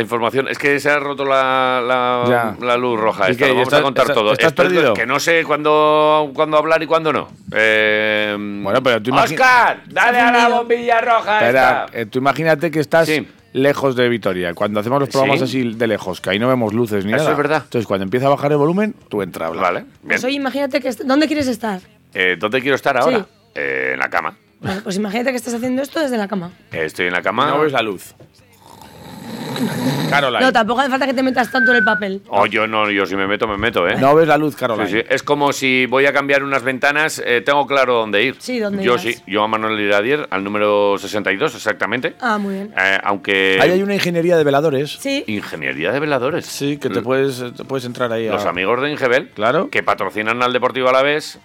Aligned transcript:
la 0.00 0.02
información. 0.02 0.48
Es 0.48 0.58
que 0.58 0.80
se 0.80 0.90
ha 0.90 0.98
roto 0.98 1.24
la, 1.24 2.54
la, 2.60 2.76
luz 2.76 2.98
roja. 2.98 3.28
¿Y 3.28 3.32
esta, 3.32 3.44
qué? 3.44 3.48
lo 3.50 3.54
vamos 3.56 3.68
¿Estás- 3.68 3.80
a 3.80 3.82
contar 3.82 4.02
estás- 4.04 4.14
todo. 4.16 4.32
estás 4.32 4.48
Esto 4.48 4.62
es 4.62 4.68
perdido? 4.68 4.94
que 4.94 5.06
no 5.06 5.20
sé 5.20 5.44
cuándo, 5.44 6.30
cuándo 6.34 6.56
hablar 6.56 6.82
y 6.82 6.86
cuándo 6.86 7.12
no. 7.12 7.28
Eh, 7.52 8.36
Bueno, 8.38 8.82
pero 8.82 9.02
tú 9.02 9.14
¡Oscar! 9.14 9.82
¡Dale 9.86 10.18
a 10.18 10.32
la 10.32 10.48
bombilla 10.48 11.00
roja 11.00 11.40
Espera, 11.40 11.84
esta! 11.86 11.98
eh, 11.98 12.06
tú 12.06 12.18
imagínate 12.18 12.70
que 12.70 12.80
estás 12.80 13.06
Sí. 13.06 13.28
lejos 13.52 13.96
de 13.96 14.08
Vitoria. 14.08 14.54
Cuando 14.54 14.80
hacemos 14.80 15.00
los 15.00 15.08
programas 15.08 15.38
Sí. 15.38 15.44
así 15.44 15.74
de 15.76 15.86
lejos, 15.86 16.20
que 16.20 16.30
ahí 16.30 16.38
no 16.38 16.48
vemos 16.48 16.72
luces 16.72 17.04
ni 17.04 17.12
Eso 17.12 17.18
nada. 17.24 17.30
es 17.32 17.36
verdad. 17.36 17.62
Entonces, 17.64 17.86
cuando 17.86 18.04
empieza 18.04 18.26
a 18.26 18.30
bajar 18.30 18.50
el 18.52 18.58
volumen, 18.58 18.94
tú 19.08 19.22
entra 19.22 19.46
a 19.46 19.48
hablar. 19.48 19.62
Vale. 19.64 19.84
Pues 20.06 20.24
oye, 20.24 20.34
imagínate 20.36 20.80
que... 20.80 20.90
¿Dónde 21.04 21.26
quieres 21.26 21.46
estar? 21.48 21.80
Eh, 22.14 22.36
¿Dónde 22.38 22.60
quiero 22.60 22.74
estar 22.76 22.96
ahora? 22.96 23.18
Sí. 23.18 23.24
Eh, 23.54 23.90
en 23.94 23.98
la 24.00 24.08
cama. 24.08 24.36
Pues 24.84 24.96
imagínate 24.96 25.30
que 25.30 25.36
estás 25.36 25.54
haciendo 25.54 25.80
esto 25.80 26.00
desde 26.00 26.18
la 26.18 26.28
cama. 26.28 26.50
Estoy 26.70 27.06
en 27.06 27.12
la 27.14 27.22
cama. 27.22 27.46
No 27.46 27.60
ves 27.60 27.72
la 27.72 27.80
luz. 27.80 28.14
Caroline. 30.08 30.40
No, 30.40 30.52
tampoco 30.52 30.80
hace 30.80 30.90
falta 30.90 31.06
que 31.06 31.14
te 31.14 31.22
metas 31.22 31.50
tanto 31.50 31.70
en 31.70 31.78
el 31.78 31.84
papel. 31.84 32.22
Oh, 32.28 32.46
yo 32.46 32.66
no, 32.66 32.90
yo 32.90 33.04
si 33.06 33.14
me 33.14 33.26
meto, 33.26 33.46
me 33.46 33.56
meto, 33.58 33.86
¿eh? 33.86 33.96
No 33.98 34.14
ves 34.14 34.26
la 34.26 34.38
luz, 34.38 34.54
Sí, 34.54 34.60
Caroline. 34.60 34.90
sí. 34.90 35.02
Es 35.08 35.22
como 35.22 35.52
si 35.52 35.86
voy 35.86 36.06
a 36.06 36.12
cambiar 36.12 36.42
unas 36.42 36.62
ventanas, 36.62 37.22
eh, 37.24 37.42
tengo 37.42 37.66
claro 37.66 37.94
dónde 37.94 38.22
ir. 38.22 38.36
Sí, 38.38 38.58
dónde 38.58 38.82
Yo 38.82 38.98
sí, 38.98 39.16
yo 39.26 39.42
a 39.42 39.48
Manuel 39.48 39.78
Iradier, 39.78 40.26
al 40.30 40.42
número 40.42 40.96
62 40.98 41.54
exactamente. 41.54 42.14
Ah, 42.20 42.38
muy 42.38 42.54
bien. 42.54 42.74
Eh, 42.76 42.98
aunque... 43.04 43.58
Ahí 43.60 43.70
hay 43.72 43.82
una 43.82 43.94
ingeniería 43.94 44.36
de 44.36 44.44
veladores. 44.44 44.96
Sí. 44.98 45.24
Ingeniería 45.26 45.92
de 45.92 46.00
veladores. 46.00 46.46
Sí, 46.46 46.78
que 46.78 46.88
te 46.90 47.02
puedes, 47.02 47.42
te 47.56 47.64
puedes 47.64 47.84
entrar 47.84 48.10
ahí 48.12 48.28
a... 48.28 48.32
Los 48.32 48.46
amigos 48.46 48.80
de 48.80 48.90
Ingebel, 48.90 49.28
Claro. 49.30 49.68
que 49.70 49.82
patrocinan 49.82 50.42
al 50.42 50.52
Deportivo 50.52 50.88
Alavés, 50.88 51.38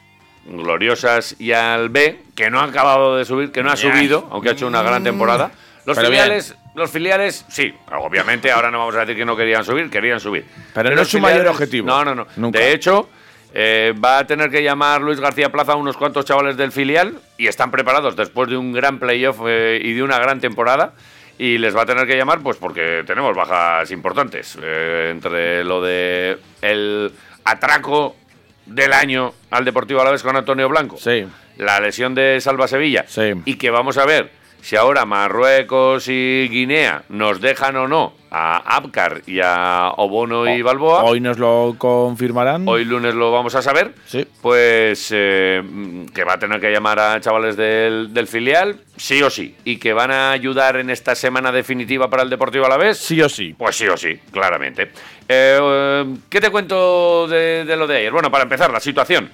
Gloriosas 0.47 1.36
y 1.39 1.52
al 1.52 1.89
B, 1.89 2.22
que 2.36 2.49
no 2.49 2.59
ha 2.59 2.66
acabado 2.66 3.17
de 3.17 3.25
subir, 3.25 3.52
que 3.52 3.64
no 3.64 3.72
ha 3.72 3.75
subido, 3.75 4.27
aunque 4.31 4.49
ha 4.49 4.52
hecho 4.53 4.67
una 4.67 4.81
gran 4.83 5.03
temporada. 5.03 5.52
Los 5.86 5.97
Pero 5.97 6.09
filiales, 6.09 6.55
los 6.75 6.91
filiales, 6.91 7.45
sí, 7.47 7.73
obviamente 7.91 8.51
ahora 8.51 8.69
no 8.69 8.79
vamos 8.79 8.95
a 8.95 8.99
decir 8.99 9.15
que 9.15 9.25
no 9.25 9.35
querían 9.35 9.63
subir, 9.63 9.89
querían 9.89 10.19
subir. 10.19 10.45
Pero 10.73 10.93
no 10.93 11.01
es 11.01 11.07
su 11.07 11.19
mayor 11.19 11.47
objetivo. 11.47 11.87
No, 11.87 12.03
no, 12.03 12.13
no. 12.13 12.27
Nunca. 12.35 12.59
De 12.59 12.73
hecho, 12.73 13.09
eh, 13.53 13.93
va 14.03 14.19
a 14.19 14.27
tener 14.27 14.49
que 14.49 14.61
llamar 14.61 15.01
Luis 15.01 15.19
García 15.19 15.49
Plaza 15.49 15.71
a 15.73 15.75
unos 15.75 15.95
cuantos 15.95 16.25
chavales 16.25 16.57
del 16.57 16.71
filial 16.71 17.19
y 17.37 17.47
están 17.47 17.71
preparados 17.71 18.15
después 18.15 18.49
de 18.49 18.57
un 18.57 18.73
gran 18.73 18.99
playoff 18.99 19.39
eh, 19.47 19.79
y 19.81 19.93
de 19.93 20.03
una 20.03 20.19
gran 20.19 20.39
temporada. 20.41 20.93
Y 21.37 21.57
les 21.57 21.75
va 21.75 21.81
a 21.81 21.85
tener 21.85 22.07
que 22.07 22.15
llamar, 22.15 22.39
pues 22.39 22.57
porque 22.57 23.03
tenemos 23.05 23.35
bajas 23.35 23.91
importantes. 23.91 24.57
eh, 24.61 25.09
entre 25.11 25.63
lo 25.63 25.81
de 25.81 26.37
el 26.61 27.11
atraco 27.43 28.15
del 28.65 28.93
año 28.93 29.33
al 29.51 29.63
Deportivo 29.63 30.01
Alavés 30.01 30.23
con 30.23 30.35
Antonio 30.35 30.67
Blanco. 30.69 30.97
Sí. 30.97 31.25
La 31.57 31.79
lesión 31.79 32.15
de 32.15 32.39
Salva 32.41 32.67
Sevilla. 32.67 33.05
Sí. 33.07 33.33
Y 33.45 33.55
que 33.55 33.69
vamos 33.69 33.97
a 33.97 34.05
ver 34.05 34.31
si 34.66 34.75
ahora 34.75 35.05
Marruecos 35.05 36.08
y 36.08 36.47
Guinea 36.49 37.03
nos 37.09 37.39
dejan 37.39 37.75
o 37.75 37.88
no 37.88 38.13
a 38.31 38.77
Abkar 38.77 39.21
y 39.27 39.39
a 39.39 39.91
Obono 39.97 40.52
y 40.52 40.63
Balboa. 40.63 41.03
Hoy 41.03 41.19
nos 41.19 41.38
lo 41.38 41.75
confirmarán. 41.77 42.67
Hoy 42.67 42.83
lunes 42.83 43.13
lo 43.13 43.31
vamos 43.31 43.53
a 43.53 43.61
saber. 43.61 43.93
Sí. 44.08 44.25
Pues 44.41 45.09
eh, 45.16 45.61
mm, 45.63 46.05
que 46.05 46.23
va 46.23 46.33
a 46.33 46.39
tener 46.39 46.59
que 46.59 46.71
llamar 46.71 46.97
a 46.99 47.21
chavales 47.21 47.55
del, 47.55 48.11
del 48.11 48.25
filial, 48.27 48.80
sí 48.97 49.21
o 49.21 49.30
sí. 49.30 49.55
Y 49.66 49.77
que 49.77 49.93
van 49.93 50.09
a 50.09 50.31
ayudar 50.31 50.77
en 50.77 50.89
esta 50.89 51.13
semana 51.13 51.52
definitiva 51.52 52.09
para 52.09 52.23
el 52.23 52.31
Deportivo 52.31 52.66
Alavés. 52.66 52.97
Sí 52.97 53.21
o 53.21 53.30
sí. 53.30 53.53
Pues 53.55 53.75
sí 53.75 53.88
o 53.88 53.95
sí, 53.95 54.19
claramente. 54.31 54.89
Eh, 55.30 56.05
¿Qué 56.27 56.42
te 56.42 56.49
cuento 56.49 57.27
de, 57.27 57.65
de 57.65 57.77
lo 57.77 57.86
de 57.86 57.97
ayer? 57.97 58.11
Bueno, 58.11 58.32
para 58.32 58.45
empezar, 58.45 58.71
la 58.71 58.80
situación. 58.80 59.30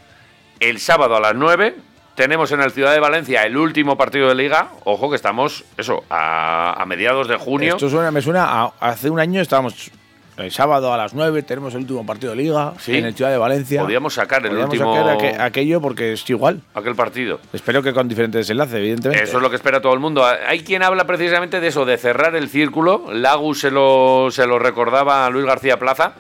El 0.59 0.78
sábado 0.78 1.16
a 1.16 1.22
las 1.22 1.36
9 1.36 1.91
tenemos 2.16 2.52
en 2.52 2.62
el 2.62 2.72
Ciudad 2.72 2.94
de 2.94 3.00
Valencia 3.00 3.44
el 3.44 3.58
último 3.58 3.98
partido 3.98 4.28
de 4.30 4.36
liga. 4.36 4.70
Ojo 4.84 5.10
que 5.10 5.16
estamos, 5.16 5.64
eso, 5.78 6.04
a, 6.10 6.82
a 6.82 6.86
mediados 6.86 7.28
de 7.28 7.38
junio. 7.38 7.74
Esto 7.76 7.90
suena, 7.90 8.12
me 8.12 8.22
suena 8.22 8.46
a 8.64 8.74
hace 8.80 9.10
un 9.10 9.20
año 9.20 9.42
estábamos 9.42 9.92
el 10.38 10.50
sábado 10.50 10.92
a 10.92 10.98
las 10.98 11.14
9 11.14 11.44
tenemos 11.44 11.74
el 11.76 11.82
último 11.82 12.04
partido 12.06 12.32
de 12.32 12.38
liga 12.38 12.74
Sí. 12.80 12.98
en 12.98 13.06
el 13.06 13.14
Ciudad 13.14 13.30
de 13.30 13.38
Valencia. 13.38 13.82
Podíamos 13.84 14.14
sacar 14.16 14.42
el 14.44 14.50
Podíamos 14.52 14.74
último- 14.74 14.96
sacar 14.96 15.14
aque- 15.16 15.36
aquello 15.40 15.82
porque 15.82 16.14
es 16.14 16.28
igual. 16.30 16.62
Aquel 16.74 16.96
partido. 16.96 17.40
Espero 17.54 17.84
que 17.84 17.94
con 17.94 18.08
diferentes 18.08 18.50
enlaces, 18.50 18.76
evidentemente. 18.76 19.24
Eso 19.24 19.38
es 19.38 19.44
lo 19.44 19.50
que 19.52 19.58
espera 19.58 19.82
todo 19.82 19.94
el 19.94 20.00
mundo. 20.00 20.26
Hay 20.26 20.62
quien 20.64 20.82
habla 20.84 21.06
precisamente 21.06 21.60
de 21.60 21.68
eso, 21.68 21.86
de 21.86 21.98
cerrar 21.98 22.36
el 22.36 22.50
círculo. 22.50 23.12
Lagu 23.14 23.54
se 23.54 23.70
lo, 23.70 24.30
se 24.32 24.48
lo 24.48 24.58
recordaba 24.58 25.28
a 25.28 25.30
Luis 25.30 25.46
García 25.46 25.78
Plaza, 25.78 26.14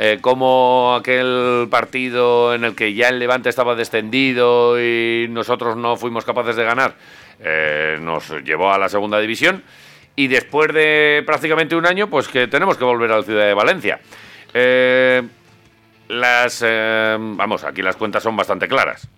eh, 0.00 0.18
como 0.20 0.94
aquel 0.94 1.66
partido 1.70 2.54
en 2.54 2.62
el 2.62 2.76
que 2.76 2.94
ya 2.94 3.08
el 3.08 3.18
Levante 3.18 3.48
estaba 3.48 3.74
descendido 3.74 4.80
y 4.80 5.26
nosotros 5.28 5.76
no 5.76 5.96
fuimos 5.96 6.24
capaces 6.24 6.54
de 6.54 6.62
ganar, 6.62 6.94
eh, 7.40 7.98
nos 8.00 8.30
llevó 8.44 8.72
a 8.72 8.78
la 8.78 8.88
segunda 8.88 9.18
división. 9.18 9.64
Y 10.14 10.28
después 10.28 10.72
de 10.72 11.24
prácticamente 11.26 11.74
un 11.74 11.84
año, 11.84 12.08
pues 12.08 12.28
que 12.28 12.46
tenemos 12.46 12.76
que 12.76 12.84
volver 12.84 13.10
a 13.10 13.18
la 13.18 13.22
ciudad 13.24 13.46
de 13.46 13.54
Valencia. 13.54 14.00
Eh, 14.54 15.22
las, 16.08 16.62
eh, 16.64 17.16
vamos, 17.18 17.64
aquí 17.64 17.82
las 17.82 17.96
cuentas 17.96 18.22
son 18.22 18.36
bastante 18.36 18.68
claras. 18.68 19.08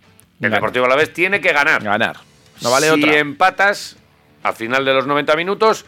El. 0.40 0.50
Deportivo 0.50 0.86
Alavés 0.86 1.12
tiene 1.12 1.42
que 1.42 1.52
ganar. 1.52 1.82
Ganar. 1.82 2.16
No 2.62 2.70
vale 2.70 2.86
si 2.86 3.04
otra. 3.04 3.18
empatas, 3.18 3.98
al 4.42 4.54
final 4.54 4.84
de 4.86 4.94
los 4.94 5.06
90 5.06 5.36
minutos, 5.36 5.84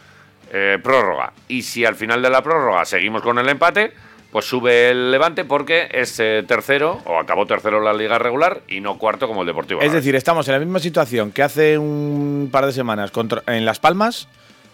prórroga. 0.82 1.32
Y 1.48 1.62
si 1.62 1.86
al 1.86 1.94
final 1.94 2.20
de 2.20 2.28
la 2.28 2.42
prórroga 2.42 2.84
seguimos 2.84 3.22
con 3.22 3.38
el 3.38 3.48
empate, 3.48 3.94
pues 4.32 4.46
sube 4.46 4.90
el 4.90 5.10
Levante 5.12 5.44
porque 5.44 5.88
es 5.92 6.18
eh, 6.18 6.42
tercero, 6.48 7.00
o 7.04 7.18
acabó 7.20 7.46
tercero 7.46 7.78
en 7.78 7.84
la 7.84 7.92
liga 7.92 8.18
regular, 8.18 8.62
y 8.66 8.80
no 8.80 8.98
cuarto 8.98 9.28
como 9.28 9.42
el 9.42 9.46
Deportivo. 9.46 9.80
Es 9.82 9.92
decir, 9.92 10.16
estamos 10.16 10.48
en 10.48 10.54
la 10.54 10.58
misma 10.58 10.78
situación 10.80 11.30
que 11.30 11.42
hace 11.42 11.76
un 11.78 12.48
par 12.50 12.66
de 12.66 12.72
semanas 12.72 13.10
contra- 13.10 13.42
en 13.46 13.64
Las 13.64 13.78
Palmas. 13.78 14.26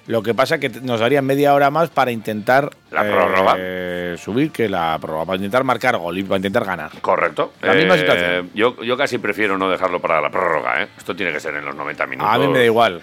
Lo 0.07 0.23
que 0.23 0.33
pasa 0.33 0.59
que 0.59 0.71
nos 0.71 1.01
daría 1.01 1.21
media 1.21 1.53
hora 1.53 1.71
más 1.71 1.91
para 1.91 2.11
intentar 2.11 2.71
La 2.91 3.03
prórroga. 3.03 3.57
eh, 3.59 4.17
subir 4.19 4.51
que 4.53 4.67
la 4.67 4.97
prórroga, 4.99 5.27
para 5.27 5.37
intentar 5.37 5.65
marcar 5.65 5.99
gol 5.99 6.17
y 6.17 6.23
para 6.23 6.37
intentar 6.37 6.65
ganar. 6.65 6.91
Correcto. 7.03 7.53
La 7.61 7.75
misma 7.75 7.95
Eh, 7.97 7.99
situación. 7.99 8.51
Yo, 8.55 8.83
yo 8.83 8.97
casi 8.97 9.19
prefiero 9.19 9.59
no 9.59 9.69
dejarlo 9.69 10.01
para 10.01 10.23
la 10.23 10.31
prórroga, 10.31 10.83
¿eh? 10.83 10.89
Esto 10.97 11.15
tiene 11.15 11.31
que 11.31 11.41
ser 11.41 11.57
en 11.57 11.65
los 11.67 11.75
90 11.77 12.07
minutos. 12.07 12.33
A 12.33 12.39
mí 12.39 12.49
me 12.49 12.61
da 12.61 12.65
igual. 12.65 13.03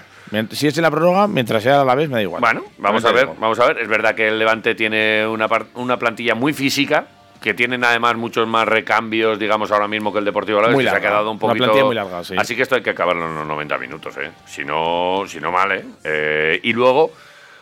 Si 0.51 0.67
es 0.67 0.77
en 0.77 0.83
la 0.83 0.91
prórroga, 0.91 1.27
mientras 1.27 1.63
sea 1.63 1.81
a 1.81 1.85
la 1.85 1.95
vez, 1.95 2.09
me 2.09 2.15
da 2.15 2.21
igual. 2.21 2.41
Bueno, 2.41 2.63
vamos 2.77 3.03
a 3.05 3.11
ver, 3.11 3.27
vamos 3.39 3.59
a 3.59 3.67
ver. 3.67 3.79
Es 3.79 3.87
verdad 3.87 4.15
que 4.15 4.27
el 4.27 4.39
Levante 4.39 4.75
tiene 4.75 5.25
una, 5.27 5.47
una 5.75 5.97
plantilla 5.97 6.35
muy 6.35 6.51
física, 6.53 7.05
que 7.41 7.53
tienen 7.53 7.83
además 7.83 8.15
muchos 8.15 8.47
más 8.47 8.67
recambios, 8.67 9.37
digamos, 9.37 9.71
ahora 9.71 9.87
mismo 9.87 10.11
que 10.11 10.19
el 10.19 10.25
Deportivo 10.25 10.59
Alavés, 10.59 10.77
que 10.77 10.83
se 10.83 10.95
ha 10.95 10.99
quedado 10.99 11.29
un 11.29 11.37
una 11.37 11.39
poquito... 11.39 11.63
plantilla 11.65 11.85
muy 11.85 11.95
larga, 11.95 12.23
sí. 12.23 12.33
Así 12.37 12.55
que 12.55 12.63
esto 12.63 12.75
hay 12.75 12.81
que 12.81 12.89
acabarlo 12.89 13.27
en 13.27 13.35
los 13.35 13.45
90 13.47 13.77
minutos, 13.77 14.15
¿eh? 14.17 14.31
Si 14.45 14.63
no, 14.65 15.23
si 15.27 15.39
no 15.39 15.51
mal, 15.51 15.71
¿eh? 15.71 15.85
Eh, 16.03 16.59
Y 16.63 16.73
luego... 16.73 17.11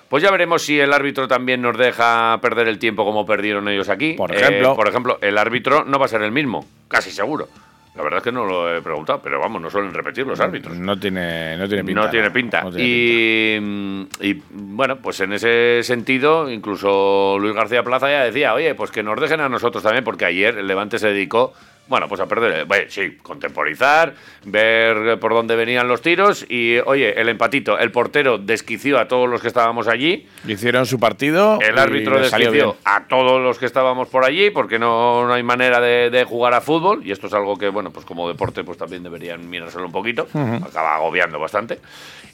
Pues 0.10 0.22
ya 0.22 0.30
veremos 0.30 0.62
si 0.62 0.80
el 0.80 0.94
árbitro 0.94 1.28
también 1.28 1.60
nos 1.60 1.76
deja 1.76 2.38
perder 2.40 2.68
el 2.68 2.78
tiempo 2.78 3.04
como 3.04 3.26
perdieron 3.26 3.68
ellos 3.68 3.90
aquí. 3.90 4.14
Por 4.14 4.32
Eh, 4.32 4.40
ejemplo. 4.40 4.76
por 4.76 4.88
ejemplo, 4.88 5.18
el 5.22 5.40
árbitro 5.40 5.86
no 5.86 5.98
va 5.98 6.06
a 6.06 6.08
ser 6.08 6.22
el 6.22 6.32
mismo, 6.32 6.68
casi 6.88 7.10
seguro. 7.10 7.48
La 7.96 8.02
verdad 8.02 8.18
es 8.18 8.24
que 8.24 8.32
no 8.32 8.44
lo 8.44 8.76
he 8.76 8.82
preguntado, 8.82 9.22
pero 9.22 9.40
vamos, 9.40 9.62
no 9.62 9.70
suelen 9.70 9.94
repetir 9.94 10.26
los 10.26 10.40
árbitros. 10.40 10.76
No 10.78 10.98
tiene, 10.98 11.56
no 11.58 11.68
tiene 11.68 11.84
pinta. 11.84 12.02
No 12.02 12.10
tiene 12.10 12.32
pinta. 12.32 12.64
No 12.64 12.72
tiene 12.72 12.86
pinta. 12.86 14.20
y, 14.20 14.30
y, 14.30 14.42
bueno, 14.50 14.98
pues 14.98 15.20
en 15.20 15.34
ese 15.34 15.84
sentido, 15.84 16.50
incluso 16.50 17.38
Luis 17.40 17.54
García 17.54 17.84
Plaza 17.84 18.10
ya 18.10 18.24
decía, 18.24 18.56
oye, 18.56 18.74
pues 18.74 18.90
que 18.90 19.04
nos 19.04 19.22
dejen 19.22 19.42
a 19.42 19.50
nosotros 19.50 19.84
también, 19.84 20.04
porque 20.04 20.26
ayer 20.26 20.58
el 20.58 20.66
Levante 20.66 20.98
se 20.98 21.10
dedicó, 21.10 21.54
bueno, 21.88 22.08
pues 22.08 22.22
a 22.22 22.26
perder, 22.28 22.66
bueno, 22.66 22.86
sí, 22.88 23.18
contemporizar, 23.22 24.14
ver 24.46 25.20
por 25.20 25.34
dónde 25.34 25.56
venían 25.56 25.88
los 25.88 26.02
tiros 26.02 26.46
y, 26.50 26.78
oye, 26.86 27.20
el 27.20 27.30
empatito, 27.30 27.78
el 27.78 27.92
portero 27.92 28.38
desquició 28.38 29.00
a 29.00 29.08
todos 29.08 29.30
los 29.30 29.42
que 29.42 29.48
estábamos 29.48 29.88
allí, 29.88 30.28
Hicieron 30.48 30.86
su 30.86 31.00
partido. 31.00 31.60
el 31.62 31.78
árbitro 31.78 32.20
desquició 32.20 32.78
a 32.86 33.04
todos 33.08 33.42
los 33.42 33.60
que 33.60 33.66
estábamos 33.66 34.08
por 34.08 34.24
allí, 34.26 34.50
porque 34.50 34.80
no, 34.80 35.28
no 35.28 35.34
hay 35.34 35.44
manera 35.44 35.82
de, 35.82 36.10
de 36.10 36.24
jugar 36.24 36.54
a 36.54 36.62
fútbol, 36.62 37.06
y 37.06 37.12
esto 37.12 37.28
es 37.28 37.34
algo 37.34 37.58
que, 37.58 37.70
bueno, 37.70 37.92
pues 37.92 38.06
como 38.06 38.28
deporte, 38.28 38.64
pues 38.64 38.78
también 38.78 39.04
deberían 39.04 39.50
mirárselo 39.50 39.86
un 39.86 39.92
poquito, 39.92 40.28
acaba 40.66 40.96
agobiando 40.96 41.38
bastante. 41.40 41.80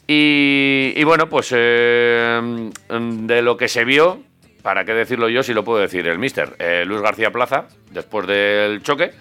Y, 0.07 0.94
y 0.95 1.03
bueno, 1.03 1.29
pues 1.29 1.53
eh, 1.56 2.69
de 2.89 3.41
lo 3.41 3.57
que 3.57 3.68
se 3.68 3.85
vio, 3.85 4.19
para 4.63 4.83
qué 4.83 4.94
decirlo 4.94 5.29
yo 5.29 5.44
si 5.44 5.53
lo 5.53 5.63
puedo 5.63 5.79
decir 5.79 6.07
el 6.07 6.19
mister, 6.19 6.56
eh, 6.59 6.83
Luis 6.85 7.01
García 7.01 7.31
Plaza, 7.31 7.65
después 7.91 8.25
del 8.27 8.81
choque, 8.81 9.12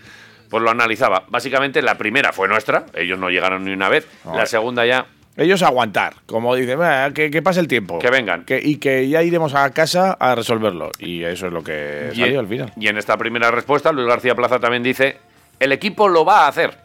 pues 0.48 0.62
lo 0.62 0.70
analizaba. 0.70 1.24
Básicamente 1.28 1.82
la 1.82 1.96
primera 1.98 2.32
fue 2.32 2.48
nuestra, 2.48 2.86
ellos 2.94 3.18
no 3.18 3.28
llegaron 3.30 3.64
ni 3.64 3.72
una 3.72 3.88
vez, 3.88 4.06
la 4.24 4.46
segunda 4.46 4.84
ya 4.86 5.06
Ellos 5.36 5.62
aguantar, 5.62 6.14
como 6.26 6.56
dicen, 6.56 6.80
"Bah, 6.80 7.12
que, 7.14 7.30
que 7.30 7.42
pase 7.42 7.60
el 7.60 7.68
tiempo. 7.68 8.00
Que 8.00 8.10
vengan. 8.10 8.44
Que- 8.44 8.60
y 8.60 8.78
que 8.78 9.08
ya 9.08 9.22
iremos 9.22 9.54
a 9.54 9.70
casa 9.70 10.16
a 10.18 10.34
resolverlo. 10.34 10.90
Y 10.98 11.22
eso 11.22 11.46
es 11.46 11.52
lo 11.52 11.62
que 11.62 12.10
Y, 12.12 12.16
salió 12.18 12.40
al 12.40 12.48
final. 12.48 12.72
y 12.76 12.88
en 12.88 12.98
esta 12.98 13.16
primera 13.16 13.52
respuesta, 13.52 13.92
Luis 13.92 14.08
García 14.08 14.34
Plaza 14.34 14.58
también 14.58 14.82
dice: 14.82 15.16
el 15.60 15.70
equipo 15.70 16.08
lo 16.08 16.24
va 16.24 16.46
a 16.46 16.48
hacer. 16.48 16.76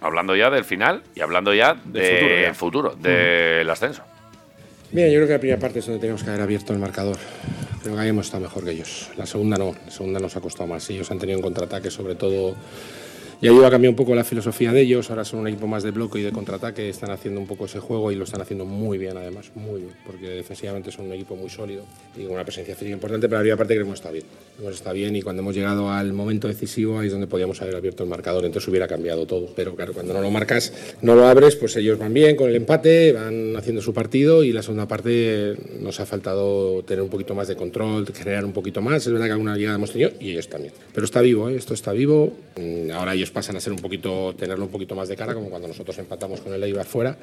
Hablando 0.00 0.34
ya 0.36 0.48
del 0.48 0.64
final 0.64 1.02
y 1.14 1.20
hablando 1.20 1.52
ya 1.52 1.74
Del 1.84 2.04
futuro, 2.14 2.40
ya. 2.40 2.54
futuro, 2.54 2.94
del 2.98 3.68
ascenso. 3.68 4.02
Bien, 4.90 5.08
yo 5.10 5.16
creo 5.16 5.26
que 5.26 5.32
la 5.34 5.38
primera 5.40 5.60
parte 5.60 5.80
es 5.80 5.84
donde 5.86 6.00
teníamos 6.00 6.22
que 6.24 6.30
haber 6.30 6.40
abierto 6.42 6.72
el 6.72 6.78
marcador. 6.78 7.18
Creo 7.82 7.94
que 7.94 8.00
ahí 8.00 8.08
hemos 8.08 8.24
estado 8.24 8.44
mejor 8.44 8.64
que 8.64 8.70
ellos. 8.70 9.10
La 9.18 9.26
segunda 9.26 9.58
no, 9.58 9.74
la 9.84 9.90
segunda 9.90 10.18
nos 10.18 10.34
ha 10.34 10.40
costado 10.40 10.66
más. 10.66 10.88
Ellos 10.88 11.10
han 11.10 11.18
tenido 11.18 11.36
un 11.38 11.42
contraataque, 11.42 11.90
sobre 11.90 12.14
todo 12.14 12.54
Y 13.40 13.46
ahí 13.46 13.56
va 13.56 13.68
a 13.68 13.70
cambiar 13.70 13.90
un 13.90 13.96
poco 13.96 14.16
la 14.16 14.24
filosofía 14.24 14.72
de 14.72 14.80
ellos. 14.80 15.10
Ahora 15.10 15.24
son 15.24 15.38
un 15.38 15.46
equipo 15.46 15.68
más 15.68 15.84
de 15.84 15.92
bloque 15.92 16.18
y 16.18 16.22
de 16.22 16.32
contraataque. 16.32 16.88
Están 16.88 17.12
haciendo 17.12 17.40
un 17.40 17.46
poco 17.46 17.66
ese 17.66 17.78
juego 17.78 18.10
y 18.10 18.16
lo 18.16 18.24
están 18.24 18.40
haciendo 18.40 18.64
muy 18.64 18.98
bien, 18.98 19.16
además, 19.16 19.52
muy 19.54 19.82
bien. 19.82 19.92
Porque 20.04 20.28
defensivamente 20.28 20.90
son 20.90 21.06
un 21.06 21.12
equipo 21.12 21.36
muy 21.36 21.48
sólido 21.48 21.84
y 22.16 22.24
con 22.24 22.32
una 22.32 22.42
presencia 22.42 22.74
física 22.74 22.94
importante. 22.94 23.28
Pero 23.28 23.38
la 23.38 23.42
primera 23.42 23.56
parte 23.56 23.74
creo 23.74 23.84
que 23.84 23.88
hemos 23.88 24.00
estado 24.00 24.14
bien. 24.14 24.24
Hemos 24.58 24.74
estado 24.74 24.94
bien 24.96 25.14
y 25.14 25.22
cuando 25.22 25.42
hemos 25.42 25.54
llegado 25.54 25.88
al 25.88 26.12
momento 26.12 26.48
decisivo 26.48 26.98
ahí 26.98 27.06
es 27.06 27.12
donde 27.12 27.28
podíamos 27.28 27.62
haber 27.62 27.76
abierto 27.76 28.02
el 28.02 28.08
marcador. 28.08 28.44
Entonces 28.44 28.68
hubiera 28.68 28.88
cambiado 28.88 29.24
todo. 29.24 29.52
Pero 29.54 29.76
claro, 29.76 29.92
cuando 29.92 30.14
no 30.14 30.20
lo 30.20 30.32
marcas, 30.32 30.72
no 31.02 31.14
lo 31.14 31.28
abres, 31.28 31.54
pues 31.54 31.76
ellos 31.76 31.96
van 31.96 32.12
bien 32.12 32.34
con 32.34 32.50
el 32.50 32.56
empate, 32.56 33.12
van 33.12 33.54
haciendo 33.56 33.80
su 33.82 33.94
partido 33.94 34.42
y 34.42 34.52
la 34.52 34.62
segunda 34.62 34.88
parte 34.88 35.54
nos 35.80 36.00
ha 36.00 36.06
faltado 36.06 36.82
tener 36.82 37.02
un 37.02 37.08
poquito 37.08 37.36
más 37.36 37.46
de 37.46 37.54
control, 37.54 38.04
generar 38.12 38.44
un 38.44 38.52
poquito 38.52 38.82
más. 38.82 39.06
Es 39.06 39.12
verdad 39.12 39.26
que 39.26 39.32
alguna 39.32 39.56
llegada 39.56 39.76
hemos 39.76 39.92
tenido 39.92 40.10
y 40.18 40.32
ellos 40.32 40.48
también. 40.48 40.72
Pero 40.92 41.04
está 41.04 41.20
vivo, 41.20 41.48
¿eh? 41.48 41.54
esto 41.54 41.72
está 41.72 41.92
vivo. 41.92 42.32
Mm, 42.56 42.88
Ahora 42.98 43.14
ellos 43.14 43.27
pasan 43.30 43.56
a 43.56 43.60
ser 43.60 43.72
un 43.72 43.78
poquito, 43.78 44.34
tenerlo 44.34 44.64
un 44.64 44.70
poquito 44.70 44.94
más 44.94 45.08
de 45.08 45.16
cara, 45.16 45.34
como 45.34 45.48
cuando 45.48 45.68
nosotros 45.68 45.98
empatamos 45.98 46.40
con 46.40 46.52
el 46.52 46.62
Eibar 46.62 46.86
fuera, 46.86 47.16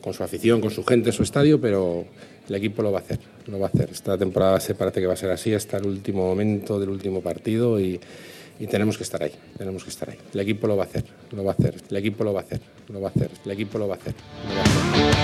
con 0.00 0.14
su 0.14 0.22
afición, 0.22 0.60
con 0.60 0.70
su 0.70 0.84
gente, 0.84 1.12
su 1.12 1.22
estadio, 1.22 1.60
pero 1.60 2.04
el 2.48 2.54
equipo 2.54 2.82
lo 2.82 2.92
va 2.92 2.98
a 2.98 3.02
hacer, 3.02 3.18
lo 3.46 3.58
va 3.58 3.66
a 3.66 3.70
hacer. 3.70 3.90
Esta 3.90 4.16
temporada 4.16 4.60
se 4.60 4.74
parece 4.74 5.00
que 5.00 5.06
va 5.06 5.14
a 5.14 5.16
ser 5.16 5.30
así 5.30 5.54
hasta 5.54 5.78
el 5.78 5.86
último 5.86 6.26
momento 6.26 6.78
del 6.78 6.90
último 6.90 7.20
partido 7.20 7.80
y, 7.80 8.00
y 8.58 8.66
tenemos 8.66 8.96
que 8.96 9.04
estar 9.04 9.22
ahí, 9.22 9.32
tenemos 9.56 9.84
que 9.84 9.90
estar 9.90 10.10
ahí. 10.10 10.18
El 10.34 10.40
equipo 10.40 10.66
lo 10.66 10.76
va 10.76 10.84
a 10.84 10.86
hacer, 10.86 11.04
lo 11.32 11.44
va 11.44 11.52
a 11.52 11.54
hacer, 11.54 11.74
el 11.88 11.96
equipo 11.96 12.24
lo 12.24 12.32
va 12.32 12.40
a 12.40 12.42
hacer, 12.44 12.60
lo 12.88 13.00
va 13.00 13.08
a 13.08 13.10
hacer, 13.10 13.30
el 13.44 13.50
equipo 13.50 13.78
lo 13.78 13.88
va 13.88 13.94
a 13.94 13.98
hacer. 13.98 14.14
Lo 14.48 14.54
va 14.56 14.62
a 14.62 14.64
hacer. 14.64 15.18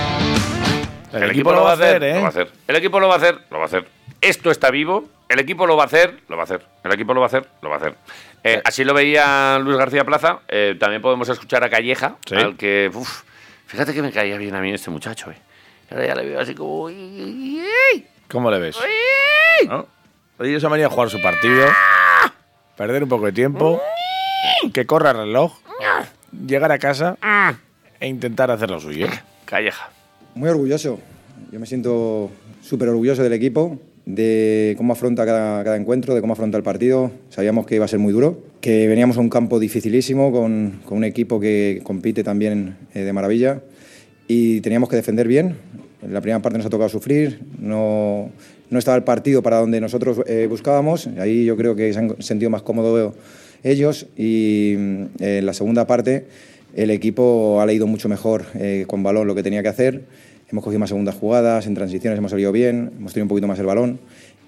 El, 1.13 1.31
equipo 1.31 1.53
lo 1.53 1.63
va 1.63 1.71
a 1.71 1.73
hacer, 1.73 2.03
¿eh? 2.03 2.15
Lo 2.15 2.21
va 2.21 2.25
a 2.25 2.29
hacer. 2.29 2.47
El 2.67 2.75
equipo 2.75 2.99
lo 2.99 3.07
va 3.07 3.13
a 3.13 3.17
hacer, 3.17 3.37
lo 3.49 3.57
va 3.57 3.63
a 3.63 3.67
hacer. 3.67 3.85
Esto 4.21 4.51
está 4.51 4.69
vivo. 4.69 5.05
El 5.29 5.39
equipo 5.39 5.65
lo 5.65 5.75
va 5.75 5.83
a 5.83 5.85
hacer, 5.87 6.19
lo 6.27 6.35
va 6.35 6.43
a 6.43 6.45
hacer. 6.45 6.61
El 6.83 6.91
equipo 6.91 7.13
lo 7.13 7.21
va 7.21 7.25
a 7.25 7.27
hacer, 7.27 7.47
lo 7.61 7.69
va 7.69 7.75
a 7.75 7.79
hacer. 7.79 7.95
Eh, 8.47 8.61
así 8.63 8.83
lo 8.83 8.93
veía 8.93 9.57
Luis 9.59 9.75
García 9.75 10.03
Plaza. 10.05 10.39
Eh, 10.47 10.75
también 10.79 11.01
podemos 11.01 11.27
escuchar 11.29 11.63
a 11.63 11.69
Calleja, 11.69 12.17
Sí. 12.27 12.35
al 12.35 12.55
que, 12.55 12.91
uf, 12.93 13.23
fíjate 13.65 13.91
que 13.93 14.03
me 14.03 14.11
caía 14.11 14.37
bien 14.37 14.53
a 14.53 14.61
mí 14.61 14.71
este 14.71 14.91
muchacho. 14.91 15.31
Eh. 15.31 15.37
Ahora 15.89 16.05
ya 16.05 16.15
le 16.15 16.25
veo 16.25 16.39
así 16.39 16.53
como. 16.53 16.83
"Uy, 16.83 16.93
uy, 16.93 17.61
uy, 17.93 18.05
¿Cómo 18.29 18.51
le 18.51 18.59
ves? 18.59 18.77
uy". 18.77 19.67
¿No? 19.67 19.87
Ellos 20.39 20.63
han 20.63 20.71
venido 20.71 20.89
a 20.89 20.91
jugar 20.91 21.09
su 21.09 21.19
partido, 21.21 21.67
perder 22.77 23.01
un 23.03 23.09
poco 23.09 23.25
de 23.25 23.31
tiempo, 23.31 23.81
que 24.73 24.85
corra 24.85 25.11
el 25.11 25.17
reloj, 25.17 25.57
llegar 26.45 26.71
a 26.71 26.77
casa 26.77 27.17
e 27.99 28.07
intentar 28.07 28.51
hacer 28.51 28.69
lo 28.69 28.79
suyo. 28.79 29.07
Calleja. 29.45 29.89
Muy 30.35 30.49
orgulloso. 30.49 30.99
Yo 31.51 31.59
me 31.59 31.65
siento 31.65 32.29
súper 32.61 32.89
orgulloso 32.89 33.23
del 33.23 33.33
equipo, 33.33 33.79
de 34.05 34.75
cómo 34.77 34.93
afronta 34.93 35.25
cada, 35.25 35.63
cada 35.63 35.77
encuentro, 35.77 36.13
de 36.13 36.21
cómo 36.21 36.33
afronta 36.33 36.57
el 36.57 36.63
partido. 36.63 37.11
Sabíamos 37.29 37.65
que 37.65 37.75
iba 37.75 37.85
a 37.85 37.87
ser 37.87 37.99
muy 37.99 38.13
duro, 38.13 38.43
que 38.61 38.87
veníamos 38.87 39.17
a 39.17 39.19
un 39.19 39.29
campo 39.29 39.59
dificilísimo 39.59 40.31
con, 40.31 40.79
con 40.85 40.97
un 40.97 41.03
equipo 41.03 41.39
que 41.39 41.81
compite 41.83 42.23
también 42.23 42.77
eh, 42.93 43.01
de 43.01 43.13
maravilla 43.13 43.61
y 44.27 44.61
teníamos 44.61 44.89
que 44.89 44.95
defender 44.95 45.27
bien. 45.27 45.55
En 46.03 46.13
la 46.13 46.21
primera 46.21 46.41
parte 46.41 46.57
nos 46.57 46.67
ha 46.67 46.69
tocado 46.69 46.89
sufrir, 46.89 47.39
no, 47.59 48.29
no 48.69 48.79
estaba 48.79 48.95
el 48.95 49.03
partido 49.03 49.41
para 49.41 49.57
donde 49.57 49.81
nosotros 49.81 50.21
eh, 50.27 50.45
buscábamos. 50.47 51.07
Ahí 51.17 51.45
yo 51.45 51.57
creo 51.57 51.75
que 51.75 51.91
se 51.93 51.99
han 51.99 52.21
sentido 52.21 52.51
más 52.51 52.61
cómodos 52.61 53.15
ellos 53.63 54.05
y 54.15 54.75
mm, 54.77 55.03
en 55.19 55.45
la 55.45 55.53
segunda 55.53 55.87
parte 55.87 56.27
el 56.75 56.91
equipo 56.91 57.59
ha 57.61 57.65
leído 57.65 57.87
mucho 57.87 58.09
mejor 58.09 58.45
eh, 58.55 58.83
con 58.87 59.01
balón 59.01 59.27
lo 59.27 59.33
que 59.33 59.43
tenía 59.43 59.63
que 59.63 59.69
hacer. 59.69 60.03
Hemos 60.49 60.63
cogido 60.63 60.79
más 60.79 60.89
segundas 60.89 61.15
jugadas, 61.15 61.65
en 61.65 61.73
transiciones 61.73 62.17
hemos 62.19 62.31
salido 62.31 62.51
bien, 62.51 62.91
hemos 62.99 63.13
tenido 63.13 63.25
un 63.25 63.29
poquito 63.29 63.47
más 63.47 63.57
el 63.59 63.65
balón 63.65 63.99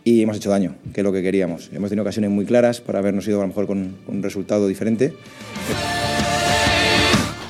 y 0.04 0.22
hemos 0.22 0.38
hecho 0.38 0.50
daño, 0.50 0.76
que 0.94 1.02
es 1.02 1.04
lo 1.04 1.12
que 1.12 1.22
queríamos. 1.24 1.70
Hemos 1.74 1.90
tenido 1.90 2.04
ocasiones 2.04 2.30
muy 2.30 2.46
claras 2.46 2.82
para 2.82 3.00
habernos 3.00 3.28
ido 3.28 3.40
a 3.40 3.42
lo 3.42 3.48
mejor 3.48 3.66
con, 3.68 3.98
con 4.06 4.18
un 4.18 4.24
resultado 4.24 4.68
diferente. 4.68 5.14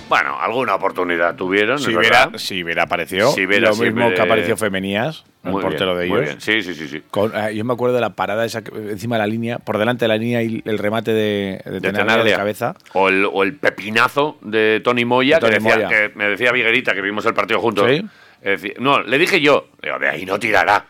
Bueno, 0.10 0.40
alguna 0.40 0.74
oportunidad 0.76 1.36
tuvieron. 1.36 1.78
Si 1.80 1.94
hubiera, 1.94 2.32
si 2.38 2.64
hubiera 2.64 2.84
aparecido, 2.84 3.30
Si 3.34 3.46
hubiera 3.46 3.68
lo 3.72 3.76
mismo 3.76 3.84
siempre- 4.04 4.16
que 4.16 4.22
apareció 4.22 4.56
Femenías, 4.56 5.26
el 5.44 5.52
Muy 5.52 5.62
portero 5.62 5.98
bien, 5.98 6.00
de 6.04 6.08
muy 6.08 6.18
ellos. 6.24 6.46
bien. 6.46 6.64
Sí, 6.64 6.74
sí, 6.74 6.80
sí. 6.80 6.88
sí. 6.88 7.04
Con- 7.12 7.34
eh, 7.36 7.54
yo 7.54 7.66
me 7.66 7.74
acuerdo 7.74 7.96
de 7.96 8.02
la 8.02 8.12
parada 8.12 8.46
esa 8.46 8.64
que- 8.64 8.72
encima 8.92 9.18
de 9.18 9.20
la 9.20 9.28
línea, 9.28 9.60
por 9.60 9.78
delante 9.78 10.06
de 10.06 10.08
la 10.08 10.16
línea 10.18 10.42
y 10.42 10.62
el 10.64 10.78
remate 10.78 11.12
de, 11.14 11.62
de, 11.66 11.72
de 11.72 11.82
Tenaglia 11.82 12.24
de 12.24 12.32
cabeza. 12.32 12.76
O 12.94 13.10
el, 13.10 13.26
o 13.26 13.44
el 13.44 13.58
pepinazo 13.58 14.38
de 14.42 14.80
Tony 14.82 15.04
Moya, 15.04 15.40
De 15.40 15.50
que, 15.50 15.58
Tony 15.58 15.66
decía, 15.66 15.76
Moya. 15.76 15.90
que 15.90 16.18
me 16.18 16.30
decía 16.30 16.54
Viguerita, 16.54 16.94
que 16.94 17.02
vimos 17.02 17.26
el 17.26 17.34
partido 17.34 17.60
juntos. 17.60 17.86
¿Sí? 17.92 18.02
Eh, 18.48 18.52
decía- 18.52 18.76
no, 18.80 19.02
le 19.02 19.18
dije 19.18 19.42
yo, 19.42 19.68
digo, 19.82 20.00
de 20.00 20.08
ahí 20.10 20.26
no 20.26 20.40
tirará. 20.40 20.86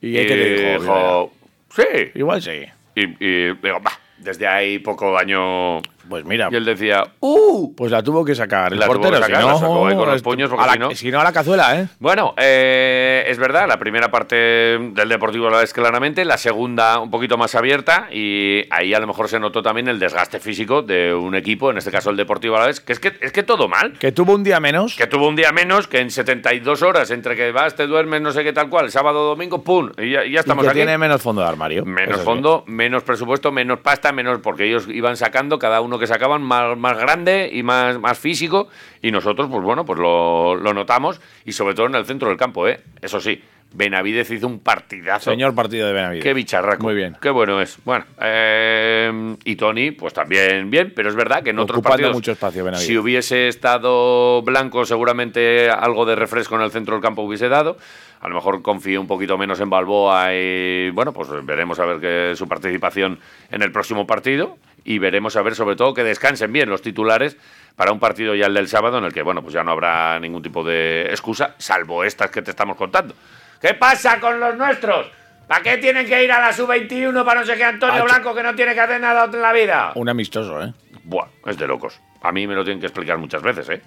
¿Y 0.00 0.16
ahí 0.16 0.26
qué 0.26 0.34
te 0.34 0.72
dijo? 0.80 1.32
sí. 1.74 1.82
Igual 2.14 2.40
sí. 2.40 2.64
Y, 2.94 3.02
y 3.24 3.52
digo, 3.54 3.78
bah, 3.82 3.92
desde 4.16 4.46
ahí 4.46 4.78
poco 4.78 5.12
daño. 5.12 5.82
Pues 6.08 6.24
mira, 6.24 6.48
Y 6.50 6.56
él 6.56 6.64
decía, 6.64 7.04
¡uh! 7.20 7.74
pues 7.74 7.90
la 7.92 8.02
tuvo 8.02 8.24
que 8.24 8.34
sacar 8.34 8.72
el 8.72 8.78
La 8.78 8.86
tuvo 8.86 8.94
que 8.94 9.00
portero. 9.08 9.22
sacar, 9.22 9.40
si 9.40 9.46
la 9.46 9.52
no, 9.52 9.58
sacó 9.58 9.86
ahí 9.86 9.96
con 9.96 10.08
los 10.08 10.22
puños, 10.22 10.48
porque 10.50 10.64
a 10.64 10.66
la- 10.66 10.72
si 10.72 10.78
no- 10.78 10.90
si 10.94 11.10
no, 11.10 11.20
a 11.20 11.24
la 11.24 11.32
cazuela, 11.32 11.78
¿eh? 11.80 11.88
Bueno, 11.98 12.34
eh, 12.36 13.24
es 13.26 13.38
verdad, 13.38 13.66
la 13.68 13.78
primera 13.78 14.10
parte 14.10 14.36
del 14.36 15.08
Deportivo 15.08 15.48
la 15.50 15.62
es 15.62 15.72
claramente, 15.72 16.24
la 16.24 16.38
segunda 16.38 16.98
un 16.98 17.10
poquito 17.10 17.36
más 17.36 17.54
abierta 17.54 18.08
y 18.10 18.62
ahí 18.70 18.94
a 18.94 19.00
lo 19.00 19.06
mejor 19.06 19.28
se 19.28 19.38
notó 19.38 19.62
también 19.62 19.88
el 19.88 19.98
desgaste 19.98 20.40
físico 20.40 20.82
de 20.82 21.14
un 21.14 21.34
equipo, 21.34 21.70
en 21.70 21.78
este 21.78 21.90
caso 21.90 22.10
el 22.10 22.16
Deportivo 22.16 22.56
a 22.56 22.60
la 22.60 22.66
vez, 22.66 22.80
que 22.80 22.92
es 22.92 23.00
que, 23.00 23.12
es 23.20 23.32
que 23.32 23.42
todo 23.42 23.68
mal. 23.68 23.92
Que 23.98 24.12
tuvo 24.12 24.34
un 24.34 24.44
día 24.44 24.60
menos. 24.60 24.96
Que 24.96 25.06
tuvo 25.06 25.28
un 25.28 25.36
día 25.36 25.52
menos, 25.52 25.86
que 25.88 25.98
en 26.00 26.10
72 26.10 26.82
horas, 26.82 27.10
entre 27.10 27.36
que 27.36 27.50
vas, 27.52 27.74
te 27.74 27.86
duermes, 27.86 28.20
no 28.22 28.32
sé 28.32 28.44
qué 28.44 28.52
tal 28.52 28.68
cual, 28.68 28.90
sábado, 28.90 29.26
domingo, 29.28 29.62
¡pum! 29.62 29.90
Y 29.98 30.10
ya, 30.12 30.24
y 30.24 30.30
ya 30.32 30.36
y 30.36 30.36
estamos 30.36 30.64
que 30.64 30.70
aquí. 30.70 30.78
tiene 30.78 30.96
menos 30.98 31.20
fondo 31.22 31.42
de 31.42 31.48
armario. 31.48 31.84
Menos 31.84 32.10
Eso 32.10 32.18
sí. 32.20 32.24
fondo, 32.24 32.64
menos 32.66 33.02
presupuesto, 33.02 33.52
menos 33.52 33.80
pasta, 33.80 34.12
menos 34.12 34.38
porque 34.40 34.64
ellos 34.64 34.86
iban 34.88 35.16
sacando, 35.16 35.58
cada 35.58 35.80
uno 35.80 35.97
que 35.98 36.06
sacaban 36.06 36.42
más, 36.42 36.76
más 36.76 36.98
grande 36.98 37.50
y 37.52 37.62
más, 37.62 37.98
más 37.98 38.18
físico, 38.18 38.68
y 39.02 39.10
nosotros, 39.10 39.48
pues 39.50 39.62
bueno, 39.62 39.84
pues 39.84 39.98
lo, 39.98 40.54
lo 40.54 40.74
notamos, 40.74 41.20
y 41.44 41.52
sobre 41.52 41.74
todo 41.74 41.86
en 41.86 41.94
el 41.94 42.04
centro 42.06 42.28
del 42.28 42.36
campo, 42.36 42.68
¿eh? 42.68 42.80
Eso 43.00 43.20
sí, 43.20 43.42
Benavides 43.72 44.30
hizo 44.30 44.46
un 44.46 44.60
partidazo. 44.60 45.30
Señor 45.30 45.54
partido 45.54 45.86
de 45.86 45.92
Benavides. 45.92 46.24
Qué 46.24 46.32
bicharraco. 46.32 46.82
Muy 46.82 46.94
bien. 46.94 47.16
Qué 47.20 47.28
bueno 47.28 47.60
es. 47.60 47.78
Bueno, 47.84 48.06
eh, 48.20 49.36
y 49.44 49.56
Tony, 49.56 49.90
pues 49.90 50.14
también 50.14 50.70
bien, 50.70 50.92
pero 50.96 51.10
es 51.10 51.14
verdad 51.14 51.42
que 51.42 51.50
en 51.50 51.58
otros 51.58 51.78
Ocupando 51.78 51.96
partidos. 51.96 52.14
mucho 52.14 52.32
espacio, 52.32 52.64
Benavides. 52.64 52.86
Si 52.86 52.96
hubiese 52.96 53.48
estado 53.48 54.40
blanco, 54.42 54.86
seguramente 54.86 55.68
algo 55.68 56.06
de 56.06 56.16
refresco 56.16 56.56
en 56.56 56.62
el 56.62 56.70
centro 56.70 56.94
del 56.94 57.02
campo 57.02 57.22
hubiese 57.22 57.48
dado. 57.48 57.76
A 58.20 58.28
lo 58.28 58.34
mejor 58.34 58.62
confío 58.62 59.00
un 59.00 59.06
poquito 59.06 59.38
menos 59.38 59.60
en 59.60 59.70
Balboa 59.70 60.34
y 60.34 60.90
bueno, 60.90 61.12
pues 61.12 61.28
veremos 61.44 61.78
a 61.78 61.84
ver 61.84 62.00
qué 62.00 62.36
su 62.36 62.48
participación 62.48 63.20
en 63.50 63.62
el 63.62 63.70
próximo 63.70 64.06
partido 64.06 64.56
y 64.88 64.98
veremos 64.98 65.36
a 65.36 65.42
ver 65.42 65.54
sobre 65.54 65.76
todo 65.76 65.92
que 65.92 66.02
descansen 66.02 66.50
bien 66.50 66.70
los 66.70 66.80
titulares 66.80 67.36
para 67.76 67.92
un 67.92 68.00
partido 68.00 68.34
ya 68.34 68.46
el 68.46 68.54
del 68.54 68.68
sábado 68.68 68.96
en 68.96 69.04
el 69.04 69.12
que 69.12 69.20
bueno, 69.20 69.42
pues 69.42 69.52
ya 69.52 69.62
no 69.62 69.72
habrá 69.72 70.18
ningún 70.18 70.42
tipo 70.42 70.64
de 70.64 71.02
excusa, 71.10 71.54
salvo 71.58 72.04
estas 72.04 72.30
que 72.30 72.40
te 72.40 72.52
estamos 72.52 72.74
contando. 72.74 73.14
¿Qué 73.60 73.74
pasa 73.74 74.18
con 74.18 74.40
los 74.40 74.56
nuestros? 74.56 75.10
¿Para 75.46 75.62
qué 75.62 75.76
tienen 75.76 76.06
que 76.06 76.24
ir 76.24 76.32
a 76.32 76.40
la 76.40 76.54
sub-21 76.54 77.22
para 77.22 77.40
no 77.40 77.46
sé 77.46 77.56
qué 77.56 77.64
Antonio 77.64 78.00
Ah, 78.00 78.04
Blanco 78.04 78.34
que 78.34 78.42
no 78.42 78.54
tiene 78.54 78.72
que 78.72 78.80
hacer 78.80 78.98
nada 78.98 79.26
en 79.26 79.42
la 79.42 79.52
vida? 79.52 79.92
Un 79.94 80.08
amistoso, 80.08 80.62
¿eh? 80.62 80.72
Buah, 81.04 81.26
es 81.44 81.58
de 81.58 81.66
locos. 81.66 82.00
A 82.22 82.32
mí 82.32 82.46
me 82.46 82.54
lo 82.54 82.64
tienen 82.64 82.80
que 82.80 82.86
explicar 82.86 83.18
muchas 83.18 83.42
veces, 83.42 83.68
¿eh? 83.68 83.82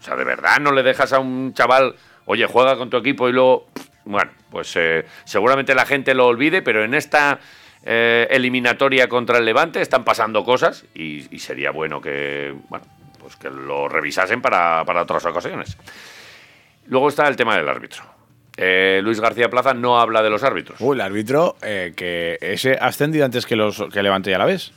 O 0.00 0.02
sea, 0.02 0.16
de 0.16 0.24
verdad 0.24 0.58
no 0.58 0.72
le 0.72 0.82
dejas 0.82 1.12
a 1.12 1.18
un 1.18 1.52
chaval, 1.52 1.96
oye, 2.24 2.46
juega 2.46 2.78
con 2.78 2.88
tu 2.88 2.96
equipo 2.96 3.28
y 3.28 3.32
luego. 3.32 3.66
Bueno, 4.06 4.30
pues 4.50 4.74
eh, 4.76 5.04
seguramente 5.24 5.74
la 5.74 5.84
gente 5.84 6.14
lo 6.14 6.26
olvide, 6.28 6.62
pero 6.62 6.82
en 6.82 6.94
esta 6.94 7.40
eh, 7.86 8.26
eliminatoria 8.30 9.08
contra 9.08 9.38
el 9.38 9.44
Levante 9.44 9.80
están 9.80 10.04
pasando 10.04 10.44
cosas 10.44 10.84
y, 10.94 11.34
y 11.34 11.38
sería 11.38 11.70
bueno 11.70 12.00
que, 12.00 12.54
bueno, 12.68 12.84
pues 13.20 13.36
que 13.36 13.48
lo 13.48 13.88
revisasen 13.88 14.42
para, 14.42 14.84
para 14.84 15.02
otras 15.02 15.24
ocasiones. 15.24 15.78
Luego 16.88 17.08
está 17.08 17.26
el 17.28 17.36
tema 17.36 17.56
del 17.56 17.68
árbitro. 17.68 18.02
Eh, 18.56 19.00
Luis 19.02 19.20
García 19.20 19.48
Plaza 19.48 19.74
no 19.74 20.00
habla 20.00 20.22
de 20.22 20.30
los 20.30 20.42
árbitros. 20.42 20.80
Uy, 20.80 20.94
el 20.96 21.00
árbitro, 21.02 21.56
eh, 21.62 21.92
que 21.96 22.38
ese 22.40 22.72
ha 22.80 22.86
ascendido 22.86 23.24
antes 23.24 23.44
que 23.46 23.54
los 23.56 23.82
que 23.92 24.02
Levante 24.02 24.30
ya 24.30 24.38
la 24.38 24.46
ves. 24.46 24.72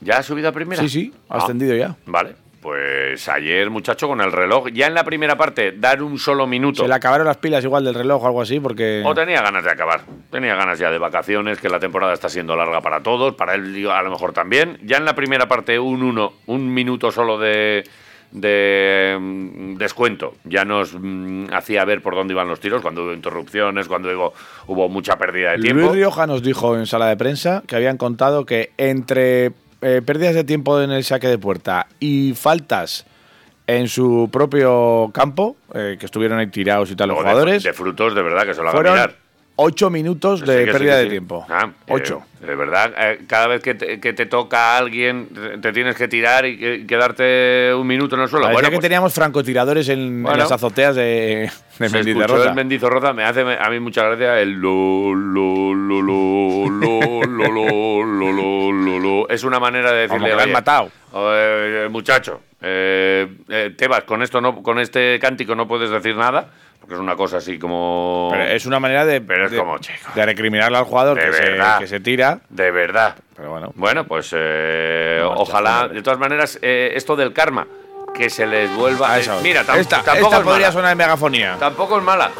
¿Ya 0.00 0.18
ha 0.18 0.22
subido 0.22 0.48
a 0.48 0.52
primera? 0.52 0.80
Sí, 0.82 0.88
sí, 0.88 1.14
ha 1.28 1.34
Ah. 1.34 1.38
ascendido 1.38 1.74
ya. 1.74 1.96
Vale, 2.06 2.36
pues 2.66 3.28
ayer, 3.28 3.70
muchacho, 3.70 4.08
con 4.08 4.20
el 4.20 4.32
reloj, 4.32 4.70
ya 4.72 4.88
en 4.88 4.94
la 4.94 5.04
primera 5.04 5.36
parte, 5.36 5.70
dar 5.70 6.02
un 6.02 6.18
solo 6.18 6.48
minuto. 6.48 6.82
Se 6.82 6.88
le 6.88 6.94
acabaron 6.94 7.24
las 7.24 7.36
pilas 7.36 7.62
igual 7.62 7.84
del 7.84 7.94
reloj 7.94 8.24
o 8.24 8.26
algo 8.26 8.42
así, 8.42 8.58
porque. 8.58 9.04
O 9.06 9.14
tenía 9.14 9.40
ganas 9.40 9.62
de 9.62 9.70
acabar. 9.70 10.00
Tenía 10.32 10.56
ganas 10.56 10.76
ya 10.76 10.90
de 10.90 10.98
vacaciones, 10.98 11.60
que 11.60 11.68
la 11.68 11.78
temporada 11.78 12.12
está 12.12 12.28
siendo 12.28 12.56
larga 12.56 12.80
para 12.80 13.04
todos, 13.04 13.36
para 13.36 13.54
él 13.54 13.88
a 13.88 14.02
lo 14.02 14.10
mejor 14.10 14.32
también. 14.32 14.80
Ya 14.82 14.96
en 14.96 15.04
la 15.04 15.14
primera 15.14 15.46
parte, 15.46 15.78
un 15.78 16.02
uno, 16.02 16.32
un 16.46 16.74
minuto 16.74 17.12
solo 17.12 17.38
de, 17.38 17.84
de 18.32 19.16
mm, 19.16 19.76
descuento. 19.76 20.34
Ya 20.42 20.64
nos 20.64 20.92
mm, 20.92 21.52
hacía 21.52 21.84
ver 21.84 22.02
por 22.02 22.16
dónde 22.16 22.34
iban 22.34 22.48
los 22.48 22.58
tiros, 22.58 22.82
cuando 22.82 23.04
hubo 23.04 23.12
interrupciones, 23.12 23.86
cuando 23.86 24.08
hubo, 24.08 24.34
hubo 24.66 24.88
mucha 24.88 25.16
pérdida 25.16 25.52
de 25.52 25.58
tiempo. 25.58 25.82
Luis 25.82 25.92
Rioja 25.92 26.26
nos 26.26 26.42
dijo 26.42 26.76
en 26.76 26.86
sala 26.86 27.06
de 27.06 27.16
prensa 27.16 27.62
que 27.64 27.76
habían 27.76 27.96
contado 27.96 28.44
que 28.44 28.72
entre 28.76 29.52
eh, 29.80 30.02
pérdidas 30.04 30.34
de 30.34 30.44
tiempo 30.44 30.80
en 30.80 30.90
el 30.90 31.04
saque 31.04 31.28
de 31.28 31.38
puerta 31.38 31.86
y 32.00 32.32
faltas 32.34 33.06
en 33.66 33.88
su 33.88 34.28
propio 34.32 35.10
campo, 35.12 35.56
eh, 35.74 35.96
que 35.98 36.06
estuvieron 36.06 36.38
ahí 36.38 36.46
tirados 36.46 36.90
y 36.90 36.96
tal 36.96 37.08
los 37.08 37.18
jugadores, 37.18 37.62
De, 37.62 37.72
frutos, 37.72 38.14
de 38.14 38.22
verdad, 38.22 38.44
que 38.46 38.54
se 38.54 38.62
lo 38.62 38.68
haga 38.68 38.76
fueron 38.76 38.92
mirar. 38.94 39.25
Ocho 39.56 39.90
minutos 39.90 40.40
Sí, 40.40 40.46
de 40.46 40.64
sí, 40.66 40.70
pérdida 40.70 40.96
de 40.98 41.04
sí. 41.04 41.10
tiempo. 41.10 41.46
Ah, 41.48 41.68
eh, 41.86 41.92
Ocho. 41.92 42.22
de 42.40 42.54
verdad, 42.54 42.92
eh, 42.98 43.20
cada 43.26 43.46
vez 43.46 43.62
que 43.62 43.74
te, 43.74 43.98
que 44.00 44.12
te 44.12 44.26
toca 44.26 44.74
a 44.74 44.78
alguien, 44.78 45.28
te- 45.28 45.58
te 45.58 45.72
tienes 45.72 45.96
que 45.96 46.08
tirar 46.08 46.44
y 46.46 46.58
que- 46.58 46.86
quedarte 46.86 47.72
un 47.74 47.86
minuto 47.86 48.16
en 48.16 48.22
el 48.22 48.28
suelo. 48.28 48.44
Parecía 48.44 48.56
Bueno, 48.56 48.68
que 48.70 48.76
pues, 48.76 48.82
teníamos 48.82 49.14
francotiradores 49.14 49.88
en, 49.88 49.98
en 50.00 50.22
Bueno. 50.22 50.38
las 50.38 50.52
azoteas 50.52 50.94
de, 50.94 51.50
de 51.78 51.88
se 51.88 51.96
Mendizorroza. 51.96 52.52
Mendizorroza, 52.54 53.12
me 53.12 53.24
hace 53.24 53.40
a 53.40 53.70
mí 53.70 53.80
mucha 53.80 54.04
gracia 54.04 54.40
el 54.40 54.52
lo, 54.52 55.14
lo, 55.14 55.74
lo, 55.74 56.02
lo, 56.02 56.68
lo, 56.70 57.22
lo, 57.26 58.04
lo, 58.04 58.72
lo, 58.72 58.98
lo. 58.98 59.28
Es 59.28 59.42
una 59.44 59.58
manera 59.58 59.92
de 59.92 60.06
Como 60.08 60.20
decirle, 60.20 60.28
que 60.30 60.34
lo 60.36 60.40
han 60.42 60.44
"Oye, 60.48 60.52
matado". 60.52 60.90
eh, 61.14 61.88
muchacho, 61.90 62.40
eh, 62.60 63.26
eh, 63.48 63.74
Tebas, 63.76 64.04
con 64.04 64.22
esto 64.22 64.40
no, 64.40 64.62
con 64.62 64.78
este 64.78 65.18
cántico 65.18 65.54
no 65.54 65.66
puedes 65.66 65.90
decir 65.90 66.14
nada, 66.16 66.50
porque 66.86 66.94
es 66.94 67.00
una 67.00 67.16
cosa 67.16 67.38
así 67.38 67.58
como 67.58 68.28
Pero 68.30 68.44
es 68.44 68.64
una 68.64 68.78
manera 68.78 69.04
de, 69.04 69.20
Pero 69.20 69.46
es 69.46 69.50
de, 69.50 69.58
como, 69.58 69.76
chico. 69.78 70.08
de 70.14 70.24
recriminarle 70.24 70.78
al 70.78 70.84
jugador 70.84 71.18
que 71.18 71.32
se, 71.32 71.58
que 71.80 71.86
se 71.88 71.98
tira. 71.98 72.38
de 72.48 72.70
verdad. 72.70 73.16
Pero 73.34 73.50
bueno. 73.50 73.72
Bueno, 73.74 74.04
pues 74.04 74.30
eh, 74.32 75.18
No, 75.20 75.32
ojalá, 75.32 75.88
de 75.88 76.00
todas 76.00 76.20
maneras, 76.20 76.60
eh, 76.62 76.92
esto 76.94 77.16
del 77.16 77.32
karma, 77.32 77.66
que 78.14 78.30
se 78.30 78.46
les 78.46 78.72
vuelva. 78.76 79.10
A 79.12 79.18
eh, 79.18 79.22
eso. 79.22 79.40
mira, 79.42 79.62
esta, 79.62 80.00
tampoco 80.02 80.26
esta 80.26 80.36
es 80.38 80.44
podría 80.44 80.66
mala. 80.68 80.72
sonar 80.72 80.92
en 80.92 80.98
megafonía. 80.98 81.56
Tampoco 81.58 81.98
es 81.98 82.04
mala. 82.04 82.30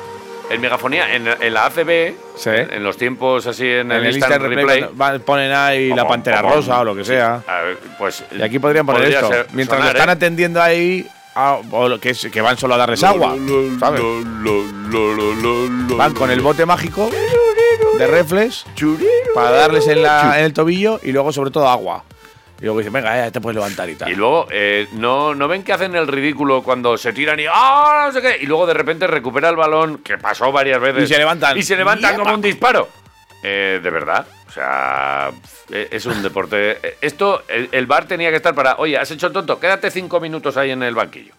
En 0.49 0.61
megafonía, 0.61 1.13
en, 1.13 1.27
en 1.27 1.53
la 1.55 1.67
ACB, 1.67 2.15
Sí. 2.37 2.51
en, 2.51 2.73
en 2.75 2.85
los 2.85 2.97
tiempos 2.97 3.49
así 3.49 3.65
en, 3.67 3.91
En 3.91 3.93
el, 3.93 4.07
el 4.07 4.15
instant 4.15 4.33
instant 4.35 4.55
replay, 4.55 4.81
replay 4.83 5.19
ponen 5.19 5.51
ahí 5.53 5.93
la 5.93 6.07
pantera 6.07 6.41
rosa 6.41 6.79
o 6.83 6.85
lo 6.85 6.95
que 6.95 7.05
sea. 7.05 7.43
a 7.49 7.63
ver, 7.63 7.79
pues, 7.99 8.23
Y 8.31 8.41
aquí 8.43 8.61
podrían 8.61 8.87
poner 8.87 9.03
podría 9.03 9.21
esto. 9.23 9.53
Mientras 9.55 9.81
lo 9.81 9.87
están 9.89 10.09
¿eh? 10.09 10.13
atendiendo 10.13 10.63
ahí, 10.63 11.05
a- 11.37 11.61
o 11.71 11.99
que, 12.01 12.13
que 12.15 12.41
van 12.41 12.57
solo 12.59 12.75
a 12.75 12.79
darles 12.79 13.05
agua. 13.05 13.37
¿Sabes? 13.79 14.01
Van 15.97 16.15
con 16.15 16.31
el 16.31 16.41
bote 16.41 16.67
mágico 16.67 17.09
de 17.99 18.07
reflex 18.07 18.65
para 19.35 19.51
darles 19.53 19.87
en, 19.89 20.03
la- 20.03 20.39
en 20.39 20.45
el 20.47 20.53
tobillo 20.53 20.99
y 21.03 21.13
luego, 21.13 21.33
sobre 21.33 21.51
todo, 21.51 21.69
agua. 21.69 22.05
Y 22.59 22.65
luego 22.65 22.79
dicen, 22.79 22.93
venga, 22.95 23.15
ya 23.17 23.31
te 23.31 23.41
puedes 23.41 23.55
levantar 23.55 23.89
y 23.91 23.97
tal. 23.97 24.11
Y 24.11 24.15
luego, 24.15 24.47
eh, 24.51 24.89
¿no, 24.93 25.35
¿no 25.35 25.47
ven 25.47 25.63
que 25.63 25.75
hacen 25.75 25.95
el 25.95 26.07
ridículo 26.07 26.63
cuando 26.63 26.97
se 26.97 27.13
tiran 27.13 27.39
y 27.39 27.45
¡ah! 27.53 28.05
no 28.07 28.13
sé 28.13 28.23
qué? 28.23 28.39
Y 28.43 28.47
luego 28.47 28.67
de 28.67 28.73
repente 28.73 29.07
recupera 29.07 29.51
el 29.51 29.57
balón, 29.57 29.99
que 29.99 30.17
pasó 30.17 30.51
varias 30.53 30.81
veces. 30.81 31.05
Y 31.05 31.07
se 31.07 31.19
levantan. 31.19 31.59
Y 31.59 31.63
se 31.63 31.77
levantan 31.77 32.17
como 32.17 32.33
un 32.33 32.41
disparo. 32.41 32.89
Eh, 33.43 33.79
de 33.83 33.91
verdad. 33.91 34.27
O 34.57 34.59
sea, 34.59 35.31
eh, 35.71 35.89
es 35.91 36.07
un 36.07 36.23
deporte. 36.23 36.79
eh, 36.83 36.97
Esto, 37.03 37.43
el, 37.49 37.69
el 37.73 37.85
bar 37.87 38.07
tenía 38.07 38.31
que 38.31 38.37
estar 38.37 38.55
para, 38.55 38.77
oye, 38.77 38.97
has 38.97 39.11
hecho 39.11 39.31
tonto, 39.31 39.61
quédate 39.61 39.91
cinco 39.91 40.19
minutos 40.19 40.57
ahí 40.57 40.71
en 40.71 40.83
el 40.83 40.95
banquillo. 40.95 41.35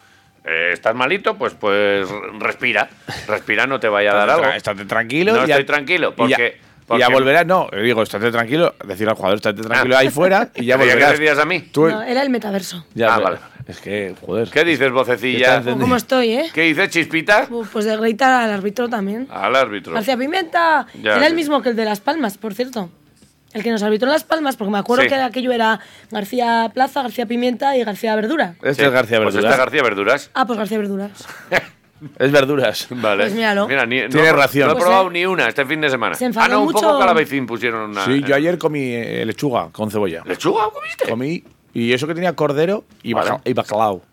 Eh, 0.46 0.70
¿Estás 0.74 0.94
malito? 0.94 1.36
Pues, 1.36 1.56
pues 1.56 2.08
respira. 2.40 2.88
Respira, 3.28 3.66
no 3.66 3.80
te 3.80 3.88
vaya 3.90 4.12
a 4.12 4.16
dar 4.16 4.30
algo. 4.30 4.46
estate 4.52 4.86
tranquilo. 4.86 5.34
No 5.34 5.46
y 5.46 5.48
ya- 5.48 5.56
estoy 5.56 5.66
tranquilo, 5.66 6.10
y 6.10 6.12
ya- 6.12 6.16
porque- 6.38 6.58
Y 6.60 6.86
porque- 6.88 7.02
ya 7.02 7.10
volverás, 7.10 7.46
no, 7.46 7.68
le 7.72 7.82
digo, 7.82 8.02
estate 8.04 8.32
tranquilo, 8.32 8.76
decir 8.86 9.10
al 9.10 9.16
jugador, 9.16 9.38
estate 9.38 9.62
tranquilo 9.64 9.96
Ah. 9.96 10.00
ahí 10.00 10.10
fuera 10.10 10.50
y 10.56 10.66
ya 10.66 10.78
volverás. 10.78 11.12
decías 11.20 11.40
a 11.40 11.46
mí. 11.46 11.60
Tú- 11.62 11.88
No, 11.88 12.02
era 12.04 12.22
el 12.22 12.30
metaverso. 12.30 12.86
ya, 12.94 13.16
Ah, 13.16 13.20
vale. 13.20 13.38
Es 13.68 13.82
que, 13.82 14.16
joder. 14.26 14.48
¿Qué 14.50 14.64
dices, 14.64 14.90
vocecilla? 14.92 15.58
Está 15.58 15.72
¿Cómo 15.72 15.98
estoy, 15.98 16.32
eh? 16.36 16.50
¿Qué 16.54 16.62
dices, 16.62 16.90
chispita? 16.92 17.50
Pues 17.74 17.84
de 17.84 17.98
gritar 17.98 18.32
al 18.44 18.52
árbitro 18.54 18.88
también. 18.88 19.28
Al 19.30 19.54
árbitro. 19.58 19.92
García 19.92 20.16
Pimenta. 20.16 20.88
Ya, 21.02 21.12
era 21.14 21.20
sí. 21.20 21.26
el 21.26 21.34
mismo 21.34 21.62
que 21.62 21.70
el 21.70 21.76
de 21.76 21.84
Las 21.84 22.00
Palmas, 22.00 22.38
por 22.38 22.54
cierto. 22.54 22.90
El 23.54 23.64
que 23.64 23.72
nos 23.72 23.82
arbitró 23.82 24.08
en 24.08 24.14
Las 24.14 24.24
Palmas, 24.24 24.56
porque 24.58 24.72
me 24.72 24.78
acuerdo 24.78 25.04
Sí. 25.04 25.10
que 25.10 25.16
aquello 25.16 25.52
era 25.52 25.80
García 26.12 26.70
Plaza, 26.74 27.02
García 27.02 27.26
Pimienta 27.26 27.76
y 27.78 27.84
García 27.84 28.16
Verdura. 28.16 28.56
Este 28.62 28.74
Sí. 28.76 28.82
es 28.84 28.92
García 28.92 29.18
Pues 29.22 29.34
Verduras. 29.34 29.44
este 29.46 29.50
es 29.54 29.58
García 29.58 29.84
Verduras. 29.84 30.32
Ah, 30.34 30.46
pues 30.46 30.60
García 30.60 30.78
Verduras. 30.78 31.12
Es 32.20 32.32
verduras. 32.32 32.86
Vale. 32.92 33.24
Pues 33.24 33.34
míralo. 33.34 33.68
Mira, 33.68 33.84
ni- 33.88 34.02
no, 34.04 34.10
Tiene 34.10 34.28
he- 34.28 34.32
ración. 34.32 34.68
No 34.68 34.74
he 34.74 34.76
Pues, 34.76 34.86
probado 34.86 35.08
eh, 35.08 35.14
ni 35.14 35.26
una 35.26 35.48
este 35.48 35.66
fin 35.66 35.82
de 35.82 35.90
semana. 35.90 36.14
se 36.14 36.26
enfadó 36.26 36.46
ah, 36.46 36.50
no, 36.50 36.60
un 36.60 36.66
mucho. 36.66 36.80
poco 36.86 37.00
calabacín 37.00 37.48
pusieron 37.48 37.90
una. 37.90 38.06
Sí, 38.06 38.22
yo 38.22 38.36
ayer 38.36 38.60
comí 38.60 38.94
eh, 38.94 39.26
lechuga 39.26 39.70
con 39.72 39.90
cebolla. 39.90 40.22
¿Lechuga 40.24 40.70
comiste? 40.70 41.10
Comí, 41.10 41.44
y 41.74 41.92
eso 41.94 42.06
que 42.06 42.14
tenía 42.14 42.34
cordero 42.36 42.84
y, 43.02 43.14
Vale. 43.14 43.32
baca- 43.32 43.42
y 43.50 43.54
bacalao. 43.54 44.04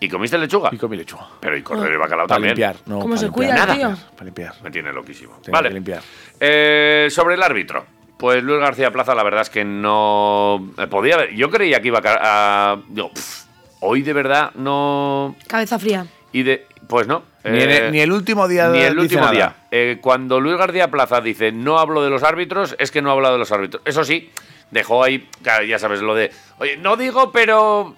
¿Y 0.00 0.08
comiste 0.10 0.36
lechuga? 0.36 0.68
Y 0.70 0.76
comí 0.76 0.98
lechuga. 0.98 1.26
Pero 1.40 1.56
y 1.56 1.62
cordero 1.62 1.94
y 1.94 1.96
bacalao 1.96 2.26
Para 2.26 2.34
también. 2.36 2.50
limpiar. 2.56 2.76
No, 2.84 2.96
¿Cómo 2.98 3.14
para 3.14 3.20
se 3.20 3.24
limpiar. 3.24 3.48
cuida, 3.54 3.66
Nada. 3.66 3.74
tío? 3.74 4.06
Para 4.12 4.24
limpiar. 4.26 4.54
Me 4.62 4.70
tiene 4.70 4.92
loquísimo. 4.92 5.38
Tengo 5.42 5.56
vale. 5.56 5.68
que 5.70 5.74
limpiar. 5.76 6.02
Eh, 6.38 7.06
sobre 7.10 7.36
el 7.36 7.42
árbitro. 7.42 7.86
Pues 8.24 8.42
Luis 8.42 8.58
García 8.58 8.90
Plaza, 8.90 9.14
la 9.14 9.22
verdad 9.22 9.42
es 9.42 9.50
que 9.50 9.66
no. 9.66 10.70
eh, 10.78 10.86
Podía 10.86 11.16
haber. 11.16 11.34
Yo 11.34 11.50
creía 11.50 11.82
que 11.82 11.88
iba 11.88 11.98
a. 11.98 12.00
ca- 12.00 12.20
a- 12.22 12.76
digo, 12.88 13.10
pff, 13.12 13.42
hoy 13.80 14.00
de 14.00 14.14
verdad 14.14 14.50
no. 14.54 15.36
Cabeza 15.46 15.78
fría. 15.78 16.06
Y 16.32 16.42
de. 16.42 16.66
Pues 16.88 17.06
no. 17.06 17.22
Ni, 17.44 17.58
Eh, 17.58 17.86
el, 17.88 17.92
ni 17.92 18.00
el 18.00 18.10
último 18.12 18.48
día 18.48 18.68
Ni 18.70 18.78
el 18.80 18.98
último 18.98 19.20
nada. 19.20 19.32
día. 19.32 19.56
Eh, 19.70 19.98
cuando 20.00 20.40
Luis 20.40 20.56
García 20.56 20.90
Plaza 20.90 21.20
dice 21.20 21.52
no 21.52 21.78
hablo 21.78 22.02
de 22.02 22.08
los 22.08 22.22
árbitros, 22.22 22.74
es 22.78 22.90
que 22.90 23.02
no 23.02 23.10
habla 23.10 23.30
de 23.30 23.36
los 23.36 23.52
árbitros. 23.52 23.82
Eso 23.84 24.04
sí, 24.04 24.30
dejó 24.70 25.04
ahí, 25.04 25.28
ya 25.68 25.78
sabes, 25.78 26.00
lo 26.00 26.14
de, 26.14 26.30
oye, 26.60 26.78
no 26.78 26.96
digo, 26.96 27.30
pero... 27.30 27.94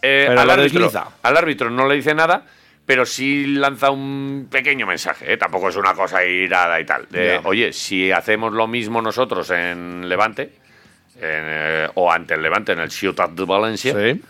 eh, 0.00 0.26
Pero 0.28 0.40
al, 0.42 0.48
árbitro, 0.50 0.88
al 1.24 1.36
árbitro 1.36 1.70
no 1.70 1.88
le 1.88 1.96
dice 1.96 2.14
nada, 2.14 2.44
pero 2.86 3.04
sí 3.04 3.46
lanza 3.46 3.90
un 3.90 4.46
pequeño 4.50 4.86
mensaje. 4.86 5.32
¿eh? 5.32 5.36
Tampoco 5.36 5.68
es 5.68 5.76
una 5.76 5.92
cosa 5.94 6.24
irada 6.24 6.80
y 6.80 6.86
tal. 6.86 7.06
De. 7.10 7.40
Oye, 7.44 7.72
si 7.72 8.12
hacemos 8.12 8.52
lo 8.52 8.66
mismo 8.68 9.02
nosotros 9.02 9.50
en 9.50 10.08
Levante, 10.08 10.42
en, 11.16 11.20
eh, 11.22 11.88
o 11.94 12.10
ante 12.10 12.34
el 12.34 12.42
Levante 12.42 12.72
en 12.72 12.78
el 12.78 12.90
Ciutat 12.90 13.30
de 13.32 13.44
Valencia, 13.44 13.92
Sí. 13.92 14.20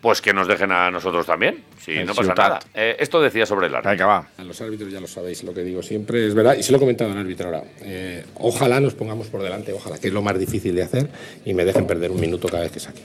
pues 0.00 0.20
que 0.22 0.32
nos 0.32 0.48
dejen 0.48 0.72
a 0.72 0.90
nosotros 0.90 1.24
también. 1.26 1.62
Si 1.78 1.92
El 1.92 2.06
no 2.06 2.14
pasa 2.14 2.22
Ciutat. 2.28 2.38
nada. 2.48 2.60
Eh, 2.74 2.96
esto 2.98 3.20
decía 3.22 3.46
sobre 3.46 3.66
el 3.68 3.74
árbitro. 3.74 3.90
Venga, 3.92 4.06
va. 4.06 4.26
A 4.38 4.42
los 4.44 4.60
árbitros 4.60 4.90
ya 4.92 5.00
lo 5.00 5.06
sabéis, 5.06 5.42
lo 5.44 5.54
que 5.54 5.62
digo 5.62 5.82
siempre 5.82 6.26
es 6.26 6.34
verdad, 6.34 6.56
y 6.56 6.62
se 6.62 6.72
lo 6.72 6.76
he 6.76 6.80
comentado 6.80 7.12
al 7.12 7.18
árbitro 7.18 7.46
ahora. 7.46 7.62
eh, 7.82 8.24
ojalá 8.34 8.80
nos 8.80 8.94
pongamos 8.94 9.28
por 9.28 9.42
delante, 9.42 9.72
ojalá, 9.72 9.98
que 9.98 10.08
es 10.08 10.12
lo 10.14 10.20
más 10.22 10.38
difícil 10.38 10.74
de 10.74 10.82
hacer, 10.82 11.08
y 11.44 11.54
me 11.54 11.64
dejen 11.64 11.86
perder 11.86 12.10
un 12.10 12.20
minuto 12.20 12.48
cada 12.48 12.62
vez 12.64 12.72
que 12.72 12.80
saque. 12.80 13.00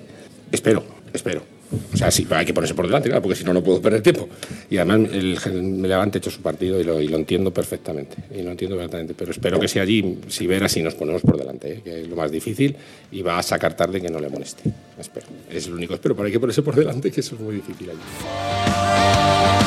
Espero, 0.51 0.83
espero. 1.13 1.54
O 1.93 1.97
sea, 1.97 2.11
sí, 2.11 2.27
hay 2.29 2.45
que 2.45 2.53
ponerse 2.53 2.75
por 2.75 2.85
delante, 2.85 3.09
porque 3.21 3.35
si 3.35 3.43
no, 3.43 3.53
no 3.53 3.63
puedo 3.63 3.81
perder 3.81 4.01
tiempo. 4.01 4.29
Y 4.69 4.77
además, 4.77 5.09
el, 5.11 5.39
me 5.63 5.87
levante 5.87 6.19
hecho 6.19 6.29
su 6.29 6.41
partido 6.41 6.79
y 6.79 6.83
lo, 6.83 7.01
y 7.01 7.07
lo 7.07 7.17
entiendo 7.17 7.51
perfectamente. 7.51 8.17
Y 8.33 8.41
lo 8.43 8.51
entiendo 8.51 8.75
perfectamente. 8.75 9.13
Pero 9.13 9.31
espero 9.31 9.59
que 9.59 9.67
sea 9.67 9.83
allí, 9.83 10.19
si 10.27 10.47
ver 10.47 10.63
así, 10.63 10.81
nos 10.83 10.93
ponemos 10.95 11.21
por 11.21 11.37
delante, 11.37 11.73
¿eh? 11.73 11.81
que 11.83 12.01
es 12.01 12.07
lo 12.07 12.15
más 12.15 12.31
difícil, 12.31 12.75
y 13.11 13.21
va 13.21 13.39
a 13.39 13.43
sacar 13.43 13.75
tarde 13.75 14.01
que 14.01 14.09
no 14.09 14.19
le 14.19 14.29
moleste. 14.29 14.63
Espero. 14.99 15.27
Es 15.49 15.67
lo 15.67 15.75
único, 15.75 15.93
espero, 15.93 16.15
pero 16.15 16.27
hay 16.27 16.31
que 16.31 16.39
ponerse 16.39 16.61
por 16.61 16.75
delante, 16.75 17.11
que 17.11 17.21
eso 17.21 17.35
es 17.35 17.41
muy 17.41 17.55
difícil 17.55 17.89
allí. 17.89 19.64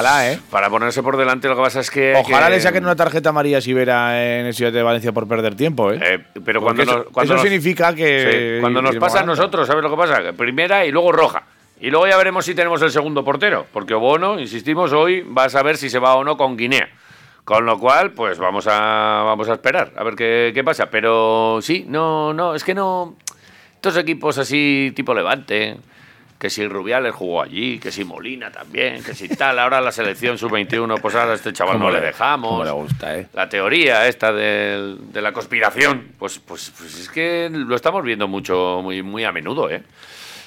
Ojalá, 0.00 0.24
Pues, 0.26 0.38
¿eh? 0.38 0.40
Para 0.50 0.70
ponerse 0.70 1.02
por 1.02 1.16
delante, 1.16 1.48
lo 1.48 1.56
que 1.56 1.62
pasa 1.62 1.80
es 1.80 1.90
que. 1.90 2.14
Ojalá 2.16 2.46
que- 2.46 2.52
le 2.54 2.60
saquen 2.60 2.84
una 2.84 2.96
tarjeta 2.96 3.30
amarilla 3.30 3.60
si 3.60 3.72
Vera 3.72 4.38
en 4.40 4.46
el 4.46 4.54
Ciudad 4.54 4.72
de 4.72 4.82
Valencia 4.82 5.12
por 5.12 5.26
perder 5.28 5.54
tiempo, 5.54 5.92
¿eh? 5.92 5.98
Eh, 6.02 6.18
pero 6.44 6.60
Porque 6.60 6.60
cuando 6.60 6.82
eso, 6.82 6.96
nos, 6.98 7.06
cuando 7.06 7.22
eso 7.34 7.34
nos- 7.34 7.42
significa 7.42 7.94
que. 7.94 8.54
Sí, 8.56 8.60
cuando 8.60 8.82
nos 8.82 8.96
pasa 8.96 9.20
a 9.20 9.24
nosotros, 9.24 9.66
¿sabes 9.66 9.82
lo 9.82 9.90
que 9.90 9.96
pasa? 9.96 10.32
Primera 10.36 10.84
y 10.86 10.90
luego 10.92 11.12
roja. 11.12 11.42
Y 11.80 11.90
luego 11.90 12.06
ya 12.06 12.16
veremos 12.16 12.44
si 12.44 12.54
tenemos 12.54 12.80
el 12.82 12.90
segundo 12.92 13.24
portero. 13.24 13.66
Porque 13.72 13.94
Bono, 13.94 14.38
insistimos, 14.38 14.92
hoy 14.92 15.22
va 15.22 15.44
a 15.44 15.48
saber 15.48 15.76
si 15.76 15.90
se 15.90 15.98
va 15.98 16.14
o 16.14 16.22
no 16.22 16.36
con 16.36 16.56
Guinea. 16.56 16.88
Con 17.44 17.66
lo 17.66 17.76
cual, 17.76 18.12
pues 18.12 18.38
vamos 18.38 18.68
a, 18.68 19.22
vamos 19.24 19.48
a 19.48 19.54
esperar 19.54 19.90
a 19.96 20.04
ver 20.04 20.14
qué, 20.14 20.52
qué 20.54 20.62
pasa. 20.62 20.86
Pero 20.90 21.58
sí, 21.60 21.84
no, 21.88 22.32
no, 22.32 22.54
es 22.54 22.62
que 22.62 22.72
no. 22.72 23.16
Estos 23.74 23.96
equipos 23.96 24.38
así, 24.38 24.92
tipo 24.94 25.12
Levante, 25.12 25.76
que 26.42 26.50
si 26.50 26.66
Rubiales 26.66 27.14
jugó 27.14 27.40
allí, 27.40 27.78
que 27.78 27.92
si 27.92 28.04
Molina 28.04 28.50
también, 28.50 29.00
que 29.04 29.14
si 29.14 29.28
tal, 29.28 29.60
ahora 29.60 29.80
la 29.80 29.92
selección 29.92 30.36
sub-21, 30.36 31.00
pues 31.00 31.14
ahora 31.14 31.30
a 31.30 31.34
este 31.36 31.52
chaval 31.52 31.78
no 31.78 31.88
le 31.88 32.00
le- 32.00 32.06
dejamos. 32.06 32.50
cómo 32.50 32.64
le 32.64 32.70
gusta, 32.72 33.16
¿eh? 33.16 33.28
La 33.32 33.48
teoría 33.48 34.08
esta 34.08 34.32
del- 34.32 35.12
de, 35.12 35.22
la 35.22 35.32
conspiración, 35.32 36.08
pues, 36.18 36.40
pues, 36.40 36.72
pues 36.76 36.98
es 36.98 37.08
que 37.08 37.48
lo 37.48 37.76
estamos 37.76 38.02
viendo 38.02 38.26
mucho, 38.26 38.80
muy, 38.82 39.04
muy 39.04 39.22
a 39.22 39.30
menudo, 39.30 39.70
¿eh? 39.70 39.84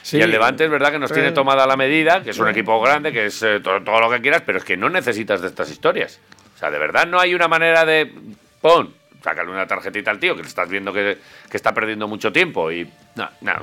Sí. 0.02 0.18
y 0.18 0.22
el 0.22 0.32
Levante 0.32 0.66
es 0.66 0.70
verdad 0.70 0.92
que 0.92 1.00
nos 1.00 1.14
tiene 1.14 1.30
Eh, 1.30 1.32
tomada 1.32 1.66
la 1.66 1.78
medida, 1.78 2.22
que 2.22 2.32
es 2.32 2.40
un 2.40 2.50
equipo 2.50 2.82
grande, 2.82 3.14
que 3.14 3.28
es 3.28 3.42
eh, 3.44 3.62
todo, 3.62 3.82
todo 3.82 4.02
lo 4.02 4.10
que 4.10 4.20
quieras, 4.20 4.44
pero 4.46 4.58
es 4.58 4.66
que 4.66 4.76
no 4.76 4.90
necesitas 4.90 5.40
de 5.42 5.48
estas 5.48 5.72
historias. 5.72 6.20
O 6.56 6.60
sea, 6.60 6.70
de 6.72 6.78
verdad 6.78 7.08
no 7.08 7.22
hay 7.22 7.34
una 7.34 7.48
manera 7.48 7.86
de... 7.86 8.12
Pon, 8.60 8.94
sácale 9.24 9.50
una 9.50 9.66
tarjetita 9.66 10.12
al 10.12 10.20
tío, 10.20 10.36
que 10.36 10.42
le 10.44 10.48
estás 10.50 10.68
viendo 10.68 10.92
que, 10.92 11.18
que 11.50 11.56
está 11.56 11.74
perdiendo 11.74 12.06
mucho 12.10 12.34
tiempo 12.34 12.70
y... 12.70 12.86
No, 13.16 13.30
no. 13.40 13.54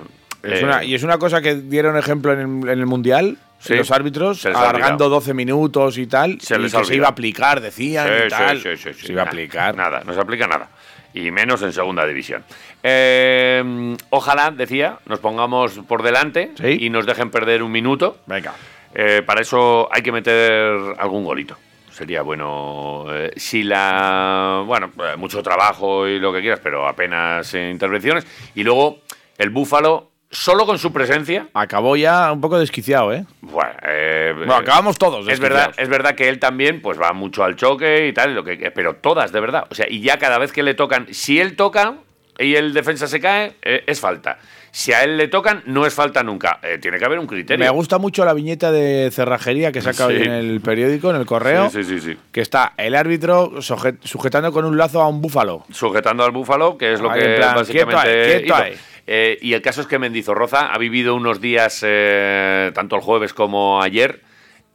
Es 0.43 0.61
eh, 0.61 0.65
una- 0.65 0.85
y 0.85 0.95
es 0.95 1.03
una 1.03 1.19
cosa 1.19 1.41
que 1.41 1.55
dieron 1.57 1.97
ejemplo 1.97 2.33
en 2.33 2.63
el, 2.65 2.69
en 2.69 2.79
el 2.81 2.87
Mundial, 2.87 3.39
Sí. 3.59 3.75
los 3.77 3.91
árbitros, 3.93 4.45
alargando 4.47 5.05
olvidado. 5.05 5.09
12 5.11 5.35
minutos 5.35 5.97
y 5.99 6.07
tal, 6.09 6.41
Se 6.41 6.57
y 6.57 6.63
que 6.69 6.85
se 6.85 6.97
iba 6.97 7.07
a 7.07 7.11
aplicar, 7.11 7.61
decían 7.61 8.09
Sí, 8.09 8.13
y 8.19 8.23
sí, 8.23 8.29
tal. 8.29 8.61
sí, 8.61 8.77
sí, 8.77 8.93
sí. 8.95 9.07
Se 9.07 9.13
iba 9.13 9.23
a 9.23 9.27
aplicar. 9.27 9.77
Nada, 9.77 10.03
no 10.05 10.13
se 10.13 10.21
aplica 10.21 10.49
nada. 10.49 10.69
Y 11.15 11.31
menos 11.31 11.63
en 11.63 11.73
segunda 11.73 12.05
división. 12.07 12.43
Eh, 12.83 13.97
ojalá, 14.11 14.51
decía, 14.51 14.99
nos 15.07 15.21
pongamos 15.21 15.79
por 15.87 16.03
delante 16.03 16.51
y 16.65 16.91
nos 16.91 17.07
dejen 17.07 17.31
perder 17.31 17.63
un 17.63 17.71
minuto. 17.71 18.19
Venga. 18.27 18.55
Eh, 18.95 19.23
para 19.25 19.41
eso 19.43 19.89
hay 19.93 20.03
que 20.03 20.13
meter 20.13 20.77
algún 20.99 21.25
golito. 21.25 21.57
Sería 21.91 22.23
bueno. 22.23 23.05
eh, 23.11 23.31
si 23.37 23.63
la. 23.63 24.63
Bueno, 24.67 24.91
eh, 24.99 25.17
mucho 25.17 25.43
trabajo 25.43 26.09
y 26.09 26.19
lo 26.19 26.33
que 26.33 26.41
quieras, 26.41 26.61
pero 26.63 26.89
apenas 26.89 27.53
eh, 27.55 27.71
intervenciones. 27.71 28.27
Y 28.55 28.65
luego, 28.65 29.01
el 29.39 29.51
Búfalo 29.51 30.12
solo 30.33 30.67
con 30.67 30.79
su 30.79 30.93
presencia. 30.93 31.47
Acabó 31.55 31.95
ya 31.95 32.33
un 32.33 32.41
poco 32.41 32.59
desquiciado, 32.59 33.13
¿eh? 33.13 33.25
Bueno, 33.43 33.71
eh, 33.87 34.33
Bueno, 34.37 34.55
acabamos 34.57 34.97
todos 34.99 35.29
Es 35.29 35.39
verdad, 35.39 35.73
es 35.77 35.89
verdad 35.89 36.15
que 36.17 36.29
él 36.29 36.39
también 36.41 36.81
pues 36.83 36.99
va 37.01 37.13
mucho 37.13 37.45
al 37.45 37.55
choque 37.55 38.09
y 38.09 38.13
tal, 38.13 38.35
lo 38.35 38.43
que, 38.43 38.57
pero 38.75 38.97
todas, 38.97 39.31
de 39.31 39.41
verdad. 39.41 39.67
O 39.71 39.75
sea, 39.75 39.87
y 39.89 40.01
ya 40.01 40.19
cada 40.19 40.39
vez 40.39 40.51
que 40.53 40.63
le 40.65 40.75
tocan, 40.75 41.07
si 41.13 41.39
él 41.39 41.55
toca 41.55 41.95
y 42.39 42.55
el 42.57 42.73
defensa 42.73 43.07
se 43.07 43.21
cae, 43.21 43.53
eh, 43.63 43.85
es 43.87 44.01
falta. 44.01 44.39
Si 44.75 44.91
a 44.95 45.05
él 45.05 45.19
le 45.19 45.29
tocan, 45.29 45.63
no 45.67 45.85
es 45.85 45.93
falta 45.93 46.23
nunca. 46.23 46.59
Eh, 46.63 46.79
tiene 46.79 46.99
que 46.99 47.05
haber 47.05 47.19
un 47.19 47.27
criterio. 47.27 47.63
Me 47.63 47.71
gusta 47.71 47.99
mucho 47.99 48.25
la 48.25 48.33
viñeta 48.33 48.73
de 48.73 49.11
cerrajería 49.13 49.71
que 49.71 49.83
saca 49.83 50.07
hoy 50.07 50.17
Sí. 50.17 50.23
en 50.23 50.33
el 50.33 50.63
periódico, 50.63 51.11
en 51.11 51.17
el 51.17 51.27
correo. 51.27 51.69
Sí, 51.69 51.85
sí, 51.85 52.01
sí, 52.01 52.13
sí. 52.15 52.19
Que 52.33 52.41
está 52.41 52.73
el 52.79 52.95
árbitro 52.95 53.61
sujet- 53.61 53.99
sujetando 54.03 54.51
con 54.51 54.65
un 54.65 54.79
lazo 54.79 55.03
a 55.03 55.09
un 55.09 55.21
búfalo. 55.21 55.67
Sujetando 55.71 56.25
al 56.25 56.31
búfalo, 56.31 56.79
que 56.79 56.95
es 56.95 57.03
lo 57.03 57.11
Ahí, 57.11 57.21
que 57.21 57.29
plan, 57.37 57.55
básicamente. 57.55 58.03
quieto 58.03 58.25
ahí, 58.25 58.27
quieto 58.31 58.47
hizo. 58.47 58.55
ahí. 58.55 58.75
Eh, 59.07 59.39
y 59.43 59.55
el 59.55 59.63
caso 59.63 59.81
es 59.81 59.87
que 59.87 59.99
Mendizorroza 59.99 60.73
ha 60.73 60.79
vivido 60.79 61.15
unos 61.15 61.41
días, 61.41 61.83
eh, 61.87 62.71
tanto 62.75 62.97
el 62.97 63.03
jueves 63.03 63.35
como 63.35 63.83
ayer, 63.83 64.21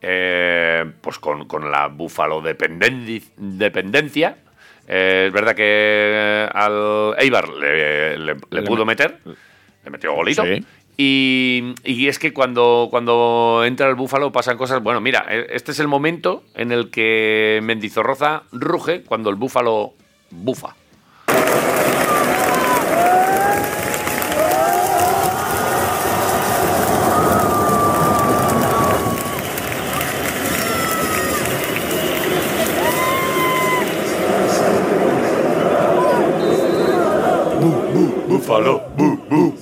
eh, 0.01 0.85
pues 1.01 1.17
con, 1.19 1.47
con 1.47 1.71
la 1.71 1.87
búfalo 1.87 2.41
dependencia. 3.37 4.37
Eh, 4.87 5.25
es 5.27 5.33
verdad 5.33 5.55
que 5.55 6.47
al 6.53 7.13
Eibar 7.19 7.49
le, 7.49 8.17
le- 8.17 8.35
le 8.35 8.35
Le 8.49 8.61
pudo 8.63 8.85
me- 8.85 8.91
meter, 8.93 9.19
le 9.83 9.89
metió 9.91 10.13
golito. 10.13 10.43
Sí. 10.45 10.63
Y, 10.99 11.75
y 11.83 12.07
es 12.07 12.17
que 12.19 12.33
cuando, 12.33 12.87
cuando 12.89 13.63
entra 13.65 13.87
el 13.87 13.95
búfalo 13.95 14.31
pasan 14.31 14.57
cosas. 14.57 14.81
Bueno, 14.81 14.99
mira, 14.99 15.25
eh, 15.29 15.47
este 15.51 15.71
es 15.71 15.79
el 15.79 15.87
momento 15.87 16.43
en 16.55 16.71
el 16.71 16.89
que 16.89 17.59
Mendizorroza 17.63 18.43
ruge 18.51 19.03
cuando 19.03 19.29
el 19.29 19.35
búfalo 19.35 19.93
bufa. 20.31 20.75
Búfalo, 38.47 38.81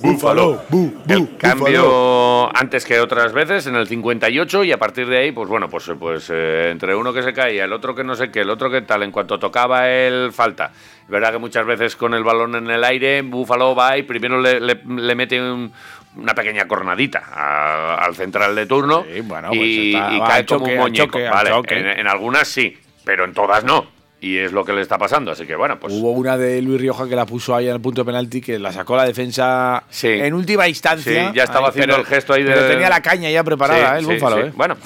búfalo, 0.00 0.62
El 1.08 1.36
cambio 1.36 2.56
antes 2.56 2.84
que 2.84 3.00
otras 3.00 3.32
veces, 3.32 3.66
en 3.66 3.74
el 3.74 3.88
58, 3.88 4.62
y 4.62 4.70
a 4.70 4.78
partir 4.78 5.08
de 5.08 5.18
ahí, 5.18 5.32
pues 5.32 5.48
bueno, 5.48 5.68
pues, 5.68 5.90
pues 5.98 6.30
eh, 6.32 6.68
entre 6.70 6.94
uno 6.94 7.12
que 7.12 7.24
se 7.24 7.32
caía, 7.32 7.64
el 7.64 7.72
otro 7.72 7.96
que 7.96 8.04
no 8.04 8.14
sé 8.14 8.30
qué, 8.30 8.42
el 8.42 8.50
otro 8.50 8.70
que 8.70 8.82
tal, 8.82 9.02
en 9.02 9.10
cuanto 9.10 9.40
tocaba 9.40 9.88
el 9.90 10.32
falta. 10.32 10.70
Es 11.02 11.08
verdad 11.08 11.32
que 11.32 11.38
muchas 11.38 11.66
veces 11.66 11.96
con 11.96 12.14
el 12.14 12.22
balón 12.22 12.54
en 12.54 12.70
el 12.70 12.84
aire, 12.84 13.22
Búfalo 13.22 13.74
va 13.74 13.98
y 13.98 14.04
primero 14.04 14.40
le, 14.40 14.60
le- 14.60 14.80
le 14.86 15.14
mete 15.16 15.40
un- 15.42 15.72
una 16.14 16.34
pequeña 16.34 16.68
cornadita 16.68 17.24
a- 17.28 17.96
al 18.04 18.14
central 18.14 18.54
de 18.54 18.66
turno 18.66 19.04
Sí, 19.12 19.20
bueno, 19.22 19.48
pues 19.48 19.60
y, 19.62 19.94
está- 19.96 20.12
y 20.12 20.18
va 20.20 20.28
cae 20.28 20.38
al 20.38 20.46
como 20.46 20.60
choque, 20.60 20.72
un 20.74 20.78
al 20.78 20.82
muñeco. 20.84 21.06
choque, 21.06 21.26
al 21.26 21.32
vale, 21.34 21.50
choque. 21.50 21.78
En, 21.80 21.86
en 21.88 22.06
algunas 22.06 22.46
sí, 22.46 22.78
pero 23.04 23.24
en 23.24 23.32
todas 23.34 23.64
no. 23.64 23.95
Y 24.18 24.38
es 24.38 24.50
lo 24.50 24.64
que 24.64 24.72
le 24.72 24.80
está 24.80 24.96
pasando, 24.96 25.30
así 25.32 25.46
que 25.46 25.54
bueno, 25.56 25.78
pues... 25.78 25.92
Hubo 25.92 26.10
una 26.12 26.38
de 26.38 26.62
Luis 26.62 26.80
Rioja 26.80 27.06
que 27.06 27.14
la 27.14 27.26
puso 27.26 27.54
ahí 27.54 27.68
en 27.68 27.74
el 27.74 27.80
punto 27.82 28.00
de 28.00 28.06
penalti, 28.06 28.40
que 28.40 28.58
la 28.58 28.72
sacó 28.72 28.96
la 28.96 29.04
defensa 29.04 29.84
Sí. 29.90 30.08
en 30.08 30.32
última 30.32 30.66
instancia. 30.66 31.28
Sí, 31.28 31.34
ya 31.36 31.44
estaba 31.44 31.66
Ahí, 31.66 31.70
haciendo 31.72 31.96
pero- 31.96 32.00
el 32.08 32.14
gesto 32.14 32.32
ahí 32.32 32.42
de- 32.42 32.52
Pero 32.54 32.66
tenía 32.66 32.88
la 32.88 33.02
caña 33.02 33.28
ya 33.30 33.44
preparada, 33.44 33.90
Sí, 33.90 33.94
¿eh, 33.94 33.98
el 33.98 34.06
sí, 34.06 34.12
búfalo, 34.14 34.36
sí. 34.36 34.42
¿eh? 34.48 34.52
Bueno, 34.56 34.76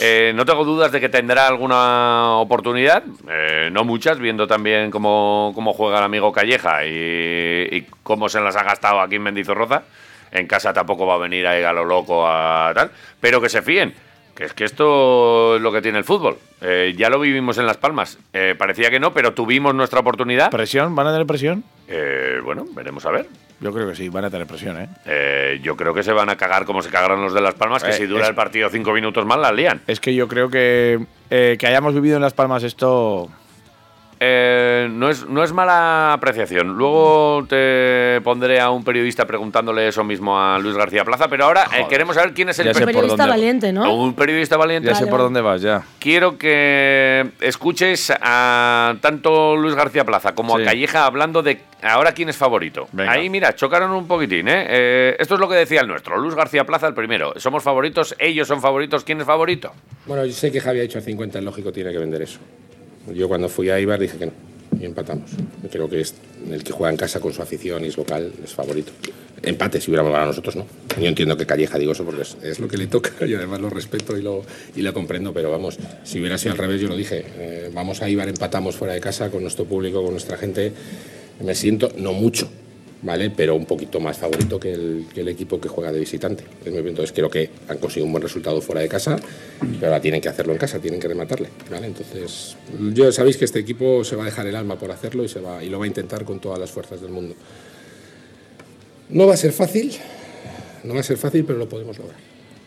eh, 0.00 0.32
no 0.36 0.44
tengo 0.44 0.64
dudas 0.66 0.92
de 0.92 1.00
que 1.00 1.08
tendrá 1.08 1.46
alguna 1.48 2.36
oportunidad, 2.36 3.02
eh, 3.30 3.70
no 3.72 3.84
muchas, 3.84 4.18
viendo 4.18 4.46
también 4.46 4.90
cómo, 4.90 5.52
cómo 5.54 5.72
juega 5.72 5.98
el 5.98 6.04
amigo 6.04 6.30
Calleja 6.30 6.84
y, 6.84 7.68
y 7.72 7.86
cómo 8.02 8.28
se 8.28 8.38
las 8.42 8.54
ha 8.54 8.64
gastado 8.64 9.00
aquí 9.00 9.14
en 9.16 9.22
Mendizorroza. 9.22 9.84
En 10.30 10.46
casa 10.46 10.72
tampoco 10.74 11.06
va 11.06 11.14
a 11.14 11.18
venir 11.18 11.46
ahí 11.46 11.62
a 11.62 11.72
lo 11.72 11.84
loco 11.84 12.26
a 12.28 12.72
tal, 12.74 12.90
pero 13.20 13.40
que 13.40 13.48
se 13.48 13.62
fíen. 13.62 13.94
Que 14.34 14.44
es 14.44 14.52
que 14.52 14.64
esto 14.64 15.56
es 15.56 15.62
lo 15.62 15.70
que 15.70 15.80
tiene 15.80 15.98
el 15.98 16.04
fútbol. 16.04 16.36
Eh, 16.60 16.92
ya 16.96 17.08
lo 17.08 17.20
vivimos 17.20 17.56
en 17.58 17.66
Las 17.66 17.76
Palmas. 17.76 18.18
Eh, 18.32 18.54
parecía 18.58 18.90
que 18.90 18.98
no, 18.98 19.12
pero 19.14 19.32
tuvimos 19.32 19.74
nuestra 19.74 20.00
oportunidad. 20.00 20.50
¿Presión? 20.50 20.94
¿Van 20.96 21.06
a 21.06 21.12
tener 21.12 21.26
presión? 21.26 21.62
Eh, 21.86 22.40
bueno, 22.44 22.64
veremos 22.74 23.06
a 23.06 23.10
ver. 23.12 23.28
Yo 23.60 23.72
creo 23.72 23.88
que 23.88 23.94
sí, 23.94 24.08
van 24.08 24.24
a 24.24 24.30
tener 24.30 24.46
presión, 24.48 24.76
¿eh? 24.80 24.88
Eh, 25.06 25.60
yo 25.62 25.76
creo 25.76 25.94
que 25.94 26.02
se 26.02 26.12
van 26.12 26.28
a 26.30 26.36
cagar 26.36 26.64
como 26.64 26.82
se 26.82 26.90
cagaron 26.90 27.22
los 27.22 27.32
de 27.32 27.40
Las 27.40 27.54
Palmas, 27.54 27.84
que 27.84 27.90
Eh, 27.90 27.94
si 27.94 28.06
dura 28.06 28.24
es- 28.24 28.28
el 28.30 28.34
partido 28.34 28.68
cinco 28.70 28.92
minutos 28.92 29.24
más 29.24 29.38
la 29.38 29.52
lían. 29.52 29.80
Es 29.86 30.00
que 30.00 30.14
yo 30.14 30.26
creo 30.26 30.50
que 30.50 30.98
eh, 31.30 31.56
que 31.58 31.66
hayamos 31.68 31.94
vivido 31.94 32.16
en 32.16 32.22
Las 32.22 32.34
Palmas 32.34 32.62
esto... 32.64 33.30
Eh, 34.20 34.88
no, 34.90 35.08
es, 35.10 35.26
no 35.28 35.42
es 35.42 35.52
mala 35.52 36.12
apreciación. 36.12 36.76
Luego 36.76 37.44
te 37.48 38.20
pondré 38.22 38.60
a 38.60 38.70
un 38.70 38.84
periodista 38.84 39.26
preguntándole 39.26 39.88
eso 39.88 40.04
mismo 40.04 40.38
a 40.40 40.58
Luis 40.58 40.76
García 40.76 41.04
Plaza, 41.04 41.28
pero 41.28 41.44
ahora 41.46 41.64
eh, 41.76 41.86
queremos 41.88 42.14
saber 42.16 42.32
quién 42.34 42.48
es 42.48 42.58
el 42.58 42.66
Ya 42.66 42.74
sé 42.74 42.80
por 42.80 42.86
periodista 42.86 43.16
dónde 43.24 43.30
valiente, 43.30 43.72
¿no? 43.72 43.94
Un 43.94 44.14
periodista 44.14 44.56
valiente. 44.56 44.88
Ya 44.88 44.94
sé 44.94 45.04
por 45.04 45.12
vale. 45.12 45.22
dónde 45.24 45.40
vas, 45.40 45.60
ya. 45.62 45.82
Quiero 45.98 46.38
que 46.38 47.30
escuches 47.40 48.12
a 48.20 48.94
tanto 49.00 49.56
Luis 49.56 49.74
García 49.74 50.04
Plaza 50.04 50.34
como 50.34 50.56
Sí. 50.56 50.62
a 50.62 50.66
Calleja 50.66 51.06
hablando 51.06 51.42
de 51.42 51.60
ahora 51.82 52.12
quién 52.12 52.28
es 52.28 52.36
favorito. 52.36 52.86
Venga. 52.92 53.12
Ahí, 53.12 53.28
mira, 53.28 53.54
chocaron 53.54 53.90
un 53.90 54.06
poquitín, 54.06 54.48
¿eh? 54.48 54.66
Eh, 54.68 55.16
Esto 55.18 55.34
es 55.34 55.40
lo 55.40 55.48
que 55.48 55.56
decía 55.56 55.80
el 55.80 55.88
nuestro. 55.88 56.16
Luis 56.18 56.34
García 56.34 56.64
Plaza, 56.64 56.86
el 56.86 56.94
primero. 56.94 57.32
Somos 57.36 57.62
favoritos, 57.62 58.14
ellos 58.18 58.48
son 58.48 58.60
favoritos. 58.60 59.04
¿Quién 59.04 59.20
es 59.20 59.26
favorito? 59.26 59.72
Bueno, 60.06 60.24
yo 60.24 60.32
sé 60.32 60.50
que 60.52 60.60
Javi 60.60 60.80
ha 60.80 60.82
hecho 60.84 60.98
a 60.98 61.02
50, 61.02 61.38
es 61.38 61.44
lógico, 61.44 61.72
tiene 61.72 61.90
que 61.92 61.98
vender 61.98 62.22
eso. 62.22 62.38
Yo 63.12 63.28
cuando 63.28 63.48
fui 63.48 63.70
a 63.70 63.78
Ibar 63.78 63.98
dije 63.98 64.16
que 64.16 64.26
no, 64.26 64.32
y 64.80 64.84
empatamos. 64.84 65.30
Creo 65.70 65.88
que 65.88 66.00
es 66.00 66.14
el 66.50 66.62
que 66.62 66.72
juega 66.72 66.90
en 66.90 66.96
casa 66.96 67.20
con 67.20 67.32
su 67.32 67.42
afición 67.42 67.84
y 67.84 67.88
es 67.88 67.96
local, 67.96 68.32
es 68.42 68.52
favorito. 68.52 68.92
Empate 69.42 69.80
si 69.80 69.90
hubiéramos 69.90 70.12
ganado 70.12 70.30
nosotros, 70.30 70.56
¿no? 70.56 70.66
Yo 70.98 71.06
entiendo 71.06 71.36
que 71.36 71.44
Calleja 71.44 71.78
digo 71.78 71.92
eso 71.92 72.04
porque 72.04 72.22
es, 72.22 72.60
lo 72.60 72.68
que 72.68 72.78
le 72.78 72.86
toca 72.86 73.10
y 73.26 73.34
además 73.34 73.60
lo 73.60 73.68
respeto 73.68 74.16
y 74.16 74.22
lo, 74.22 74.42
y 74.74 74.82
lo 74.82 74.94
comprendo, 74.94 75.34
pero 75.34 75.50
vamos, 75.50 75.78
si 76.02 76.18
hubiera 76.18 76.38
sido 76.38 76.52
al 76.52 76.58
revés, 76.58 76.80
yo 76.80 76.88
lo 76.88 76.96
dije, 76.96 77.24
eh, 77.36 77.70
vamos 77.74 78.00
a 78.00 78.08
Ibar, 78.08 78.28
empatamos 78.28 78.76
fuera 78.76 78.94
de 78.94 79.00
casa 79.00 79.30
con 79.30 79.42
nuestro 79.42 79.66
público, 79.66 80.02
con 80.02 80.12
nuestra 80.12 80.38
gente, 80.38 80.72
me 81.44 81.54
siento, 81.54 81.92
no 81.98 82.12
mucho, 82.14 82.48
¿vale? 83.04 83.30
Pero 83.30 83.54
un 83.54 83.66
poquito 83.66 84.00
más 84.00 84.18
favorito 84.18 84.58
que 84.58 84.72
el, 84.72 85.28
equipo 85.28 85.60
que 85.60 85.68
juega 85.68 85.92
de 85.92 86.00
visitante. 86.00 86.44
Entonces 86.64 87.12
creo 87.12 87.30
que 87.30 87.50
han 87.68 87.78
conseguido 87.78 88.06
un 88.06 88.12
buen 88.12 88.22
resultado 88.22 88.60
fuera 88.60 88.80
de 88.80 88.88
casa, 88.88 89.16
pero 89.60 89.86
ahora 89.86 90.00
tienen 90.00 90.20
que 90.20 90.28
hacerlo 90.28 90.52
en 90.52 90.58
casa, 90.58 90.80
tienen 90.80 90.98
que 90.98 91.08
rematarle, 91.08 91.48
¿vale? 91.70 91.86
Entonces, 91.86 92.56
yo 92.92 93.12
sabéis 93.12 93.36
que 93.36 93.44
este 93.44 93.60
equipo 93.60 94.02
se 94.04 94.16
va 94.16 94.22
a 94.22 94.26
dejar 94.26 94.46
el 94.46 94.56
alma 94.56 94.78
por 94.78 94.90
hacerlo 94.90 95.22
y, 95.22 95.28
se 95.28 95.40
va, 95.40 95.62
y 95.62 95.68
lo 95.68 95.78
va 95.78 95.84
a 95.84 95.88
intentar 95.88 96.24
con 96.24 96.40
todas 96.40 96.58
las 96.58 96.70
fuerzas 96.70 97.00
del 97.00 97.10
mundo. 97.10 97.34
No 99.10 99.26
va 99.26 99.34
a 99.34 99.36
ser 99.36 99.52
fácil, 99.52 99.92
no 100.82 100.94
va 100.94 101.00
a 101.00 101.04
ser 101.04 101.18
fácil, 101.18 101.44
pero 101.44 101.58
lo 101.58 101.68
podemos 101.68 101.98
lograr. 101.98 102.16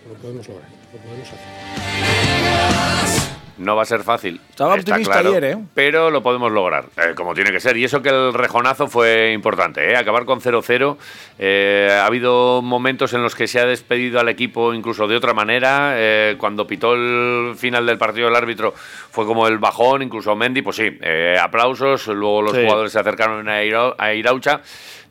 Lo 0.08 0.14
podemos 0.16 0.48
lograr, 0.48 0.70
lo 0.94 1.00
podemos 1.00 1.28
hacer. 1.28 3.27
No 3.58 3.76
va 3.76 3.82
a 3.82 3.86
ser 3.86 4.02
fácil. 4.04 4.40
Estaba 4.50 4.76
está 4.78 4.92
optimista 4.92 5.14
claro, 5.22 5.30
ayer, 5.30 5.44
¿eh? 5.44 5.58
Pero 5.74 6.10
lo 6.12 6.22
podemos 6.22 6.52
lograr, 6.52 6.86
eh, 6.98 7.14
como 7.16 7.34
tiene 7.34 7.52
que 7.52 7.60
ser. 7.60 7.76
Y 7.78 7.84
eso 7.86 8.02
que 8.02 8.10
el 8.10 8.34
rejonazo 8.34 8.88
fue 8.88 9.32
importante, 9.34 9.92
¿eh? 9.92 9.96
Acabar 9.98 10.26
con 10.26 10.40
0-0. 10.42 10.98
eh, 11.40 11.90
ha 12.02 12.06
habido 12.06 12.62
momentos 12.62 13.14
en 13.14 13.22
los 13.24 13.36
que 13.36 13.48
se 13.48 13.60
ha 13.60 13.66
despedido 13.66 14.20
al 14.20 14.30
equipo 14.30 14.74
incluso 14.74 15.08
de 15.08 15.16
otra 15.16 15.34
manera. 15.34 15.94
eh, 15.96 16.36
cuando 16.38 16.68
pitó 16.68 16.94
el 16.94 17.56
final 17.58 17.86
del 17.86 17.98
partido 17.98 18.28
el 18.28 18.36
árbitro 18.36 18.74
fue 18.76 19.26
como 19.26 19.48
el 19.48 19.58
bajón, 19.58 20.02
incluso 20.04 20.36
Mendy, 20.36 20.62
pues 20.62 20.76
sí, 20.76 20.98
eh, 21.02 21.38
aplausos. 21.42 22.08
Luego 22.08 22.42
los 22.44 22.54
Sí. 22.54 22.62
jugadores 22.64 22.92
se 22.92 23.00
acercaron 23.00 23.48
a, 23.50 23.64
Ira- 23.64 23.96
a 23.98 24.14
Iraucha. 24.14 24.62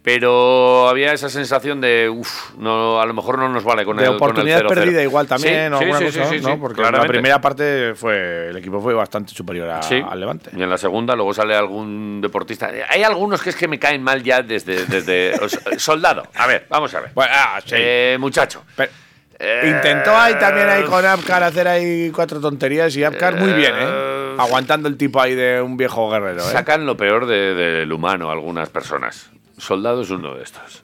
Pero 0.06 0.88
había 0.88 1.12
esa 1.12 1.28
sensación 1.28 1.80
de, 1.80 2.08
uff, 2.08 2.54
no, 2.58 3.00
a 3.00 3.06
lo 3.06 3.12
mejor 3.12 3.38
no 3.40 3.48
nos 3.48 3.64
vale 3.64 3.84
con 3.84 3.96
de 3.96 4.04
el 4.04 4.06
con 4.10 4.14
el 4.14 4.22
oportunidad 4.22 4.60
0-0. 4.60 4.68
perdida 4.68 5.02
igual 5.02 5.26
también, 5.26 5.72
Sí, 5.72 5.78
sí, 5.78 5.84
sí, 5.84 5.90
cosa, 5.90 5.98
sí, 6.28 6.38
sí, 6.38 6.44
¿no? 6.44 6.52
sí, 6.52 6.58
Porque 6.60 6.80
en 6.80 6.92
la 6.92 7.04
primera 7.06 7.40
parte 7.40 7.92
fue 7.96 8.50
el 8.50 8.56
equipo 8.56 8.80
fue 8.80 8.94
bastante 8.94 9.34
superior 9.34 9.68
a- 9.68 9.80
al 9.80 10.20
Levante. 10.20 10.50
Y 10.56 10.62
en 10.62 10.70
la 10.70 10.78
segunda 10.78 11.16
luego 11.16 11.34
sale 11.34 11.56
algún 11.56 12.20
deportista. 12.20 12.70
Hay 12.88 13.02
algunos 13.02 13.42
que 13.42 13.50
es 13.50 13.56
que 13.56 13.66
me 13.66 13.80
caen 13.80 14.00
mal 14.00 14.22
ya 14.22 14.42
desde, 14.42 15.34
soldado. 15.78 16.22
A 16.36 16.46
ver, 16.46 16.66
vamos 16.70 16.94
a 16.94 17.00
ver. 17.00 17.10
Bueno, 17.12 17.32
ah. 17.34 17.58
Eh, 17.72 18.16
muchacho. 18.20 18.62
Pero- 18.76 18.92
Eh, 19.40 19.70
Intentó 19.74 20.16
ahí 20.16 20.34
también 20.36 20.68
ahí 20.68 20.84
con 20.84 21.04
Apcar 21.04 21.42
hacer 21.42 21.66
ahí 21.68 22.10
cuatro 22.10 22.40
tonterías 22.40 22.96
y 22.96 23.02
Apcar 23.02 23.34
muy 23.34 23.52
bien, 23.54 23.74
¿eh? 23.74 23.84
Eh, 23.86 24.36
Aguantando 24.38 24.88
el 24.88 24.96
tipo 24.96 25.20
ahí 25.20 25.34
de 25.34 25.60
un 25.60 25.76
viejo 25.76 26.08
guerrero, 26.10 26.42
¿eh? 26.42 26.52
Sacan 26.52 26.86
lo 26.86 26.96
peor 26.96 27.26
de- 27.26 27.54
del 27.54 27.92
humano 27.92 28.30
algunas 28.30 28.70
personas. 28.70 29.30
Soldado 29.58 30.02
es 30.02 30.10
uno 30.10 30.34
de 30.34 30.42
estos. 30.42 30.82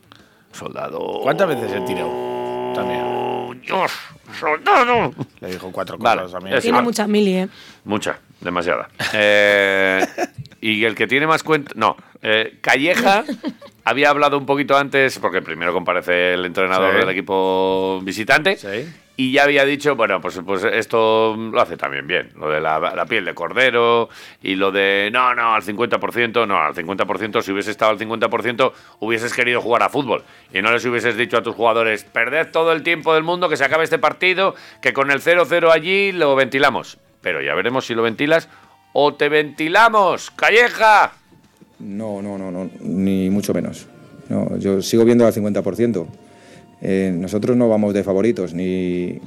Soldado. 0.52 1.20
¿Cuántas 1.22 1.48
veces 1.48 1.70
se 1.70 1.80
tiró? 1.82 2.08
También. 2.74 3.60
Dios, 3.62 3.92
soldado. 4.38 5.12
Le 5.40 5.48
dijo 5.48 5.70
cuatro 5.70 5.98
cosas 5.98 6.16
Vale, 6.16 6.32
también. 6.32 6.54
eso. 6.56 6.62
Tiene 6.62 6.78
Ah. 6.78 6.82
mucha 6.82 7.06
mili, 7.06 7.34
¿eh? 7.34 7.48
Mucha, 7.84 8.18
demasiada. 8.40 8.88
Eh, 9.12 10.04
y 10.62 10.84
el 10.86 10.94
que 10.94 11.06
tiene 11.06 11.26
más 11.26 11.42
cuenta. 11.42 11.72
No, 11.74 11.96
eh, 12.22 12.56
Calleja 12.62 13.24
había 13.84 14.08
hablado 14.08 14.38
un 14.38 14.46
poquito 14.46 14.76
antes, 14.78 15.18
porque 15.18 15.42
primero 15.42 15.74
comparece 15.74 16.32
el 16.34 16.46
entrenador 16.46 16.92
Sí. 16.92 16.98
del 17.00 17.08
equipo 17.10 18.00
visitante. 18.02 18.56
Sí. 18.56 18.88
Y 19.14 19.32
ya 19.32 19.42
había 19.44 19.66
dicho, 19.66 19.94
bueno, 19.94 20.22
pues, 20.22 20.40
pues 20.44 20.64
esto 20.64 21.36
lo 21.36 21.60
hace 21.60 21.76
también 21.76 22.06
bien. 22.06 22.30
Lo 22.34 22.48
de 22.48 22.62
la, 22.62 22.78
la 22.80 23.04
piel 23.04 23.26
de 23.26 23.34
cordero 23.34 24.08
y 24.42 24.54
lo 24.54 24.72
de, 24.72 25.10
no, 25.12 25.34
no, 25.34 25.52
al 25.54 25.62
50%, 25.62 26.46
no, 26.46 26.56
al 26.58 26.74
50%, 26.74 27.42
si 27.42 27.52
hubiese 27.52 27.70
estado 27.72 27.90
al 27.90 27.98
50%, 27.98 28.72
hubieses 29.00 29.34
querido 29.34 29.60
jugar 29.60 29.82
a 29.82 29.90
fútbol. 29.90 30.24
Y 30.54 30.62
no 30.62 30.72
les 30.72 30.84
hubieses 30.86 31.16
dicho 31.18 31.36
a 31.36 31.42
tus 31.42 31.54
jugadores, 31.54 32.04
perded 32.04 32.50
todo 32.52 32.72
el 32.72 32.82
tiempo 32.82 33.12
del 33.12 33.22
mundo, 33.22 33.50
que 33.50 33.58
se 33.58 33.64
acabe 33.64 33.84
este 33.84 33.98
partido, 33.98 34.54
que 34.80 34.94
con 34.94 35.10
el 35.10 35.20
0-0 35.20 35.70
allí 35.70 36.12
lo 36.12 36.34
ventilamos. 36.34 36.96
Pero 37.20 37.42
ya 37.42 37.54
veremos 37.54 37.84
si 37.86 37.94
lo 37.94 38.02
ventilas 38.02 38.48
o 38.92 39.14
te 39.14 39.28
ventilamos, 39.28 40.30
Calleja. 40.30 41.12
No, 41.80 42.22
no, 42.22 42.38
no, 42.38 42.50
no, 42.50 42.70
ni 42.80 43.30
mucho 43.30 43.52
menos. 43.52 43.86
No, 44.28 44.56
yo 44.58 44.80
sigo 44.82 45.04
viendo 45.04 45.26
al 45.26 45.32
50%. 45.32 46.06
Eh, 46.84 47.14
nosotros 47.16 47.56
no 47.56 47.68
vamos 47.68 47.94
de 47.94 48.02
favoritos, 48.02 48.54
ni, 48.54 49.18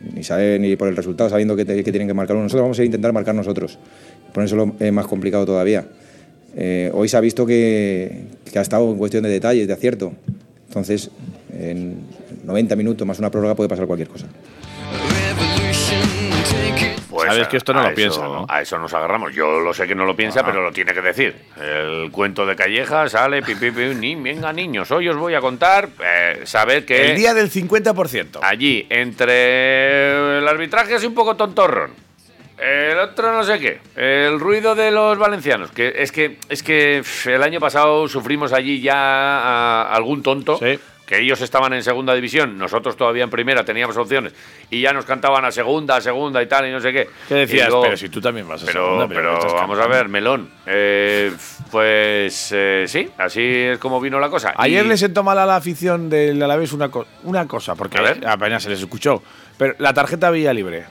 ni, 0.00 0.58
ni 0.58 0.76
por 0.76 0.88
el 0.88 0.96
resultado, 0.96 1.28
sabiendo 1.30 1.54
que, 1.56 1.64
tienen 1.64 2.08
que 2.08 2.14
marcar 2.14 2.36
uno. 2.36 2.44
Nosotros 2.44 2.62
vamos 2.62 2.78
a 2.78 2.84
intentar 2.84 3.12
marcar 3.12 3.34
nosotros. 3.34 3.78
Por 4.32 4.44
eso 4.44 4.74
es 4.78 4.92
más 4.92 5.06
complicado 5.06 5.44
todavía. 5.44 5.86
Eh, 6.56 6.90
hoy 6.94 7.08
se 7.08 7.16
ha 7.16 7.20
visto 7.20 7.44
que 7.46 8.26
ha 8.54 8.60
estado 8.60 8.90
en 8.90 8.98
cuestión 8.98 9.22
de 9.22 9.30
detalles, 9.30 9.66
de 9.66 9.72
acierto. 9.72 10.12
Entonces, 10.68 11.10
en 11.52 11.98
90 12.44 12.76
minutos 12.76 13.06
más 13.06 13.18
una 13.18 13.30
prórroga 13.30 13.54
puede 13.54 13.68
pasar 13.68 13.86
cualquier 13.86 14.08
cosa. 14.08 14.26
Pues 17.24 17.32
Sabes 17.34 17.46
a- 17.46 17.50
que 17.50 17.56
esto 17.56 17.72
no 17.72 17.80
lo 17.82 17.86
eso- 17.88 17.94
piensa, 17.96 18.20
¿no? 18.22 18.46
A 18.48 18.60
eso 18.62 18.78
nos 18.78 18.92
agarramos. 18.94 19.34
Yo 19.34 19.60
lo 19.60 19.72
sé 19.74 19.86
que 19.86 19.94
no 19.94 20.04
lo 20.04 20.14
piensa, 20.16 20.40
Ah. 20.40 20.44
pero 20.46 20.62
lo 20.62 20.72
tiene 20.72 20.92
que 20.92 21.00
decir. 21.02 21.34
El 21.60 22.10
cuento 22.10 22.44
de 22.46 22.54
Calleja 22.56 23.08
sale, 23.08 23.42
pi, 23.42 23.54
pi, 23.54 23.70
pi, 23.70 23.94
ni, 23.94 24.14
venga 24.14 24.52
niños, 24.52 24.90
hoy 24.90 25.08
os 25.08 25.16
voy 25.16 25.34
a 25.34 25.40
contar, 25.40 25.88
eh, 26.04 26.40
saber 26.44 26.84
que 26.84 27.10
El 27.12 27.16
día 27.16 27.34
del 27.34 27.50
50%. 27.50 28.40
allí, 28.42 28.86
entre 28.90 30.38
el 30.38 30.46
arbitraje 30.48 30.94
es 30.94 31.04
un 31.04 31.14
poco 31.14 31.36
tontorrón, 31.36 31.92
el 32.58 32.98
otro 32.98 33.32
no 33.32 33.42
sé 33.42 33.58
qué, 33.58 33.80
el 33.96 34.38
ruido 34.38 34.74
de 34.74 34.90
los 34.90 35.18
valencianos, 35.18 35.70
que 35.72 35.92
es 35.96 36.12
que, 36.12 36.38
es 36.48 36.62
que 36.62 37.02
el 37.26 37.42
año 37.42 37.60
pasado 37.60 38.06
sufrimos 38.08 38.52
allí 38.52 38.80
ya 38.80 38.94
a 38.96 39.94
algún 39.94 40.22
tonto. 40.22 40.58
Sí. 40.58 40.78
Que 41.06 41.18
ellos 41.20 41.38
estaban 41.42 41.72
en 41.74 41.82
segunda 41.82 42.14
división, 42.14 42.56
nosotros 42.56 42.96
todavía 42.96 43.24
en 43.24 43.30
primera 43.30 43.62
teníamos 43.62 43.94
opciones 43.98 44.32
y 44.70 44.80
ya 44.80 44.92
nos 44.94 45.04
cantaban 45.04 45.44
a 45.44 45.52
segunda, 45.52 45.96
a 45.96 46.00
segunda 46.00 46.42
y 46.42 46.46
tal 46.46 46.66
y 46.66 46.72
no 46.72 46.80
sé 46.80 46.92
qué. 46.94 47.08
¿Qué 47.28 47.34
decías? 47.34 47.68
Luego- 47.68 47.82
pero 47.82 47.96
si 47.98 48.08
tú 48.08 48.22
también 48.22 48.48
vas 48.48 48.62
a 48.62 48.66
pero, 48.66 48.84
segunda, 48.86 49.08
pero 49.08 49.32
¿qué 49.32 49.38
estás 49.46 49.52
vamos 49.52 49.78
a 49.78 49.86
ver, 49.86 50.08
Melón. 50.08 50.48
Eh, 50.64 51.30
pues 51.70 52.50
eh, 52.52 52.84
sí, 52.88 53.08
así 53.18 53.42
es 53.42 53.78
como 53.78 54.00
vino 54.00 54.18
la 54.18 54.30
cosa. 54.30 54.54
Ayer 54.56 54.86
Y- 54.86 54.88
le 54.88 54.96
sentó 54.96 55.22
mal 55.22 55.36
a 55.38 55.44
la 55.44 55.56
afición 55.56 56.08
del 56.08 56.42
Alavés 56.42 56.72
una, 56.72 56.88
co- 56.88 57.06
una 57.24 57.46
cosa, 57.46 57.74
porque 57.74 57.98
A 57.98 58.02
ver. 58.02 58.26
apenas 58.26 58.62
se 58.62 58.70
les 58.70 58.80
escuchó. 58.80 59.22
Pero 59.58 59.74
la 59.78 59.92
tarjeta 59.92 60.30
Villa 60.30 60.54
Libre, 60.54 60.84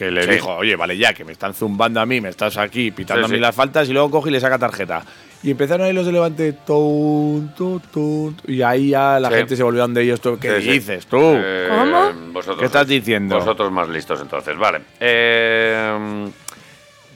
que 0.00 0.10
le 0.10 0.22
Sí. 0.22 0.30
dijo, 0.30 0.56
oye, 0.56 0.76
vale 0.76 0.96
ya, 0.96 1.12
que 1.12 1.26
me 1.26 1.32
están 1.32 1.52
zumbando 1.52 2.00
a 2.00 2.06
mí, 2.06 2.22
me 2.22 2.30
estás 2.30 2.56
aquí 2.56 2.90
pitando 2.90 3.26
Sí, 3.26 3.32
a 3.32 3.32
mí 3.32 3.36
sí. 3.36 3.40
las 3.42 3.54
faltas, 3.54 3.86
y 3.86 3.92
luego 3.92 4.10
coge 4.10 4.30
y 4.30 4.32
le 4.32 4.40
saca 4.40 4.56
tarjeta. 4.58 5.02
Y 5.42 5.50
empezaron 5.50 5.86
ahí 5.86 5.92
los 5.92 6.06
de 6.06 6.12
Levante, 6.12 6.54
tun, 6.54 7.52
tun, 7.54 7.80
tun, 7.92 8.34
y 8.46 8.62
ahí 8.62 8.88
ya 8.90 9.20
la 9.20 9.28
Sí. 9.28 9.34
gente 9.34 9.56
se 9.56 9.62
volvió 9.62 9.86
de 9.88 10.02
ellos. 10.02 10.18
tú, 10.22 10.38
¿Qué 10.40 10.56
Sí, 10.56 10.62
sí. 10.62 10.70
dices 10.72 11.04
tú? 11.06 11.18
Eh, 11.20 11.68
¿Cómo? 11.68 12.12
vosotros- 12.32 12.60
¿Qué 12.60 12.64
estás 12.64 12.86
diciendo? 12.88 13.34
Vosotros 13.38 13.70
más 13.70 13.90
listos 13.90 14.22
entonces, 14.22 14.56
vale. 14.56 14.80
Eh, 15.00 16.30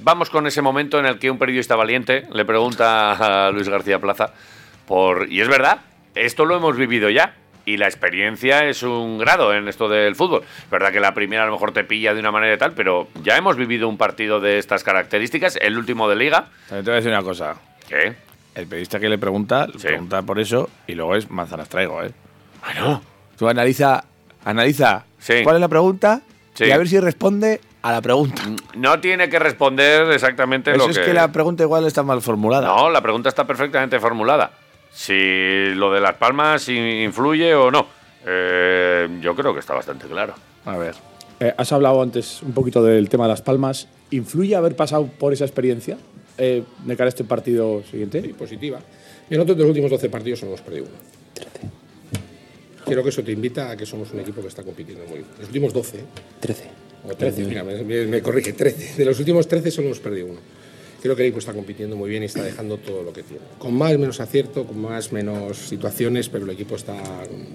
vamos 0.02 0.28
con 0.28 0.46
ese 0.46 0.60
momento 0.60 0.98
en 0.98 1.06
el 1.06 1.18
que 1.18 1.30
un 1.30 1.38
periodista 1.38 1.76
valiente 1.76 2.26
le 2.34 2.44
pregunta 2.44 3.46
a 3.46 3.50
Luis 3.50 3.66
García 3.70 3.98
Plaza 3.98 4.34
por... 4.86 5.26
Y 5.32 5.40
es 5.40 5.48
verdad, 5.48 5.78
esto 6.14 6.44
lo 6.44 6.54
hemos 6.54 6.76
vivido 6.76 7.08
ya. 7.08 7.34
Y 7.66 7.78
la 7.78 7.86
experiencia 7.86 8.66
es 8.68 8.82
un 8.82 9.16
grado 9.18 9.54
en 9.54 9.68
esto 9.68 9.88
del 9.88 10.14
fútbol. 10.14 10.42
Es 10.64 10.70
verdad 10.70 10.92
que 10.92 11.00
la 11.00 11.14
primera 11.14 11.44
a 11.44 11.46
lo 11.46 11.52
mejor 11.52 11.72
te 11.72 11.82
pilla 11.84 12.12
de 12.12 12.20
una 12.20 12.30
manera 12.30 12.54
y 12.54 12.58
tal, 12.58 12.72
pero 12.72 13.08
ya 13.22 13.36
hemos 13.36 13.56
vivido 13.56 13.88
un 13.88 13.96
partido 13.96 14.38
de 14.40 14.58
estas 14.58 14.84
características, 14.84 15.56
el 15.62 15.78
último 15.78 16.08
de 16.08 16.16
liga. 16.16 16.46
También 16.68 16.84
te 16.84 16.90
voy 16.90 16.92
a 16.92 16.96
decir 16.96 17.10
una 17.10 17.22
cosa. 17.22 17.54
¿Qué? 17.88 18.14
El 18.54 18.66
periodista 18.66 19.00
que 19.00 19.08
le 19.08 19.16
pregunta, 19.18 19.66
le 19.66 19.78
Sí. 19.78 19.86
pregunta 19.86 20.22
por 20.22 20.38
eso, 20.38 20.68
y 20.86 20.94
luego 20.94 21.16
es 21.16 21.30
manzanas 21.30 21.68
traigo, 21.68 22.02
¿eh? 22.02 22.12
Bueno, 22.62 23.02
Tú 23.38 23.48
analiza, 23.48 24.04
analiza 24.44 25.04
Sí. 25.18 25.42
cuál 25.42 25.56
es 25.56 25.60
la 25.60 25.68
pregunta 25.68 26.20
Sí. 26.54 26.66
y 26.66 26.70
a 26.70 26.78
ver 26.78 26.86
si 26.86 27.00
responde 27.00 27.60
a 27.82 27.90
la 27.92 28.00
pregunta. 28.00 28.42
no 28.76 29.00
tiene 29.00 29.28
que 29.28 29.38
responder 29.38 30.10
exactamente 30.12 30.70
Eso 30.70 30.84
lo 30.84 30.90
es 30.90 30.98
que... 30.98 31.12
la 31.12 31.32
pregunta 31.32 31.62
igual 31.64 31.84
está 31.86 32.02
mal 32.02 32.22
formulada. 32.22 32.66
No, 32.68 32.90
la 32.90 33.00
pregunta 33.00 33.28
está 33.28 33.44
perfectamente 33.44 33.98
formulada. 33.98 34.50
Si 34.94 35.74
lo 35.74 35.92
de 35.92 36.00
las 36.00 36.14
palmas 36.14 36.68
influye 36.68 37.54
o 37.54 37.70
no. 37.70 37.86
Eh, 38.26 39.08
yo 39.20 39.34
creo 39.34 39.52
que 39.52 39.60
está 39.60 39.74
bastante 39.74 40.06
claro. 40.06 40.34
A 40.64 40.76
ver. 40.78 40.94
Eh, 41.40 41.52
has 41.56 41.72
hablado 41.72 42.00
antes 42.00 42.42
un 42.42 42.52
poquito 42.52 42.82
del 42.82 43.08
tema 43.08 43.24
de 43.24 43.30
las 43.30 43.42
palmas. 43.42 43.88
¿Influye 44.10 44.54
haber 44.54 44.76
pasado 44.76 45.06
por 45.06 45.32
esa 45.32 45.44
experiencia 45.44 45.98
eh, 46.38 46.62
de 46.84 46.96
cara 46.96 47.06
a 47.06 47.10
este 47.10 47.24
partido 47.24 47.82
siguiente? 47.90 48.22
Sí, 48.22 48.28
positiva. 48.34 48.78
Y 49.28 49.34
nosotros 49.34 49.56
de 49.58 49.62
los 49.64 49.70
últimos 49.70 49.90
12 49.90 50.08
partidos 50.08 50.38
solo 50.38 50.52
hemos 50.52 50.60
perdido 50.62 50.84
uno. 50.86 50.94
13. 51.34 51.50
Creo 52.86 53.02
que 53.02 53.08
eso 53.08 53.24
te 53.24 53.32
invita 53.32 53.70
a 53.70 53.76
que 53.76 53.86
somos 53.86 54.12
un 54.12 54.20
equipo 54.20 54.40
que 54.42 54.48
está 54.48 54.62
compitiendo 54.62 55.04
muy 55.06 55.18
bien. 55.18 55.26
Los 55.38 55.48
últimos 55.48 55.72
12, 55.72 55.98
¿eh? 55.98 56.04
13. 56.40 56.64
o 57.08 57.14
13, 57.14 57.44
mira, 57.46 57.64
me, 57.64 57.82
me- 57.82 58.06
me 58.06 58.22
corrige, 58.22 58.52
13. 58.52 58.94
De 58.96 59.04
los 59.04 59.18
últimos 59.18 59.48
13 59.48 59.70
solo 59.70 59.88
hemos 59.88 60.00
perdido 60.00 60.28
uno. 60.28 60.40
Creo 61.04 61.14
que 61.14 61.20
el 61.20 61.26
equipo 61.28 61.40
está 61.40 61.52
compitiendo 61.52 61.96
muy 61.96 62.08
bien 62.08 62.22
y 62.22 62.26
está 62.26 62.42
dejando 62.42 62.78
todo 62.78 63.02
lo 63.02 63.12
que 63.12 63.22
tiene. 63.22 63.42
Con 63.58 63.74
más 63.74 63.98
menos 63.98 64.20
acierto, 64.20 64.64
con 64.64 64.80
más 64.80 65.12
menos 65.12 65.58
situaciones, 65.58 66.30
pero 66.30 66.46
el 66.46 66.50
equipo 66.52 66.76
está 66.76 66.94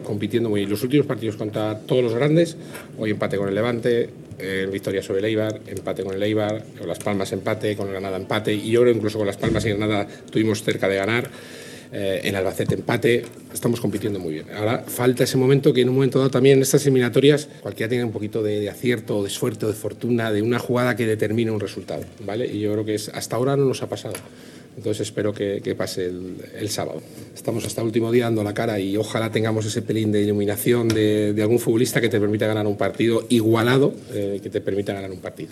compitiendo 0.03 0.49
muy 0.49 0.59
bien. 0.59 0.69
Los 0.69 0.83
últimos 0.83 1.07
partidos 1.07 1.35
contra 1.35 1.79
todos 1.79 2.03
los 2.03 2.13
grandes, 2.13 2.57
hoy 2.99 3.09
empate 3.09 3.37
con 3.37 3.49
el 3.49 3.55
Levante, 3.55 4.07
eh, 4.37 4.69
victoria 4.71 5.01
sobre 5.01 5.21
el 5.21 5.25
Eibar, 5.25 5.61
empate 5.65 6.03
con 6.03 6.13
el 6.13 6.21
Eibar, 6.21 6.63
con 6.77 6.87
Las 6.87 6.99
Palmas 6.99 7.31
empate, 7.31 7.75
con 7.75 7.87
el 7.87 7.93
Granada 7.93 8.17
empate, 8.17 8.53
y 8.53 8.69
yo 8.69 8.81
creo 8.81 8.93
incluso 8.93 9.17
con 9.17 9.25
Las 9.25 9.37
Palmas 9.37 9.65
y 9.65 9.69
Granada 9.69 10.07
tuvimos 10.29 10.61
cerca 10.61 10.87
de 10.87 10.97
ganar. 10.97 11.31
Eh, 11.91 12.21
en 12.23 12.35
Albacete 12.35 12.75
empate, 12.75 13.23
estamos 13.51 13.81
compitiendo 13.81 14.19
muy 14.19 14.33
bien. 14.33 14.45
Ahora 14.55 14.83
falta 14.85 15.23
ese 15.23 15.37
momento 15.37 15.73
que 15.73 15.81
en 15.81 15.89
un 15.89 15.95
momento 15.95 16.19
dado 16.19 16.29
también 16.29 16.57
en 16.57 16.61
estas 16.61 16.83
eliminatorias 16.83 17.49
cualquiera 17.61 17.89
tiene 17.89 18.03
un 18.03 18.11
poquito 18.11 18.43
de, 18.43 18.59
de 18.59 18.69
acierto, 18.69 19.23
de 19.23 19.29
suerte, 19.31 19.65
de 19.65 19.73
fortuna, 19.73 20.31
de 20.31 20.43
una 20.43 20.59
jugada 20.59 20.95
que 20.95 21.07
determine 21.07 21.49
un 21.49 21.59
resultado, 21.59 22.03
¿vale? 22.25 22.45
Y 22.45 22.59
yo 22.59 22.71
creo 22.73 22.85
que 22.85 22.93
es, 22.93 23.09
hasta 23.09 23.37
ahora 23.37 23.57
no 23.57 23.65
nos 23.65 23.81
ha 23.81 23.89
pasado. 23.89 24.13
Entonces 24.77 25.07
espero 25.07 25.33
que, 25.33 25.61
que 25.61 25.75
pase 25.75 26.05
el, 26.05 26.35
el 26.57 26.69
sábado. 26.69 27.01
Estamos 27.35 27.65
hasta 27.65 27.81
el 27.81 27.87
último 27.87 28.11
día 28.11 28.25
dando 28.25 28.43
la 28.43 28.53
cara 28.53 28.79
y 28.79 28.95
ojalá 28.95 29.31
tengamos 29.31 29.65
ese 29.65 29.81
pelín 29.81 30.11
de 30.11 30.21
iluminación 30.21 30.87
de, 30.87 31.33
de 31.33 31.41
algún 31.41 31.59
futbolista 31.59 31.99
que 31.99 32.07
te 32.07 32.19
permita 32.19 32.45
ganar 32.47 32.67
un 32.67 32.77
partido 32.77 33.25
igualado, 33.29 33.93
eh, 34.13 34.39
que 34.41 34.49
te 34.49 34.61
permita 34.61 34.93
ganar 34.93 35.11
un 35.11 35.19
partido. 35.19 35.49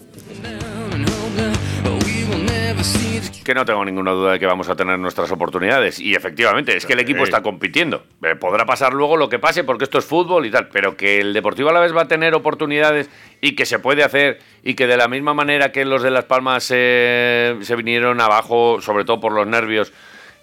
Que 3.48 3.54
no 3.54 3.64
tengo 3.64 3.86
ninguna 3.86 4.12
duda 4.12 4.34
de 4.34 4.40
que 4.40 4.46
vamos 4.46 4.68
a 4.68 4.76
tener 4.76 5.00
nuestras 5.00 5.32
oportunidades. 5.32 6.02
Y 6.02 6.16
efectivamente, 6.16 6.76
es 6.76 6.86
que 6.86 6.92
el 6.92 7.00
equipo 7.00 7.24
está 7.24 7.42
compitiendo. 7.42 8.04
Eh, 8.22 8.36
podrá 8.36 8.66
pasar 8.66 8.94
luego 8.94 9.16
lo 9.16 9.30
que 9.30 9.40
pase 9.40 9.64
porque 9.64 9.86
esto 9.86 10.00
es 10.00 10.06
fútbol 10.06 10.46
y 10.46 10.52
tal. 10.52 10.68
Pero 10.68 10.98
que 10.98 11.22
el 11.22 11.32
Deportivo 11.34 11.70
a 11.70 11.72
la 11.72 11.80
vez 11.80 11.96
va 11.96 12.02
a 12.02 12.08
tener 12.10 12.36
oportunidades 12.36 13.10
y 13.40 13.56
que 13.56 13.66
se 13.66 13.80
puede 13.80 14.04
hacer 14.04 14.40
y 14.64 14.74
que 14.74 14.86
de 14.86 14.98
la 14.98 15.08
misma 15.08 15.34
manera 15.34 15.72
que 15.72 15.86
los 15.86 16.04
de 16.04 16.12
Las 16.12 16.26
Palmas 16.26 16.70
eh, 16.76 17.58
se 17.62 17.76
vinieron 17.78 18.20
abajo, 18.20 18.82
sobre 18.82 19.06
todo 19.06 19.22
por 19.22 19.32
los 19.32 19.48
nervios, 19.48 19.94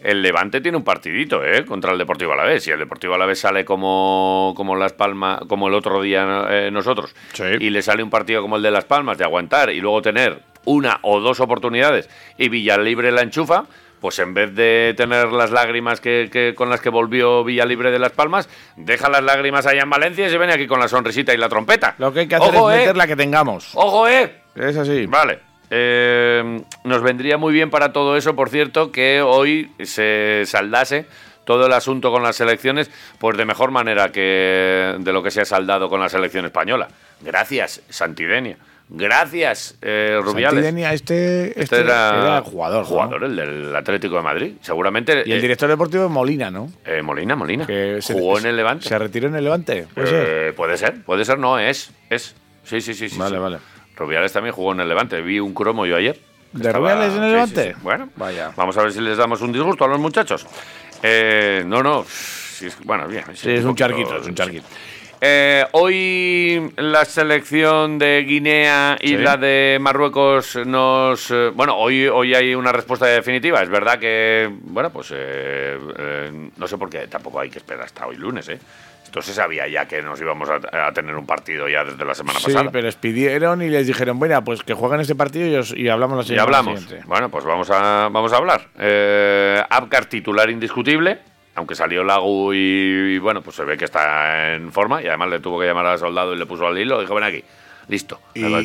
el 0.00 0.22
Levante 0.22 0.62
tiene 0.62 0.78
un 0.78 0.84
partidito, 0.84 1.44
¿eh? 1.44 1.66
Contra 1.66 1.92
el 1.92 1.98
Deportivo 1.98 2.32
Alavés. 2.32 2.66
Y 2.68 2.70
el 2.70 2.78
Deportivo 2.78 3.14
Alavés 3.14 3.38
sale 3.38 3.66
como, 3.66 4.54
como 4.56 4.76
Las 4.76 4.94
Palmas, 4.94 5.40
como 5.46 5.68
el 5.68 5.74
otro 5.74 6.00
día 6.00 6.46
eh, 6.48 6.70
nosotros. 6.72 7.14
Sí. 7.34 7.44
Y 7.60 7.68
le 7.68 7.82
sale 7.82 8.02
un 8.02 8.08
partido 8.08 8.40
como 8.40 8.56
el 8.56 8.62
de 8.62 8.70
Las 8.70 8.86
Palmas, 8.86 9.18
de 9.18 9.24
aguantar 9.24 9.68
y 9.68 9.80
luego 9.80 10.00
tener 10.00 10.53
una 10.64 10.98
o 11.02 11.20
dos 11.20 11.40
oportunidades 11.40 12.08
y 12.38 12.48
Villalibre 12.48 13.12
la 13.12 13.22
enchufa, 13.22 13.64
pues 14.00 14.18
en 14.18 14.34
vez 14.34 14.54
de 14.54 14.92
tener 14.96 15.32
las 15.32 15.50
lágrimas 15.50 16.00
que, 16.00 16.28
que- 16.30 16.54
con 16.54 16.68
las 16.68 16.80
que 16.80 16.90
volvió 16.90 17.42
Villalibre 17.44 17.90
de 17.90 17.98
Las 17.98 18.12
Palmas, 18.12 18.48
deja 18.76 19.08
las 19.08 19.22
lágrimas 19.22 19.66
allá 19.66 19.82
en 19.82 19.90
Valencia 19.90 20.26
y 20.26 20.30
se 20.30 20.36
viene 20.38 20.52
aquí 20.52 20.66
con 20.66 20.78
la 20.80 20.88
sonrisita 20.88 21.32
y 21.32 21.38
la 21.38 21.48
trompeta. 21.48 21.94
Lo 21.98 22.12
que 22.12 22.20
hay 22.20 22.28
que 22.28 22.34
hacer 22.34 22.54
Ojo, 22.54 22.70
es 22.70 22.76
¿eh? 22.76 22.80
meter 22.80 22.96
la 22.96 23.06
que 23.06 23.16
tengamos. 23.16 23.70
¡Ojo, 23.74 24.06
eh! 24.08 24.40
Es 24.54 24.76
así. 24.76 25.06
Vale. 25.06 25.38
Eh, 25.70 26.60
nos 26.84 27.02
vendría 27.02 27.38
muy 27.38 27.52
bien 27.54 27.70
para 27.70 27.92
todo 27.92 28.16
eso, 28.16 28.36
por 28.36 28.50
cierto, 28.50 28.92
que 28.92 29.22
hoy 29.22 29.70
se 29.82 30.42
saldase 30.44 31.06
todo 31.44 31.66
el 31.66 31.72
asunto 31.72 32.10
con 32.12 32.22
las 32.22 32.36
selecciones, 32.36 32.90
pues 33.18 33.36
de 33.36 33.44
mejor 33.44 33.70
manera 33.70 34.12
que 34.12 34.94
de 34.98 35.12
lo 35.12 35.22
que 35.22 35.30
se 35.30 35.40
ha 35.40 35.44
saldado 35.44 35.88
con 35.88 36.00
la 36.00 36.08
selección 36.08 36.44
española. 36.44 36.88
Gracias, 37.22 37.82
Santidenia. 37.88 38.56
Gracias, 38.88 39.76
eh, 39.80 40.18
Rubiales. 40.22 40.50
Santidenia, 40.62 40.92
este, 40.92 41.48
este, 41.48 41.62
Este 41.62 41.80
era, 41.80 42.10
era 42.20 42.40
jugador. 42.42 42.82
¿no? 42.82 42.88
Jugador, 42.88 43.24
el 43.24 43.34
del 43.36 43.74
Atlético 43.76 44.16
de 44.16 44.22
Madrid. 44.22 44.52
Seguramente. 44.60 45.22
Y 45.26 45.32
el 45.32 45.38
eh, 45.38 45.40
director 45.40 45.68
deportivo 45.68 46.04
es 46.04 46.10
Molina, 46.10 46.50
¿no? 46.50 46.70
eh, 46.84 47.00
Molina, 47.02 47.34
Molina. 47.34 47.66
Que 47.66 48.00
se- 48.02 48.12
Jugó 48.12 48.38
en 48.38 48.46
el 48.46 48.56
Levante. 48.56 48.86
Se 48.88 48.98
retiró 48.98 49.28
en 49.28 49.36
el 49.36 49.44
Levante. 49.44 49.86
¿Puede 49.94 50.06
ser? 50.08 50.26
Eh, 50.28 50.52
puede 50.52 50.76
ser, 50.76 51.02
puede 51.02 51.24
ser, 51.24 51.38
no, 51.38 51.58
es. 51.58 51.90
Es. 52.10 52.34
Sí, 52.62 52.80
sí, 52.80 52.94
sí. 52.94 53.08
sí 53.08 53.18
Vale, 53.18 53.36
sí. 53.36 53.42
vale. 53.42 53.58
Rubiales 53.96 54.32
también 54.32 54.54
jugó 54.54 54.72
en 54.72 54.80
el 54.80 54.88
Levante. 54.88 55.20
Vi 55.22 55.40
un 55.40 55.54
cromo 55.54 55.86
yo 55.86 55.96
ayer. 55.96 56.18
¿De 56.52 56.66
Estaba- 56.66 56.78
Rubiales 56.78 57.14
en 57.14 57.22
el 57.22 57.28
sí, 57.28 57.32
Levante? 57.32 57.72
sí. 57.74 57.80
Bueno, 57.82 58.08
Vaya. 58.16 58.52
vamos 58.54 58.76
a 58.76 58.82
ver 58.82 58.92
si 58.92 59.00
les 59.00 59.16
damos 59.16 59.40
un 59.40 59.52
disgusto 59.52 59.84
a 59.84 59.88
los 59.88 59.98
muchachos. 59.98 60.46
Eh, 61.02 61.62
no, 61.66 61.82
no. 61.82 62.02
es- 62.02 62.76
bueno, 62.84 63.08
bien. 63.08 63.24
Sí, 63.34 63.50
es 63.50 63.64
un 63.64 63.70
poquito- 63.70 63.88
charquito, 63.88 64.16
es 64.18 64.26
un 64.26 64.34
charquito. 64.34 64.64
Eh, 65.26 65.64
hoy 65.72 66.70
la 66.76 67.06
selección 67.06 67.98
de 67.98 68.22
Guinea 68.24 68.98
y 69.00 69.08
Sí. 69.08 69.16
la 69.16 69.38
de 69.38 69.78
Marruecos 69.80 70.54
nos... 70.66 71.30
eh, 71.30 71.50
bueno, 71.54 71.78
hoy, 71.78 72.06
hoy 72.08 72.34
hay 72.34 72.54
una 72.54 72.72
respuesta 72.72 73.06
definitiva. 73.06 73.62
Es 73.62 73.70
verdad 73.70 73.98
que, 73.98 74.50
bueno, 74.64 74.90
pues 74.90 75.10
eh, 75.14 75.78
eh, 75.98 76.50
no 76.58 76.66
sé 76.68 76.76
por 76.76 76.90
qué 76.90 77.06
tampoco 77.06 77.40
hay 77.40 77.48
que 77.48 77.56
esperar 77.56 77.84
hasta 77.84 78.06
hoy 78.06 78.16
lunes, 78.16 78.46
¿eh? 78.50 78.58
Esto 79.02 79.22
se 79.22 79.32
sabía 79.32 79.66
ya 79.66 79.86
que 79.86 80.02
nos 80.02 80.20
íbamos 80.20 80.46
a, 80.50 80.88
a 80.88 80.92
tener 80.92 81.14
un 81.16 81.24
partido 81.24 81.70
ya 81.70 81.84
desde 81.84 82.04
la 82.04 82.14
semana 82.14 82.38
Sí, 82.40 82.46
pasada. 82.52 82.70
pero 82.70 82.84
les 82.84 82.96
pidieron 82.96 83.62
y 83.62 83.70
les 83.70 83.86
dijeron, 83.86 84.18
bueno, 84.18 84.44
pues 84.44 84.62
que 84.62 84.74
jueguen 84.74 85.00
este 85.00 85.14
partido 85.14 85.46
y, 85.46 85.54
os- 85.54 85.74
y 85.74 85.88
hablamos 85.88 86.18
la 86.18 86.22
Y 86.24 86.26
semana 86.26 86.42
hablamos. 86.42 86.80
siguiente. 86.80 87.06
Bueno, 87.08 87.30
pues 87.30 87.44
vamos 87.46 87.70
a, 87.70 88.08
vamos 88.12 88.30
a 88.30 88.36
hablar. 88.36 88.68
Eh, 88.78 89.62
Abkar 89.70 90.04
titular 90.04 90.50
indiscutible, 90.50 91.20
aunque 91.56 91.74
salió 91.74 92.02
Lagu 92.04 92.52
y, 92.52 92.56
y, 93.14 93.18
bueno, 93.18 93.42
pues 93.42 93.56
se 93.56 93.64
ve 93.64 93.76
que 93.76 93.84
está 93.84 94.54
en 94.54 94.72
forma 94.72 95.02
y 95.02 95.06
además 95.08 95.28
le 95.30 95.40
tuvo 95.40 95.60
que 95.60 95.66
llamar 95.66 95.86
al 95.86 95.98
soldado 95.98 96.34
y 96.34 96.38
le 96.38 96.46
puso 96.46 96.66
al 96.66 96.76
hilo. 96.78 97.00
Dijo, 97.00 97.14
ven 97.14 97.24
aquí, 97.24 97.44
listo. 97.88 98.18
Y- 98.34 98.40
Y, 98.40 98.64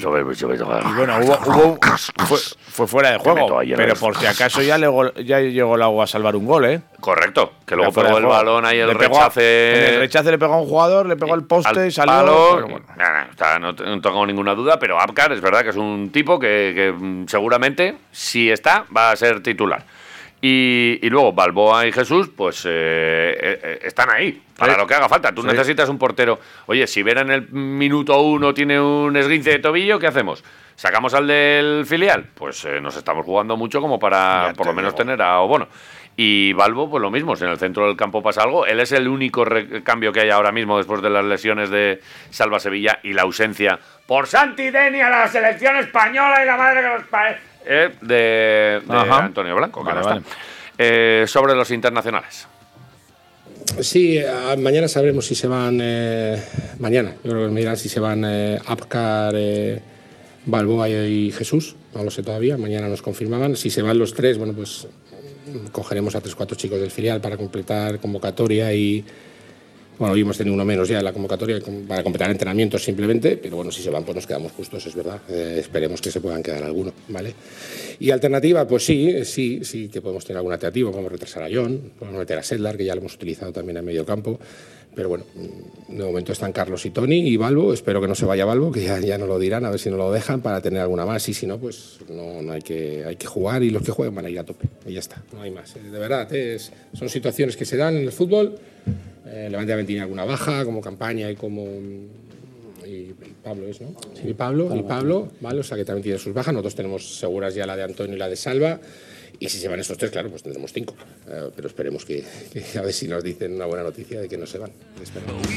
Y 0.89 0.93
bueno, 0.93 1.17
hubo, 1.21 1.38
hubo- 1.45 1.80
fue, 2.25 2.38
fue 2.38 2.88
fuera 2.88 3.12
de 3.12 3.17
juego, 3.19 3.60
pero 3.75 3.95
por 3.95 4.15
si 4.17 4.25
acaso 4.25 4.62
ya, 4.62 4.78
llegó, 4.78 5.13
ya 5.15 5.39
llegó 5.39 5.75
el 5.75 5.82
agua 5.84 6.06
a 6.06 6.08
salvar 6.08 6.36
un 6.36 6.45
gol, 6.45 6.65
¿eh? 6.65 6.82
Correcto, 6.99 7.54
que 7.65 7.75
luego 7.75 7.91
pegó 7.93 8.17
el 8.17 8.25
balón 8.25 8.65
ahí, 8.65 8.80
el 8.80 8.88
Le 8.88 8.95
pegó 8.95 9.17
rechace. 9.19 9.88
en 9.88 9.93
el 9.93 9.99
rechace 9.99 10.32
le 10.32 10.38
pegó 10.39 10.54
a 10.56 10.62
un 10.62 10.67
jugador, 10.67 11.06
le 11.06 11.15
pegó 11.15 11.34
al 11.34 11.43
poste 11.45 11.80
al 11.82 11.88
y 11.88 11.91
salió. 11.91 12.13
palo. 12.13 12.52
pero 12.56 12.67
bueno. 12.69 12.86
Nah, 12.97 13.12
nah, 13.12 13.23
está, 13.30 13.60
no, 13.60 13.75
te- 13.75 13.84
no 13.84 14.02
tengo 14.02 14.25
ninguna 14.25 14.56
duda, 14.56 14.80
pero 14.80 14.99
Abkar 14.99 15.32
es 15.34 15.41
verdad 15.41 15.62
que 15.63 15.69
es 15.69 15.75
un 15.78 16.10
tipo 16.12 16.39
que, 16.39 16.71
que, 16.75 16.91
mm, 16.91 17.28
seguramente, 17.28 17.97
si 18.12 18.49
está, 18.49 18.86
va 18.95 19.12
a 19.12 19.15
ser 19.15 19.41
titular. 19.43 19.84
Y, 20.41 20.99
y 21.02 21.10
luego 21.10 21.34
Balboa 21.34 21.86
y 21.86 21.91
Jesús, 21.91 22.30
pues 22.36 22.63
eh, 22.65 22.69
eh, 22.69 23.60
eh, 23.62 23.80
están 23.84 24.10
ahí, 24.10 24.41
para 24.58 24.73
Sí. 24.73 24.80
lo 24.80 24.88
que 24.88 24.93
haga 24.93 25.10
falta. 25.10 25.34
Tú 25.34 25.41
Sí. 25.41 25.47
necesitas 25.47 25.89
un 25.89 25.97
portero. 25.97 26.39
Oye, 26.67 26.88
si 26.88 27.04
Vera 27.04 27.21
en 27.21 27.32
el 27.32 27.49
minuto 27.52 28.21
uno 28.21 28.54
tiene 28.54 28.80
un 28.80 29.15
esguince 29.17 29.49
de 29.52 29.60
tobillo, 29.60 29.99
¿qué 29.99 30.08
hacemos? 30.08 30.43
¿Sacamos 30.75 31.13
al 31.13 31.28
del 31.28 31.86
filial? 31.86 32.25
Pues 32.36 32.63
eh, 32.63 32.80
nos 32.80 32.95
estamos 32.95 33.25
jugando 33.25 33.58
mucho 33.58 33.82
como 33.82 33.99
para 33.99 34.47
Ya 34.47 34.54
por 34.54 34.67
lo 34.67 34.73
menos 34.73 34.93
digo. 34.93 34.97
tener 35.04 35.21
a 35.21 35.39
Obono. 35.41 35.67
Y 36.15 36.52
Balbo, 36.54 36.89
pues 36.89 37.02
lo 37.02 37.12
mismo, 37.12 37.36
si 37.36 37.43
en 37.45 37.49
el 37.52 37.58
centro 37.58 37.88
del 37.88 37.95
campo 37.97 38.21
pasa 38.23 38.43
algo, 38.43 38.65
él 38.65 38.80
es 38.82 38.91
el 38.93 39.08
único 39.08 39.45
cambio 39.84 40.12
que 40.13 40.21
hay 40.21 40.30
ahora 40.30 40.52
mismo 40.52 40.78
después 40.78 41.02
de 41.02 41.10
las 41.10 41.23
lesiones 41.23 41.69
de 41.69 42.02
Salva 42.30 42.60
Sevilla 42.60 42.99
y 43.04 43.13
la 43.13 43.21
ausencia 43.21 43.80
por 44.06 44.28
Santi 44.28 44.69
Deni 44.69 44.99
a 45.02 45.10
la 45.10 45.28
selección 45.28 45.78
española 45.78 46.41
y 46.43 46.45
la 46.45 46.58
madre 46.58 46.82
que 46.82 46.88
los 46.89 47.04
pa- 47.04 47.36
eh, 47.69 47.91
de. 48.01 48.82
Antonio 48.89 49.55
Blanco, 49.55 49.82
que 49.82 49.86
Vale, 49.89 49.99
no 50.01 50.05
vale. 50.05 50.19
está. 50.21 50.36
Eh, 50.77 51.25
sobre 51.27 51.55
los 51.55 51.71
internacionales. 51.71 52.47
Sí, 53.82 54.19
mañana 54.58 54.88
sabremos 54.88 55.25
si 55.25 55.36
se 55.36 55.47
van. 55.47 55.79
eh, 55.82 56.41
mañana, 56.79 57.13
yo 57.23 57.32
creo 57.32 57.47
que 57.47 57.53
me 57.53 57.60
dirán 57.60 57.77
si 57.77 57.88
se 57.88 57.99
van 57.99 58.23
eh, 58.25 58.60
Apcar, 58.65 59.34
eh, 59.38 59.79
Balboa 60.45 60.89
y 60.89 61.32
Jesús. 61.32 61.75
No 61.93 62.03
lo 62.03 62.12
sé 62.12 62.23
todavía, 62.23 62.58
mañana 62.58 62.88
nos 62.88 63.01
confirmaban. 63.01 63.55
Si 63.55 63.69
se 63.69 63.82
van 63.82 63.97
los 63.99 64.13
tres, 64.13 64.38
bueno, 64.38 64.53
pues 64.53 64.88
cogeremos 65.71 66.15
a 66.15 66.21
tres, 66.21 66.36
cuatro 66.36 66.55
chicos 66.58 66.79
del 66.79 66.91
filial 66.91 67.21
para 67.21 67.38
completar 67.38 67.99
convocatoria 67.99 68.73
y. 68.73 69.05
Bueno, 69.99 70.13
hoy 70.13 70.21
hemos 70.21 70.38
tenido 70.38 70.53
uno 70.53 70.63
menos 70.63 70.88
ya 70.88 70.99
en 70.99 71.03
la 71.03 71.12
convocatoria 71.12 71.59
para 71.85 72.03
completar 72.03 72.31
entrenamientos 72.31 72.81
simplemente, 72.81 73.35
pero 73.35 73.57
bueno, 73.57 73.69
si 73.69 73.81
se 73.83 73.89
van, 73.89 74.05
pues 74.05 74.15
nos 74.15 74.25
quedamos 74.25 74.53
justos, 74.53 74.85
es 74.85 74.95
verdad. 74.95 75.19
Eh, 75.29 75.57
esperemos 75.59 75.99
que 75.99 76.09
se 76.09 76.21
puedan 76.21 76.41
quedar 76.41 76.63
alguno, 76.63 76.93
¿vale? 77.09 77.33
Y 77.99 78.09
alternativa, 78.12 78.65
pues 78.65 78.85
sí, 78.85 79.09
eh, 79.09 79.25
sí, 79.25 79.59
sí 79.65 79.89
que 79.89 79.99
podemos 80.01 80.23
tener 80.23 80.38
alguna 80.38 80.55
alternativa. 80.55 80.89
Podemos 80.91 81.12
retrasar 81.12 81.43
a 81.43 81.49
John, 81.53 81.91
podemos 81.99 82.17
meter 82.21 82.38
a 82.38 82.43
Sedlar, 82.43 82.77
que 82.77 82.85
ya 82.85 82.95
lo 82.95 83.01
hemos 83.01 83.13
utilizado 83.15 83.51
también 83.51 83.75
en 83.75 83.83
medio 83.83 84.05
campo. 84.05 84.39
Pero 84.95 85.09
bueno, 85.09 85.25
mm, 85.35 85.97
de 85.97 86.03
momento 86.05 86.31
están 86.31 86.53
Carlos 86.53 86.85
y 86.85 86.91
Tony 86.91 87.17
y 87.27 87.35
Balbo. 87.35 87.73
Espero 87.73 87.99
que 87.99 88.07
no 88.07 88.15
se 88.15 88.25
vaya 88.25 88.45
Balbo, 88.45 88.71
que 88.71 88.81
ya, 88.85 88.99
ya 89.01 89.17
no 89.17 89.27
lo 89.27 89.38
dirán, 89.38 89.65
a 89.65 89.69
ver 89.69 89.79
si 89.79 89.89
no 89.89 89.97
lo 89.97 90.13
dejan 90.13 90.39
para 90.41 90.62
tener 90.62 90.79
alguna 90.79 91.05
más. 91.05 91.27
Y 91.27 91.33
si 91.33 91.45
no, 91.45 91.57
pues 91.59 91.97
no, 92.09 92.41
no 92.41 92.53
hay, 92.53 92.62
que, 92.62 93.03
hay 93.05 93.17
que 93.17 93.27
jugar 93.27 93.63
y 93.63 93.69
los 93.69 93.83
que 93.83 93.91
jueguen 93.91 94.15
van 94.15 94.25
a 94.27 94.29
ir 94.29 94.39
a 94.39 94.45
tope. 94.45 94.65
Y 94.88 94.93
ya 94.93 94.99
está, 95.01 95.21
no 95.33 95.41
hay 95.41 95.51
más. 95.51 95.75
Eh, 95.75 95.79
De 95.91 95.99
verdad, 95.99 96.33
es- 96.33 96.71
son 96.93 97.09
situaciones 97.09 97.57
que 97.57 97.65
se 97.65 97.75
dan 97.75 97.97
en 97.97 98.03
el 98.03 98.13
fútbol. 98.13 98.55
Eh, 99.25 99.47
Levante 99.49 99.71
también 99.71 99.88
tiene 99.88 100.01
alguna 100.01 100.25
baja, 100.25 100.65
como 100.65 100.82
campaña 100.82 101.29
y 101.29 101.36
como. 101.36 101.65
mm, 101.65 102.29
Y, 102.86 102.91
y 103.12 103.15
Pablo 103.43 103.67
es, 103.67 103.79
¿no? 103.82 103.89
Y 104.25 104.34
Pablo, 104.34 104.75
y 104.75 104.82
Pablo, 104.84 105.27
¿vale? 105.41 105.60
O 105.60 105.63
sea 105.63 105.77
que 105.77 105.86
también 105.86 106.03
tiene 106.03 106.17
sus 106.17 106.34
bajas. 106.34 106.53
Nosotros 106.53 106.75
tenemos 106.75 107.17
seguras 107.19 107.53
ya 107.53 107.65
la 107.67 107.75
de 107.75 107.84
Antonio 107.84 108.15
y 108.15 108.19
la 108.19 108.27
de 108.29 108.36
Salva. 108.36 108.79
Y 109.41 109.47
si 109.47 109.58
se 109.60 109.67
van 109.69 109.79
estos 109.79 109.97
tres, 109.97 110.12
claro, 110.12 110.29
pues 110.29 110.43
tendremos 110.43 110.73
cinco. 110.73 110.95
Eh, 111.29 111.49
pero 111.55 111.67
esperemos 111.67 112.03
que, 112.03 112.23
que 112.51 112.79
a 112.79 112.82
ver 112.82 112.91
si 112.91 113.08
nos 113.08 113.23
dicen 113.23 113.53
una 113.53 113.65
buena 113.67 113.84
noticia 113.84 114.19
de 114.19 114.27
que 114.27 114.38
no 114.38 114.45
se 114.45 114.58
van. 114.58 114.71
Esperemos. 115.01 115.47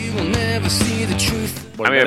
Pues 1.77 1.89
a, 1.89 1.93
mí, 1.93 1.99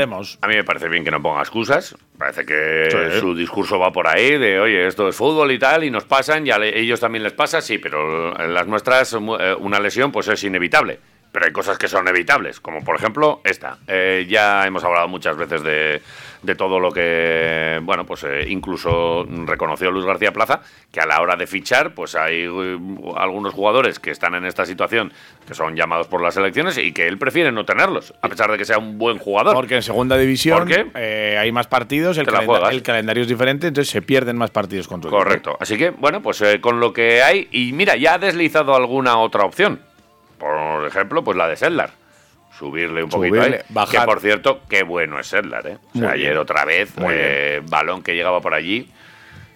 a 0.41 0.47
mí 0.47 0.55
me 0.55 0.63
parece 0.63 0.87
bien 0.89 1.03
que 1.03 1.11
no 1.11 1.21
ponga 1.21 1.41
excusas. 1.41 1.95
Parece 2.17 2.45
que 2.45 2.87
Sí. 2.91 3.19
su 3.19 3.35
discurso 3.35 3.79
va 3.79 3.91
por 3.91 4.07
ahí 4.07 4.37
de, 4.37 4.59
oye, 4.59 4.87
esto 4.87 5.09
es 5.09 5.15
fútbol 5.15 5.51
y 5.51 5.59
tal, 5.59 5.83
y 5.83 5.89
nos 5.91 6.05
pasan, 6.05 6.45
y 6.47 6.51
a 6.51 6.57
ellos 6.63 6.99
también 6.99 7.23
les 7.23 7.33
pasa, 7.33 7.61
sí, 7.61 7.77
pero 7.77 8.39
en 8.39 8.53
las 8.53 8.67
nuestras 8.67 9.13
eh, 9.13 9.17
una 9.59 9.79
lesión 9.79 10.11
pues 10.11 10.27
es 10.27 10.43
inevitable. 10.43 10.99
Pero 11.35 11.47
hay 11.47 11.51
cosas 11.51 11.77
que 11.77 11.89
son 11.89 12.07
evitables, 12.07 12.61
como 12.61 12.81
por 12.81 12.95
ejemplo 12.95 13.41
esta. 13.43 13.77
Eh, 13.89 14.25
ya 14.29 14.65
hemos 14.65 14.85
hablado 14.85 15.09
muchas 15.09 15.35
veces 15.35 15.61
de, 15.63 16.01
de 16.41 16.55
todo 16.55 16.79
lo 16.79 16.93
que, 16.93 17.77
bueno, 17.83 18.05
pues 18.05 18.23
eh, 18.23 18.45
incluso 18.47 19.25
reconoció 19.45 19.91
Luis 19.91 20.05
García 20.05 20.31
Plaza, 20.31 20.61
que 20.93 21.01
a 21.01 21.05
la 21.05 21.19
hora 21.19 21.35
de 21.35 21.45
fichar, 21.45 21.93
pues 21.93 22.15
hay 22.15 22.43
eh, 22.45 22.77
algunos 23.17 23.53
jugadores 23.53 23.99
que 23.99 24.11
están 24.11 24.33
en 24.35 24.45
esta 24.45 24.65
situación, 24.65 25.11
que 25.45 25.53
son 25.53 25.75
llamados 25.75 26.07
por 26.07 26.21
las 26.21 26.37
elecciones 26.37 26.77
y 26.77 26.93
que 26.93 27.05
él 27.05 27.17
prefiere 27.17 27.51
no 27.51 27.65
tenerlos, 27.65 28.13
a 28.21 28.29
pesar 28.29 28.49
de 28.49 28.57
que 28.57 28.63
sea 28.63 28.77
un 28.77 28.97
buen 28.97 29.17
jugador. 29.17 29.53
Porque 29.55 29.75
en 29.75 29.81
segunda 29.83 30.17
división 30.17 30.59
eh, 30.95 31.37
hay 31.37 31.51
más 31.51 31.67
partidos, 31.67 32.17
el, 32.17 32.27
calenda- 32.27 32.69
el 32.71 32.81
calendario 32.81 33.23
es 33.23 33.27
diferente, 33.27 33.67
entonces 33.67 33.91
se 33.91 34.01
pierden 34.01 34.37
más 34.37 34.51
partidos 34.51 34.87
con 34.87 35.01
tu 35.01 35.09
equipo. 35.09 35.21
Correcto. 35.21 35.57
Así 35.59 35.77
que, 35.77 35.89
bueno, 35.89 36.21
pues 36.21 36.39
eh, 36.43 36.61
con 36.61 36.79
lo 36.79 36.93
que 36.93 37.21
hay. 37.21 37.49
Y 37.51 37.73
mira, 37.73 37.97
ya 37.97 38.13
ha 38.13 38.17
deslizado 38.19 38.73
alguna 38.73 39.17
otra 39.17 39.43
opción. 39.43 39.81
Por 40.37 40.85
ejemplo, 40.87 41.23
pues 41.23 41.37
la 41.37 41.47
de 41.47 41.55
Sedlar. 41.55 41.91
Subirle 42.57 43.03
un 43.03 43.09
poquito 43.09 43.35
Subirle, 43.35 43.57
ahí. 43.57 43.63
bajar. 43.69 44.01
Que 44.01 44.05
por 44.05 44.19
cierto, 44.21 44.61
qué 44.69 44.83
bueno 44.83 45.19
es 45.19 45.27
Sedlar, 45.27 45.67
¿eh? 45.67 45.77
O 45.93 45.99
sea, 45.99 46.11
ayer 46.11 46.37
otra 46.37 46.63
vez, 46.63 46.93
eh, 47.09 47.61
balón 47.65 48.01
que 48.01 48.15
llegaba 48.15 48.39
por 48.41 48.53
allí. 48.53 48.89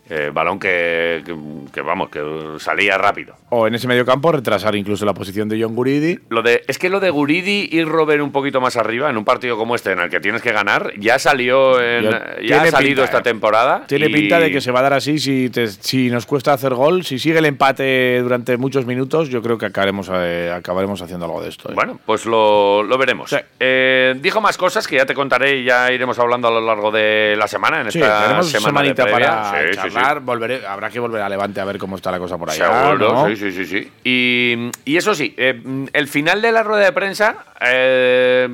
Eh, 0.09 0.31
balón 0.33 0.59
que, 0.59 1.21
que, 1.25 1.35
que, 1.71 1.81
vamos, 1.81 2.09
que 2.09 2.21
salía 2.59 2.97
rápido. 2.97 3.35
O 3.49 3.67
en 3.67 3.75
ese 3.75 3.87
medio 3.87 4.05
campo 4.05 4.31
retrasar 4.31 4.75
incluso 4.75 5.05
la 5.05 5.13
posición 5.13 5.49
de 5.49 5.61
John 5.61 5.75
Guridi. 5.75 6.19
Lo 6.29 6.41
de, 6.41 6.63
es 6.67 6.77
que 6.77 6.89
lo 6.89 6.99
de 6.99 7.09
Guridi 7.09 7.69
y 7.71 7.83
Robert 7.83 8.21
un 8.21 8.31
poquito 8.31 8.61
más 8.61 8.75
arriba 8.77 9.09
en 9.09 9.17
un 9.17 9.25
partido 9.25 9.57
como 9.57 9.75
este 9.75 9.91
en 9.91 9.99
el 9.99 10.09
que 10.09 10.19
tienes 10.19 10.41
que 10.41 10.51
ganar 10.51 10.91
ya 10.97 11.17
salió 11.19 11.81
en, 11.81 12.03
Yo- 12.03 12.11
ya 12.43 12.61
ha 12.61 12.67
salido 12.71 12.95
pinta, 12.95 13.03
esta 13.05 13.19
eh. 13.19 13.23
temporada 13.23 13.83
Tiene 13.87 14.07
y- 14.07 14.13
pinta 14.13 14.39
de 14.39 14.51
que 14.51 14.61
se 14.61 14.71
va 14.71 14.79
a 14.79 14.83
dar 14.83 14.93
así 14.93 15.19
si, 15.19 15.49
te- 15.49 15.67
si 15.67 16.09
nos 16.09 16.25
cuesta 16.25 16.53
hacer 16.53 16.73
gol. 16.73 17.03
Si 17.03 17.17
sigue 17.19 17.39
el 17.39 17.45
empate 17.45 18.19
durante 18.21 18.57
muchos 18.57 18.85
minutos, 18.85 19.29
yo 19.29 19.41
creo 19.41 19.57
que 19.57 19.67
acabaremos, 19.67 20.09
eh, 20.13 20.51
acabaremos 20.55 21.01
haciendo 21.01 21.25
algo 21.25 21.41
de 21.41 21.49
esto. 21.49 21.69
eh. 21.69 21.73
Bueno, 21.75 21.99
pues 22.05 22.25
lo, 22.25 22.83
lo 22.83 22.97
veremos. 22.97 23.29
Sí. 23.29 23.37
Eh, 23.59 24.15
dijo 24.21 24.41
más 24.41 24.57
cosas 24.57 24.87
que 24.87 24.95
ya 24.97 25.05
te 25.05 25.13
contaré 25.13 25.57
y 25.57 25.63
ya 25.63 25.91
iremos 25.91 26.17
hablando 26.19 26.47
a 26.47 26.51
lo 26.51 26.61
largo 26.61 26.91
de 26.91 27.35
la 27.37 27.47
semana, 27.47 27.81
en 27.81 27.91
Sí, 27.91 27.99
esta 27.99 28.21
semana 28.21 28.37
de 28.39 28.43
semanita 28.43 29.03
previa. 29.03 29.27
para 29.27 29.73
Sí, 29.73 29.79
Volveré, 30.21 30.65
habrá 30.65 30.89
que 30.89 30.99
volver 30.99 31.21
a 31.21 31.29
Levante 31.29 31.59
a 31.62 31.65
ver 31.65 31.77
cómo 31.77 31.95
está 31.95 32.12
la 32.12 32.19
cosa 32.19 32.38
por 32.38 32.49
allá. 32.49 32.65
Seguro, 32.65 33.13
¿no? 33.13 33.27
sí, 33.27 33.35
sí, 33.35 33.51
sí, 33.51 33.65
sí. 33.65 33.91
Y, 34.03 34.69
y 34.85 34.97
eso 34.97 35.13
sí, 35.15 35.33
eh, 35.38 35.62
el 35.93 36.07
final 36.07 36.41
de 36.41 36.51
la 36.51 36.63
rueda 36.63 36.85
de 36.85 36.91
prensa 36.91 37.45
eh, 37.62 38.49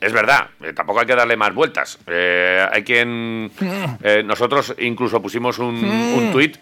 es 0.00 0.12
verdad, 0.12 0.48
eh, 0.62 0.72
tampoco 0.72 1.00
hay 1.00 1.06
que 1.06 1.16
darle 1.16 1.36
más 1.36 1.54
vueltas. 1.54 1.98
Hay 2.06 2.82
quien... 2.84 3.50
nosotros 4.24 4.74
incluso 4.78 5.20
pusimos 5.20 5.58
un, 5.58 5.76
un 5.76 6.32
tuit 6.32 6.56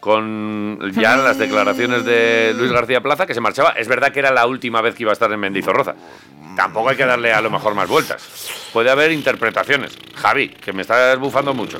con 0.00 0.92
ya 0.92 1.16
las 1.16 1.38
declaraciones 1.38 2.04
de 2.04 2.52
Luis 2.58 2.70
García 2.70 3.00
Plaza 3.00 3.26
que 3.26 3.32
se 3.32 3.40
marchaba. 3.40 3.70
Es 3.70 3.88
verdad 3.88 4.12
que 4.12 4.18
era 4.18 4.30
la 4.30 4.46
última 4.46 4.82
vez 4.82 4.94
que 4.94 5.04
iba 5.04 5.12
a 5.12 5.14
estar 5.14 5.32
en 5.32 5.40
Mendizorroza. 5.40 5.94
Tampoco 6.54 6.90
hay 6.90 6.96
que 6.96 7.06
darle 7.06 7.32
a 7.32 7.40
lo 7.40 7.50
mejor 7.50 7.74
más 7.74 7.88
vueltas. 7.88 8.22
Puede 8.72 8.90
haber 8.90 9.10
interpretaciones. 9.12 9.96
Javi, 10.14 10.50
que 10.50 10.72
me 10.74 10.82
estás 10.82 11.18
bufando 11.18 11.54
mucho. 11.54 11.78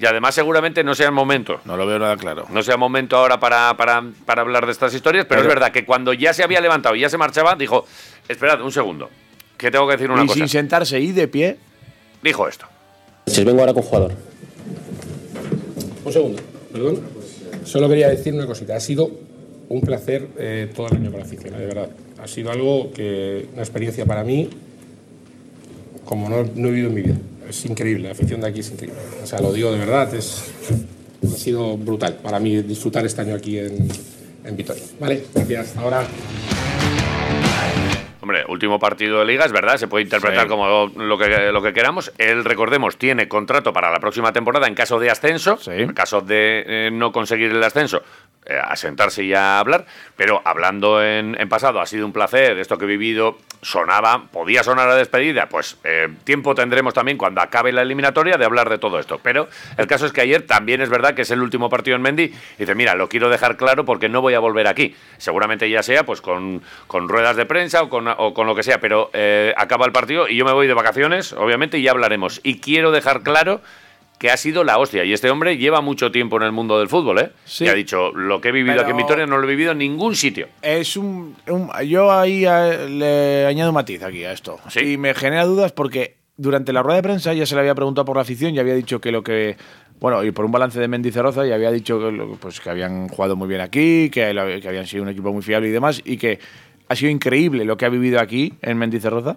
Y 0.00 0.06
además 0.06 0.34
seguramente 0.34 0.84
no 0.84 0.94
sea 0.94 1.06
el 1.06 1.12
momento. 1.12 1.60
No 1.64 1.76
lo 1.76 1.84
veo 1.86 1.98
nada 1.98 2.16
claro. 2.16 2.46
No 2.50 2.62
sea 2.62 2.76
momento 2.76 3.16
ahora 3.16 3.40
para, 3.40 3.76
para, 3.76 4.02
para 4.24 4.42
hablar 4.42 4.64
de 4.66 4.72
estas 4.72 4.94
historias, 4.94 5.24
pero, 5.26 5.40
Pero- 5.40 5.48
es 5.50 5.54
verdad 5.56 5.72
que 5.72 5.84
cuando 5.84 6.12
ya 6.12 6.32
se 6.32 6.44
había 6.44 6.60
levantado 6.60 6.94
y 6.94 7.00
ya 7.00 7.08
se 7.08 7.18
marchaba, 7.18 7.56
dijo, 7.56 7.84
esperad 8.28 8.60
un 8.62 8.70
segundo, 8.70 9.10
que 9.56 9.70
tengo 9.70 9.86
que 9.88 9.92
decir 9.96 10.10
una 10.10 10.22
y 10.22 10.26
cosa. 10.28 10.38
sin 10.38 10.48
sentarse 10.48 11.00
y 11.00 11.10
de 11.12 11.26
pie. 11.26 11.56
Dijo 12.22 12.46
esto. 12.48 12.66
Si 13.26 13.42
vengo 13.44 13.60
ahora 13.60 13.74
con 13.74 13.82
jugador. 13.82 14.12
Un 16.04 16.12
segundo, 16.12 16.42
perdón. 16.72 17.02
Solo 17.64 17.88
quería 17.88 18.08
decir 18.08 18.32
una 18.34 18.46
cosita. 18.46 18.76
Ha 18.76 18.80
sido 18.80 19.10
un 19.68 19.80
placer 19.80 20.28
eh, 20.38 20.70
todo 20.74 20.86
el 20.88 20.96
año 20.96 21.10
con 21.10 21.20
la 21.20 21.26
afición, 21.26 21.54
eh, 21.54 21.58
de 21.58 21.66
verdad. 21.66 21.90
Ha 22.22 22.26
sido 22.26 22.50
algo 22.50 22.90
que, 22.92 23.48
una 23.52 23.62
experiencia 23.62 24.06
para 24.06 24.24
mí, 24.24 24.48
como 26.08 26.28
no, 26.30 26.36
no 26.54 26.68
he 26.68 26.70
vivido 26.70 26.88
en 26.88 26.94
mi 26.94 27.02
vida. 27.02 27.16
Es 27.48 27.64
increíble, 27.66 28.04
la 28.08 28.12
afición 28.12 28.40
de 28.40 28.48
aquí 28.48 28.60
es 28.60 28.70
increíble. 28.70 28.98
O 29.22 29.26
sea, 29.26 29.40
lo 29.40 29.52
digo 29.52 29.70
de 29.72 29.78
verdad, 29.78 30.12
es, 30.14 30.50
Ha 31.22 31.36
sido 31.36 31.76
brutal 31.76 32.14
para 32.22 32.38
mí 32.40 32.62
disfrutar 32.62 33.04
este 33.04 33.20
año 33.20 33.34
aquí 33.34 33.58
en, 33.58 33.88
en 34.44 34.56
Vitoria. 34.56 34.82
Vale, 35.00 35.24
gracias. 35.34 35.68
Hasta 35.68 35.80
ahora. 35.80 36.06
Hombre, 38.20 38.44
último 38.48 38.78
partido 38.78 39.20
de 39.20 39.24
liga, 39.26 39.44
es 39.46 39.52
verdad, 39.52 39.76
se 39.78 39.86
puede 39.88 40.04
interpretar 40.04 40.42
Sí. 40.44 40.48
como 40.48 40.86
lo 40.94 41.16
que, 41.18 41.28
lo 41.52 41.62
que 41.62 41.72
queramos. 41.72 42.12
Él, 42.18 42.44
recordemos, 42.44 42.98
tiene 42.98 43.26
contrato 43.26 43.72
para 43.72 43.90
la 43.90 44.00
próxima 44.00 44.32
temporada 44.32 44.66
en 44.66 44.74
caso 44.74 44.98
de 44.98 45.10
ascenso, 45.10 45.56
Sí. 45.56 45.70
en 45.72 45.92
caso 45.94 46.20
de 46.20 46.64
eh, 46.66 46.90
no 46.92 47.10
conseguir 47.10 47.50
el 47.52 47.62
ascenso, 47.62 48.02
a 48.46 48.76
sentarse 48.76 49.24
y 49.24 49.34
a 49.34 49.58
hablar. 49.58 49.86
Pero 50.16 50.42
hablando 50.44 51.02
en, 51.02 51.36
en 51.40 51.48
pasado, 51.48 51.80
ha 51.80 51.86
sido 51.86 52.06
un 52.06 52.12
placer, 52.12 52.58
esto 52.58 52.78
que 52.78 52.84
he 52.84 52.88
vivido 52.88 53.38
sonaba, 53.62 54.26
podía 54.30 54.62
sonar 54.62 54.88
a 54.88 54.94
despedida, 54.94 55.48
pues 55.48 55.78
eh, 55.84 56.08
tiempo 56.24 56.54
tendremos 56.54 56.94
también 56.94 57.18
cuando 57.18 57.40
acabe 57.40 57.72
la 57.72 57.82
eliminatoria 57.82 58.36
de 58.36 58.44
hablar 58.44 58.68
de 58.68 58.78
todo 58.78 58.98
esto. 58.98 59.20
Pero 59.22 59.48
el 59.76 59.86
caso 59.86 60.06
es 60.06 60.12
que 60.12 60.20
ayer 60.20 60.42
también 60.42 60.80
es 60.80 60.88
verdad 60.88 61.14
que 61.14 61.22
es 61.22 61.30
el 61.30 61.42
último 61.42 61.68
partido 61.68 61.96
en 61.96 62.02
Mendy. 62.02 62.24
Y 62.24 62.34
dice, 62.58 62.74
mira, 62.74 62.94
lo 62.94 63.08
quiero 63.08 63.28
dejar 63.28 63.56
claro 63.56 63.84
porque 63.84 64.08
no 64.08 64.20
voy 64.20 64.34
a 64.34 64.38
volver 64.38 64.66
aquí. 64.68 64.94
Seguramente 65.16 65.68
ya 65.68 65.82
sea 65.82 66.04
pues 66.04 66.20
con, 66.20 66.62
con 66.86 67.08
ruedas 67.08 67.36
de 67.36 67.46
prensa 67.46 67.82
o 67.82 67.88
con, 67.88 68.08
o 68.08 68.34
con 68.34 68.46
lo 68.46 68.54
que 68.54 68.62
sea, 68.62 68.80
pero 68.80 69.10
eh, 69.12 69.52
acaba 69.56 69.86
el 69.86 69.92
partido 69.92 70.28
y 70.28 70.36
yo 70.36 70.44
me 70.44 70.52
voy 70.52 70.66
de 70.66 70.74
vacaciones, 70.74 71.32
obviamente, 71.32 71.78
y 71.78 71.82
ya 71.82 71.90
hablaremos. 71.90 72.40
Y 72.42 72.60
quiero 72.60 72.90
dejar 72.92 73.22
claro 73.22 73.60
que 74.18 74.30
ha 74.30 74.36
sido 74.36 74.64
la 74.64 74.78
hostia. 74.78 75.04
Y 75.04 75.12
este 75.12 75.30
hombre 75.30 75.56
lleva 75.56 75.80
mucho 75.80 76.10
tiempo 76.10 76.36
en 76.38 76.42
el 76.42 76.52
mundo 76.52 76.78
del 76.78 76.88
fútbol, 76.88 77.18
¿eh? 77.20 77.30
Sí. 77.44 77.64
Y 77.64 77.68
ha 77.68 77.74
dicho, 77.74 78.10
lo 78.12 78.40
que 78.40 78.48
he 78.48 78.52
vivido 78.52 78.74
Pero- 78.74 78.82
aquí 78.82 78.90
en 78.90 78.96
Vitoria 78.96 79.26
no 79.26 79.38
lo 79.38 79.44
he 79.44 79.50
vivido 79.50 79.72
en 79.72 79.78
ningún 79.78 80.14
sitio. 80.16 80.48
Es 80.62 80.96
un, 80.96 81.36
un- 81.48 81.70
Yo 81.86 82.10
ahí 82.12 82.44
eh, 82.46 82.88
le 82.88 83.46
añado 83.46 83.72
matiz 83.72 84.02
aquí 84.02 84.24
a 84.24 84.32
esto. 84.32 84.58
Sí. 84.68 84.80
Y 84.94 84.96
me 84.98 85.14
genera 85.14 85.44
dudas 85.44 85.72
porque 85.72 86.16
durante 86.36 86.72
la 86.72 86.82
rueda 86.82 86.96
de 86.96 87.02
prensa 87.02 87.32
ya 87.34 87.46
se 87.46 87.54
le 87.54 87.60
había 87.60 87.74
preguntado 87.74 88.04
por 88.04 88.16
la 88.16 88.22
afición 88.22 88.54
y 88.54 88.58
había 88.58 88.74
dicho 88.74 89.00
que 89.00 89.12
lo 89.12 89.22
que. 89.22 89.56
Bueno, 90.00 90.22
y 90.22 90.30
por 90.30 90.44
un 90.44 90.52
balance 90.52 90.78
de 90.78 90.86
Mendy 90.86 91.10
Cerroza 91.10 91.44
y 91.46 91.50
había 91.50 91.72
dicho 91.72 91.98
que, 91.98 92.12
lo- 92.12 92.36
pues, 92.36 92.60
que 92.60 92.70
habían 92.70 93.08
jugado 93.08 93.34
muy 93.34 93.48
bien 93.48 93.60
aquí, 93.60 94.10
que, 94.10 94.32
lo- 94.32 94.46
que 94.60 94.68
habían 94.68 94.86
sido 94.86 95.02
un 95.02 95.08
equipo 95.08 95.32
muy 95.32 95.42
fiable 95.42 95.68
y 95.68 95.72
demás, 95.72 96.00
y 96.04 96.16
que 96.16 96.38
ha 96.88 96.94
sido 96.94 97.10
increíble 97.10 97.64
lo 97.64 97.76
que 97.76 97.84
ha 97.84 97.88
vivido 97.88 98.20
aquí 98.20 98.54
en 98.62 98.78
Mendy 98.78 99.00
Cerroza. 99.00 99.36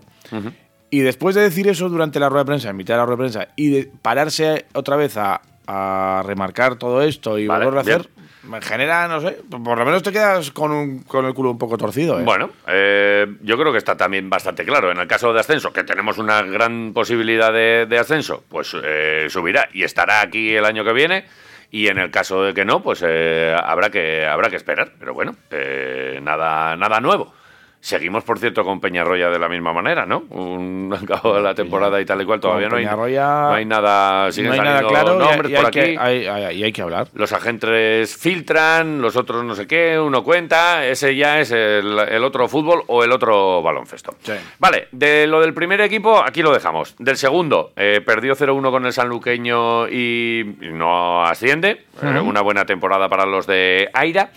Y 0.92 1.00
después 1.00 1.34
de 1.36 1.42
decir 1.42 1.68
eso 1.68 1.90
durante 1.90 2.20
la 2.20 2.30
rueda 2.30 2.44
de 2.44 2.48
prensa, 2.48 2.70
en 2.70 2.76
mitad 2.78 2.94
de 2.94 2.98
la 3.00 3.06
rueda 3.06 3.24
de 3.24 3.30
prensa, 3.32 3.48
y 3.56 3.72
de 3.72 3.90
pararse 4.02 4.66
otra 4.74 4.98
vez 4.98 5.16
a, 5.18 5.42
a 5.66 6.22
remarcar 6.26 6.76
todo 6.76 7.02
esto 7.02 7.40
y 7.40 7.48
Vale, 7.48 7.66
volverlo 7.66 7.80
a 7.80 7.84
bien. 7.84 8.00
hacer, 8.02 8.12
me 8.44 8.62
genera, 8.62 9.08
no 9.08 9.22
sé, 9.22 9.38
por 9.50 9.78
lo 9.78 9.86
menos 9.86 10.04
te 10.04 10.12
quedas 10.12 10.52
con, 10.52 10.72
un- 10.72 11.04
con 11.04 11.26
el 11.26 11.34
culo 11.34 11.52
un 11.52 11.58
poco 11.58 11.78
torcido. 11.78 12.20
¿eh? 12.20 12.24
Bueno, 12.24 12.50
eh, 12.68 13.26
yo 13.42 13.58
creo 13.58 13.72
que 13.72 13.78
está 13.78 13.96
también 13.96 14.30
bastante 14.30 14.66
claro. 14.66 14.92
En 14.92 14.98
el 14.98 15.08
caso 15.08 15.32
de 15.32 15.40
ascenso, 15.40 15.72
que 15.72 15.84
tenemos 15.86 16.18
una 16.18 16.42
gran 16.42 16.92
posibilidad 16.94 17.54
de, 17.54 17.86
de 17.88 17.98
ascenso, 18.00 18.44
pues 18.50 18.76
eh, 18.84 19.28
subirá 19.30 19.70
y 19.74 19.84
estará 19.84 20.20
aquí 20.22 20.54
el 20.56 20.66
año 20.66 20.84
que 20.84 20.92
viene. 20.94 21.26
Y 21.74 21.88
en 21.88 22.00
el 22.00 22.12
caso 22.12 22.44
de 22.44 22.54
que 22.54 22.66
no, 22.66 22.84
pues 22.84 23.02
eh, 23.08 23.56
habrá, 23.64 23.90
que, 23.90 24.26
habrá 24.26 24.50
que 24.50 24.58
esperar. 24.58 24.92
Pero 25.00 25.14
bueno, 25.14 25.36
eh, 25.52 26.20
nada, 26.22 26.76
nada 26.76 27.00
nuevo. 27.00 27.34
Seguimos, 27.84 28.24
por 28.24 28.38
cierto, 28.38 28.64
con 28.64 28.80
Peñarroya 28.80 29.30
de 29.32 29.40
la 29.40 29.50
misma 29.50 29.74
manera, 29.74 30.06
¿no? 30.06 30.24
Un 30.30 30.96
acabo 31.04 31.34
de 31.34 31.42
la 31.42 31.56
temporada 31.56 32.00
y 32.00 32.06
tal 32.06 32.22
y 32.22 32.26
cual. 32.26 32.40
Todavía 32.40 32.70
no 32.70 32.76
hay, 32.76 32.86
no 32.86 33.54
hay 33.56 33.66
nada. 33.66 34.32
Siguen 34.32 34.50
no 34.50 34.54
hay 34.54 34.60
nada 34.60 34.88
claro 34.88 35.16
y- 35.16 35.18
nombres 35.20 35.52
y, 35.52 35.56
por 35.56 35.66
hay, 35.66 35.68
aquí. 35.68 35.80
que, 35.80 35.98
hay, 36.00 36.28
hay- 36.28 36.58
y 36.60 36.64
hay 36.64 36.72
que 36.72 36.82
hablar. 36.84 37.08
Los 37.16 37.34
agentes 37.34 38.16
filtran, 38.16 39.02
los 39.02 39.16
otros 39.16 39.44
no 39.44 39.56
sé 39.56 39.66
qué, 39.66 40.00
uno 40.00 40.24
cuenta, 40.24 40.86
ese 40.86 41.16
ya 41.16 41.40
es 41.40 41.50
el, 41.52 41.98
el 41.98 42.24
otro 42.24 42.48
fútbol 42.48 42.84
o 42.86 43.04
el 43.04 43.12
otro 43.12 43.64
baloncesto. 43.64 44.16
Sí. 44.22 44.34
Vale, 44.60 44.88
de 44.92 45.26
lo 45.26 45.42
del 45.42 45.56
primer 45.56 45.82
equipo, 45.82 46.24
aquí 46.24 46.44
lo 46.44 46.54
dejamos. 46.54 46.96
Del 47.00 47.18
segundo, 47.18 47.72
eh, 47.76 48.00
perdió 48.06 48.36
0-1 48.36 48.70
con 48.70 48.86
el 48.86 48.94
sanluqueño 48.94 49.88
y 49.90 50.42
y 50.62 50.70
no 50.72 51.24
asciende. 51.24 51.86
Una 52.02 52.42
buena 52.42 52.66
temporada 52.66 53.10
para 53.10 53.26
los 53.26 53.48
de 53.48 53.90
Aira. 53.94 54.30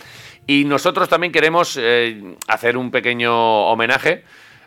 Y 0.47 0.65
nosotros 0.65 1.09
también 1.09 1.31
queremos 1.33 1.77
eh, 1.81 2.35
hacer 2.47 2.77
un 2.77 2.91
pequeño 2.91 3.67
homenaje 3.67 4.23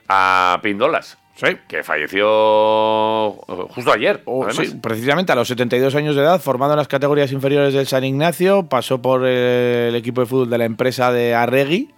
a 0.08 0.58
Pindolas. 0.62 1.18
Sí. 1.36 1.56
Que 1.68 1.84
falleció 1.84 3.34
eh, 3.48 3.66
justo 3.70 3.92
ayer. 3.92 4.22
O- 4.24 4.44
además. 4.44 4.66
sí, 4.68 4.74
precisamente 4.82 5.30
a 5.32 5.36
los 5.36 5.46
72 5.48 5.94
años 5.94 6.16
de 6.16 6.22
edad, 6.22 6.40
formado 6.40 6.72
en 6.72 6.78
las 6.78 6.88
categorías 6.88 7.30
inferiores 7.32 7.74
del 7.74 7.86
San 7.86 8.02
Ignacio, 8.04 8.64
pasó 8.68 9.00
por 9.00 9.22
eh, 9.24 9.86
el 9.88 9.94
equipo 9.94 10.20
de 10.20 10.26
fútbol 10.26 10.50
de 10.50 10.58
la 10.58 10.64
empresa 10.64 11.12
de 11.12 11.34
Arregui. 11.34 11.90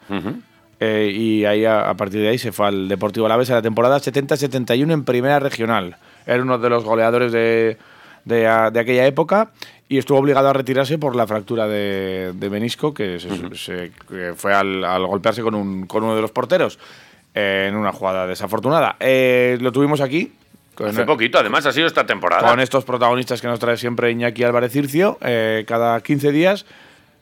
Eh, 0.82 1.10
y 1.14 1.44
ahí 1.44 1.64
a, 1.66 1.90
a 1.90 1.94
partir 1.94 2.20
de 2.22 2.28
ahí 2.28 2.38
se 2.38 2.52
fue 2.52 2.66
al 2.66 2.88
Deportivo 2.88 3.26
Alavés 3.26 3.48
en 3.50 3.54
la 3.56 3.62
temporada 3.62 3.98
70-71 3.98 4.92
en 4.92 5.04
Primera 5.04 5.38
Regional. 5.38 5.96
Era 6.26 6.42
uno 6.42 6.58
de 6.58 6.70
los 6.70 6.84
goleadores 6.84 7.32
de, 7.32 7.76
de, 8.24 8.46
a- 8.46 8.70
de 8.70 8.80
aquella 8.80 9.06
época 9.06 9.52
y 9.90 9.98
estuvo 9.98 10.18
obligado 10.18 10.48
a 10.48 10.53
retirarse 10.53 10.96
por 10.98 11.16
la 11.16 11.26
fractura 11.26 11.66
de, 11.66 12.33
de 12.35 12.48
menisco 12.48 12.94
que, 12.94 13.18
se- 13.18 13.55
se- 13.57 13.92
que 14.09 14.33
fue 14.37 14.55
al, 14.55 14.85
al 14.85 15.05
golpearse 15.05 15.42
con, 15.42 15.55
un, 15.57 15.87
con 15.87 16.05
uno 16.05 16.14
de 16.14 16.22
los 16.22 16.31
porteros 16.31 16.79
eh, 17.35 17.66
en 17.68 17.74
una 17.76 17.90
jugada 17.92 18.26
desafortunada. 18.26 18.94
Eh, 19.00 19.59
lo 19.61 19.72
tuvimos 19.72 20.00
aquí. 20.00 20.33
con- 20.76 20.88
Hace 20.90 21.05
poquito, 21.05 21.38
además, 21.40 21.66
ha 21.66 21.72
sido 21.72 21.88
esta 21.88 22.07
temporada. 22.07 22.48
con 22.48 22.61
estos 22.61 22.85
protagonistas 22.85 23.40
que 23.40 23.48
nos 23.48 23.59
trae 23.59 23.76
siempre 23.76 24.12
Iñaki 24.12 24.44
Álvarez 24.44 24.70
Circio, 24.72 25.18
eh, 25.22 25.64
cada 25.66 26.00
15 26.00 26.31
días 26.31 26.66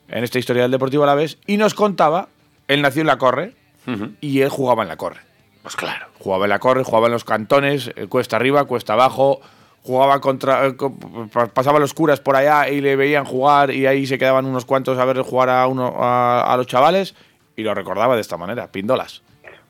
en 0.07 0.23
esta 0.23 0.37
historia 0.37 0.61
del 0.61 0.71
Deportivo 0.71 1.03
Alavés, 1.03 1.39
y 1.47 1.57
nos 1.57 1.73
contaba, 1.73 2.29
él 2.67 2.83
nació 2.83 3.01
en 3.01 3.07
la 3.07 3.17
Corre 3.17 3.53
Ujú. 3.87 4.11
y 4.21 4.41
él 4.41 4.49
jugaba 4.49 4.83
en 4.83 4.89
la 4.89 4.97
Corre. 4.97 5.21
Pues 5.63 5.75
claro. 5.75 6.05
Jugaba 6.19 6.45
en 6.45 6.49
la 6.49 6.59
Corre, 6.59 6.83
jugaba 6.83 7.07
en 7.07 7.13
los 7.13 7.23
cantones, 7.25 7.91
eh, 7.95 8.05
cuesta 8.07 8.35
arriba, 8.35 8.65
cuesta 8.65 8.93
abajo, 8.93 9.41
jugaba 9.83 10.19
contra. 10.21 10.65
eh, 10.67 10.75
co- 10.75 10.93
pa- 11.33 11.47
pasaban 11.47 11.81
los 11.81 11.93
curas 11.93 12.19
por 12.19 12.35
allá 12.35 12.69
y 12.69 12.81
le 12.81 12.95
veían 12.95 13.25
jugar 13.25 13.71
y 13.71 13.85
ahí 13.87 14.05
se 14.05 14.17
quedaban 14.17 14.45
unos 14.45 14.65
cuantos 14.65 14.97
a 14.97 15.05
ver 15.05 15.21
jugar 15.21 15.49
a, 15.49 15.67
uno, 15.67 15.93
a, 15.97 16.41
a 16.53 16.57
los 16.57 16.67
chavales 16.67 17.15
y 17.55 17.63
lo 17.63 17.73
recordaba 17.73 18.15
de 18.15 18.21
esta 18.21 18.37
manera, 18.37 18.67
Pindolas. 18.67 19.21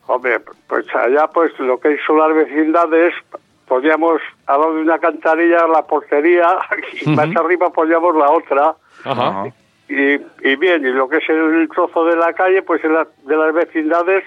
Hombre, 0.08 0.40
pues 0.68 0.86
allá 0.96 1.28
pues 1.34 1.52
lo 1.60 1.80
que 1.80 1.94
hizo 1.94 2.16
las 2.16 2.36
vecindades, 2.36 3.14
podíamos 3.68 4.20
al 4.48 4.60
lado 4.60 4.74
de 4.76 4.82
una 4.82 4.98
cantarilla 5.00 5.68
la 5.68 5.84
portería 5.86 6.58
y 7.02 7.10
más 7.10 7.36
arriba 7.36 7.70
poníamos 7.72 8.16
la 8.16 8.32
otra. 8.32 8.76
Ajá. 9.06 9.46
Y, 9.90 10.14
y 10.48 10.56
bien, 10.56 10.86
y 10.86 10.92
lo 10.92 11.10
que 11.10 11.18
es 11.18 11.28
el 11.30 11.68
trozo 11.74 12.06
de 12.06 12.16
la 12.16 12.32
calle, 12.34 12.62
pues 12.62 12.84
en 12.84 12.94
la- 12.94 13.08
de 13.24 13.36
las 13.36 13.54
vecindades, 13.54 14.24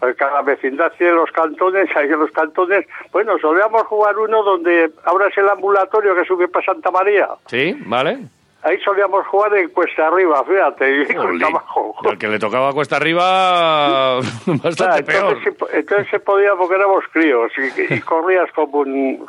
pues 0.00 0.16
cada 0.16 0.40
vecindad 0.42 0.90
tiene 0.96 1.12
los 1.12 1.30
cantones, 1.32 1.88
ahí 1.96 2.06
en 2.10 2.18
los 2.18 2.30
cantones, 2.32 2.86
bueno, 3.12 3.38
solíamos 3.38 3.82
jugar 3.82 4.16
uno 4.18 4.42
donde 4.42 4.90
ahora 5.04 5.28
es 5.28 5.36
el 5.36 5.48
ambulatorio 5.48 6.14
que 6.16 6.24
sube 6.24 6.48
para 6.48 6.64
Santa 6.64 6.90
María. 6.90 7.28
Sí, 7.46 7.76
vale. 7.86 8.20
Ahí 8.64 8.78
solíamos 8.78 9.26
jugar 9.26 9.54
en 9.56 9.68
cuesta 9.70 10.06
arriba, 10.06 10.42
fíjate, 10.44 11.02
y 11.02 11.04
cuesta 11.14 11.46
abajo. 11.50 11.94
El 12.04 12.16
que 12.16 12.28
le 12.28 12.38
tocaba 12.38 12.72
cuesta 12.72 12.96
arriba, 12.96 14.18
bastante 14.46 15.02
peor. 15.02 15.36
entonces, 15.36 15.54
se, 15.70 15.78
entonces 15.78 16.06
se 16.10 16.20
podía 16.20 16.54
porque 16.54 16.76
éramos 16.76 17.04
críos 17.12 17.52
y, 17.58 17.94
y 17.94 18.00
corrías 18.00 18.50
como 18.52 18.78
un 18.78 19.26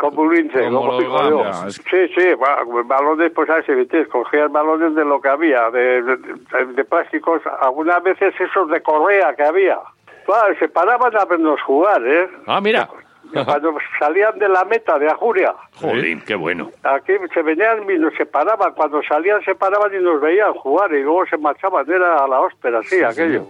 como 0.00 0.22
un 0.22 0.34
lince, 0.34 0.64
Como 0.64 0.80
como 0.80 0.98
digo 0.98 1.30
yo. 1.30 1.70
Sí, 1.70 2.08
sí, 2.16 2.32
balones, 2.86 3.30
pues 3.34 3.50
así, 3.50 3.72
¿viste? 3.74 4.06
cogías 4.06 4.50
balones 4.50 4.94
de 4.94 5.04
lo 5.04 5.20
que 5.20 5.28
había, 5.28 5.70
de, 5.70 6.02
de, 6.02 6.16
de- 6.16 6.66
de 6.74 6.84
plásticos, 6.84 7.42
algunas 7.60 8.02
veces 8.02 8.34
esos 8.40 8.68
de 8.70 8.80
correa 8.82 9.34
que 9.36 9.42
había. 9.44 9.78
Claro, 10.24 10.54
se 10.58 10.68
paraban 10.68 11.14
a 11.16 11.24
vernos 11.26 11.60
jugar, 11.62 12.02
¿eh? 12.06 12.28
Ah, 12.46 12.60
mira. 12.60 12.88
Cuando 13.44 13.76
salían 14.00 14.36
de 14.40 14.48
la 14.48 14.64
meta 14.64 14.98
de 14.98 15.06
Ajuria. 15.08 15.54
Joder, 15.80 16.18
qué 16.26 16.34
bueno. 16.34 16.70
Aquí 16.82 17.12
se 17.32 17.42
venían 17.42 17.88
y 17.88 17.96
nos 17.96 18.12
separaban, 18.14 18.72
cuando 18.74 19.00
salían 19.04 19.40
se 19.44 19.54
paraban 19.54 19.94
y 19.94 19.98
nos 20.02 20.20
veían 20.20 20.52
jugar 20.54 20.92
y 20.92 21.02
luego 21.04 21.24
se 21.26 21.36
marchaban, 21.38 21.88
era 21.88 22.26
la 22.26 22.40
hóspeda, 22.40 22.82
sí, 22.82 23.00
aquello. 23.04 23.46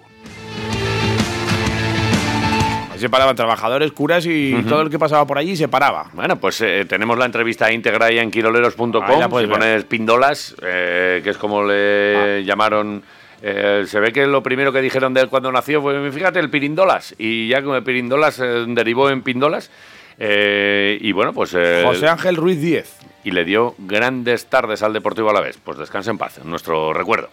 Se 3.01 3.11
paraban 3.11 3.35
trabajadores, 3.35 3.91
curas 3.93 4.25
y 4.27 4.63
todo 4.69 4.83
el 4.83 4.91
que 4.91 4.99
pasaba 4.99 5.27
por 5.27 5.39
allí 5.39 5.57
se 5.57 5.67
paraba. 5.69 6.09
Bueno, 6.13 6.37
pues 6.39 6.61
eh, 6.61 6.85
tenemos 6.89 7.19
la 7.19 7.25
entrevista 7.25 7.73
íntegra 7.73 8.07
ahí 8.07 8.19
en 8.19 8.31
quiroleros.com. 8.31 8.93
La 9.19 9.29
Si 9.41 9.47
pones 9.49 9.85
Pindolas, 9.85 10.55
eh, 10.63 11.21
que 11.25 11.31
es 11.31 11.37
como 11.39 11.65
le 11.65 12.17
Ah. 12.17 12.41
llamaron. 12.41 13.03
eh, 13.43 13.85
se 13.87 13.99
ve 14.01 14.13
que 14.13 14.27
lo 14.27 14.43
primero 14.43 14.71
que 14.71 14.83
dijeron 14.83 15.15
de 15.15 15.23
él 15.23 15.29
cuando 15.29 15.51
nació 15.51 15.81
fue, 15.81 16.13
fíjate, 16.13 16.39
el 16.39 16.51
Pirindolas. 16.51 17.15
Y 17.19 17.49
ya 17.49 17.63
como 17.63 17.75
el 17.75 17.83
Pirindolas 17.83 18.37
derivó 18.69 19.09
en 19.11 19.23
Pindolas. 19.23 19.71
y 20.19 21.13
bueno, 21.13 21.33
pues. 21.33 21.57
José 21.85 22.07
Ángel 22.09 22.37
Ruiz 22.37 22.61
Díez. 22.61 22.97
y 23.25 23.31
le 23.33 23.45
dio 23.45 23.75
grandes 23.79 24.47
tardes 24.47 24.83
al 24.83 24.93
Deportivo 24.93 25.31
Alavés. 25.31 25.59
Pues 25.63 25.79
descanse 25.79 26.11
en 26.11 26.19
paz, 26.19 26.39
nuestro 26.45 26.93
recuerdo. 26.93 27.31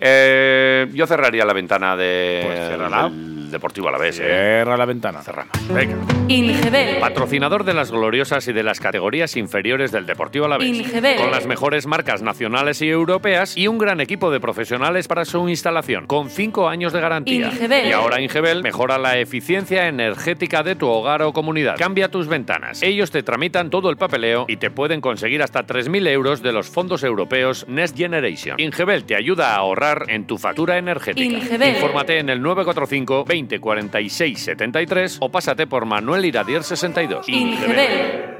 Eh, 0.00 0.88
yo 0.92 1.06
cerraría 1.06 1.44
la 1.44 1.52
ventana 1.52 1.96
de, 1.96 2.42
Pues 2.44 2.68
del 2.70 3.50
Deportivo 3.50 3.88
Alavés. 3.88 4.18
¿eh? 4.18 4.24
Cierra 4.24 4.76
la 4.76 4.84
ventana. 4.84 5.22
Cerramos. 5.22 5.52
Venga. 5.72 5.96
Ingebel. 6.28 6.98
Patrocinador 6.98 7.64
de 7.64 7.74
las 7.74 7.90
gloriosas 7.90 8.46
y 8.48 8.52
de 8.52 8.62
las 8.62 8.80
categorías 8.80 9.36
inferiores 9.36 9.92
del 9.92 10.04
Deportivo 10.06 10.46
Alavés. 10.46 10.68
Ingebel. 10.68 11.16
Con 11.16 11.30
las 11.30 11.46
mejores 11.46 11.86
marcas 11.86 12.22
nacionales 12.22 12.82
y 12.82 12.88
europeas 12.88 13.56
y 13.56 13.68
un 13.68 13.78
gran 13.78 14.00
equipo 14.00 14.30
de 14.30 14.40
profesionales 14.40 15.06
para 15.08 15.24
su 15.24 15.48
instalación, 15.48 16.06
con 16.06 16.28
cinco 16.28 16.68
años 16.68 16.92
de 16.92 17.00
garantía. 17.00 17.46
Ingebel. 17.46 17.88
Y 17.88 17.92
ahora 17.92 18.20
Ingebel 18.20 18.62
mejora 18.62 18.98
la 18.98 19.18
eficiencia 19.18 19.86
energética 19.86 20.62
de 20.62 20.74
tu 20.74 20.88
hogar 20.88 21.22
o 21.22 21.32
comunidad. 21.32 21.76
Cambia 21.78 22.10
tus 22.10 22.26
ventanas. 22.26 22.82
Ellos 22.82 23.10
te 23.10 23.22
tramitan 23.22 23.70
todo 23.70 23.90
el 23.90 23.96
papeleo 23.96 24.46
y 24.48 24.56
te 24.56 24.70
pueden 24.70 25.00
conseguir 25.00 25.42
hasta 25.42 25.64
3.000 25.64 26.08
euros 26.08 26.42
de 26.42 26.52
los 26.52 26.68
fondos 26.68 27.04
europeos 27.04 27.64
Next 27.68 27.96
Generation. 27.96 28.58
Ingebel 28.58 29.04
te 29.04 29.14
ayuda 29.14 29.54
a 29.54 29.56
ahorrar 29.56 29.85
en 30.08 30.26
tu 30.26 30.38
factura 30.38 30.78
energética. 30.78 31.24
Ingebel. 31.36 31.74
Infórmate 31.76 32.18
en 32.18 32.28
el 32.30 32.40
945 32.42 33.24
20 33.24 33.60
46 33.60 34.38
73 34.42 35.18
o 35.20 35.28
pásate 35.30 35.66
por 35.66 35.84
Manuel 35.86 36.24
Iradier 36.24 36.62
62. 36.62 37.28
Ingebel. 37.28 38.34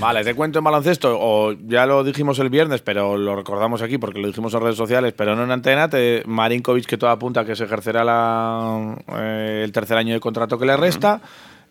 Vale, 0.00 0.24
te 0.24 0.34
cuento 0.34 0.58
en 0.58 0.64
baloncesto, 0.64 1.16
o 1.20 1.52
ya 1.52 1.86
lo 1.86 2.02
dijimos 2.02 2.36
el 2.40 2.50
viernes, 2.50 2.82
pero 2.82 3.16
lo 3.16 3.36
recordamos 3.36 3.82
aquí 3.82 3.98
porque 3.98 4.18
lo 4.20 4.26
dijimos 4.26 4.52
en 4.52 4.60
redes 4.60 4.76
sociales, 4.76 5.14
pero 5.16 5.36
no 5.36 5.44
en 5.44 5.52
antena. 5.52 5.88
Te, 5.88 6.24
Marinkovic, 6.26 6.86
que 6.86 6.96
todo 6.96 7.10
apunta 7.10 7.40
a 7.42 7.44
que 7.44 7.54
se 7.54 7.64
ejercerá 7.64 8.02
la, 8.02 8.96
eh, 9.16 9.60
el 9.64 9.70
tercer 9.70 9.96
año 9.96 10.12
de 10.14 10.18
contrato 10.20 10.58
que 10.58 10.66
le 10.66 10.76
resta. 10.76 11.20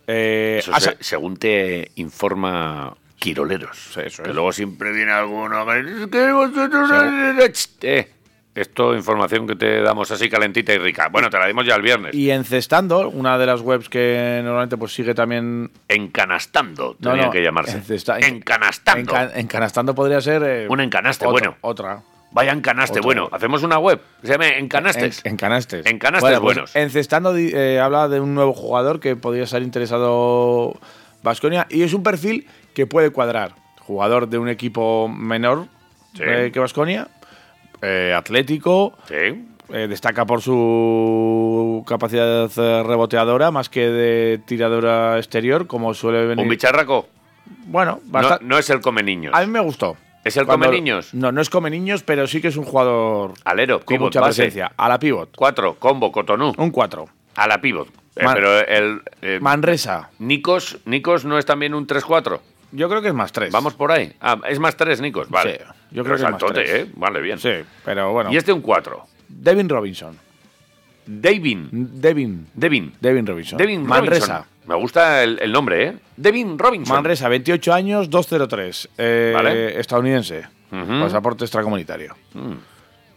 Eh, 0.08 0.62
se- 0.64 0.98
según 1.02 1.36
te 1.36 1.92
informa 1.96 2.96
Quiroleros. 3.22 3.78
Sí, 3.94 4.00
eso 4.04 4.24
que 4.24 4.30
es. 4.30 4.36
luego 4.36 4.52
siempre 4.52 4.92
viene 4.92 5.12
alguno. 5.12 5.72
"Es 5.76 6.08
que 6.08 6.32
vosotros- 6.32 6.92
Eh, 7.84 8.08
esto 8.56 8.96
información 8.96 9.46
que 9.46 9.56
te 9.56 9.80
damos 9.84 10.10
así 10.10 10.28
calentita 10.28 10.74
y 10.74 10.80
rica. 10.80 11.08
Bueno, 11.10 11.30
te 11.30 11.38
la 11.38 11.46
dimos 11.46 11.64
ya 11.68 11.76
el 11.76 11.84
viernes. 11.84 12.16
y 12.16 12.32
encestando, 12.32 13.10
una 13.10 13.38
de 13.38 13.46
las 13.46 13.62
webs 13.62 13.90
que 13.90 14.42
normalmente 14.44 14.76
pues 14.76 14.92
sigue 14.94 15.14
también. 15.14 15.70
Encanastando 15.88 16.96
No, 17.00 17.12
tenía 17.12 17.26
no, 17.28 17.32
que 17.32 17.44
llamarse. 17.44 17.78
encesta- 17.78 18.18
Encanastando. 18.20 19.14
enca- 19.14 19.32
encanastando 19.36 19.94
podría 19.94 20.20
ser. 20.20 20.42
eh, 20.44 20.68
Un 20.68 20.82
encanaste, 20.82 21.26
otra- 21.26 21.32
bueno. 21.32 21.58
Otra. 21.62 22.02
Vaya 22.32 22.54
encanaste. 22.54 22.94
Otra. 23.00 23.06
Bueno, 23.06 23.30
hacemos 23.32 23.62
una 23.62 23.78
web. 23.78 24.02
Se 24.24 24.30
llama 24.32 24.48
Encanastes. 24.48 25.22
En, 25.26 25.34
encanastes. 25.34 25.86
Encanastes 25.86 26.32
pues, 26.32 26.42
buenos. 26.42 26.76
encestando 26.76 27.38
eh, 27.38 27.80
habla 27.80 28.08
de 28.08 28.20
un 28.20 28.34
nuevo 28.34 28.54
jugador 28.54 29.00
que 29.00 29.16
podría 29.16 29.46
ser 29.46 29.62
interesado 29.62 30.74
Vasconia 31.24 31.68
y 31.70 31.84
es 31.84 31.94
un 31.94 32.02
perfil 32.04 32.48
que 32.74 32.88
puede 32.88 33.12
cuadrar. 33.12 33.54
Jugador 33.80 34.28
de 34.30 34.38
un 34.38 34.48
equipo 34.50 35.08
menor 35.08 35.68
Sí. 36.14 36.24
eh, 36.26 36.50
que 36.54 36.60
Vasconia, 36.60 37.08
atlético, 38.16 38.94
Sí. 39.08 39.46
eh, 39.74 39.88
destaca 39.88 40.26
por 40.26 40.42
su 40.42 41.84
capacidad 41.88 42.50
eh, 42.58 42.84
reboteadora 42.84 43.52
más 43.52 43.70
que 43.70 43.88
de 43.90 44.40
tiradora 44.46 45.18
exterior, 45.18 45.68
como 45.68 45.94
suele 45.94 46.26
venir. 46.26 46.44
Un 46.44 46.50
bicharraco. 46.50 47.08
Bueno, 47.66 48.00
No, 48.42 48.58
es 48.58 48.70
el 48.70 48.82
come 48.82 49.04
niños. 49.04 49.34
a 49.36 49.42
mí 49.42 49.48
me 49.48 49.60
gustó. 49.60 49.98
¿Es 50.24 50.38
el 50.38 50.46
Cuando- 50.46 50.68
come 50.68 50.78
niños? 50.78 51.14
No, 51.16 51.32
no 51.32 51.42
es 51.42 51.50
come 51.50 51.70
niños, 51.72 52.04
pero 52.04 52.28
sí 52.28 52.42
que 52.42 52.50
es 52.50 52.58
un 52.58 52.64
jugador 52.64 53.34
Alero, 53.44 53.80
con 53.80 53.88
pivot, 53.88 54.08
mucha 54.08 54.22
base. 54.22 54.44
presencia. 54.44 54.72
A 54.78 54.88
la 54.88 55.00
pivot. 55.00 55.30
Cuatro, 55.36 55.76
combo, 55.80 56.12
cotonú. 56.12 56.54
Un 56.58 56.70
4. 56.70 57.08
A 57.36 57.48
la 57.48 57.60
pivot. 57.60 57.88
Eh, 58.16 58.24
Man- 58.24 58.36
pero 58.36 58.60
el. 58.60 59.02
eh, 59.24 59.40
Manresa. 59.42 60.10
Nikos, 60.20 60.78
Nikos 60.86 61.26
no 61.26 61.40
es 61.40 61.46
también 61.46 61.74
un 61.74 61.88
3-4. 61.88 62.40
Yo 62.72 62.88
creo 62.90 63.02
que 63.02 63.10
es 63.10 63.14
más 63.14 63.32
3. 63.32 63.52
Vamos 63.52 63.74
por 63.74 63.92
ahí. 63.92 64.14
Ah, 64.22 64.40
es 64.48 64.60
más 64.60 64.76
3, 64.78 65.02
Nikos. 65.02 65.30
Vale. 65.30 65.58
Sí, 65.60 65.64
yo 65.92 66.04
creo 66.04 66.16
Pero 66.18 66.30
que 66.40 66.46
es 66.46 66.52
más. 66.54 66.58
¿eh? 66.70 66.92
Vale, 66.96 67.22
bien. 67.22 67.38
Sí, 67.40 67.52
pero 67.84 68.12
bueno. 68.14 68.32
Y 68.32 68.38
este 68.38 68.52
un 68.54 68.62
4. 68.62 69.04
Devin 69.28 69.68
Robinson. 69.70 70.18
Devin. 71.06 71.70
Devin. 71.72 72.48
Devin. 72.54 72.94
Devin 73.00 73.26
Robinson. 73.26 73.58
Devin 73.58 73.86
Manresa. 73.86 74.26
Robinson. 74.40 74.52
Me 74.68 74.76
gusta 74.76 75.24
el, 75.24 75.40
el 75.42 75.52
nombre, 75.52 75.84
¿eh? 75.88 75.98
Devin 76.16 76.58
Robinson. 76.58 76.96
Manresa, 76.96 77.28
28 77.28 77.74
años, 77.74 78.10
203. 78.10 78.90
Eh, 78.98 79.32
Vale. 79.34 79.80
Estadounidense. 79.80 80.44
Pasaporte 80.70 81.44
extracomunitario. 81.44 82.16
Mm, 82.34 82.54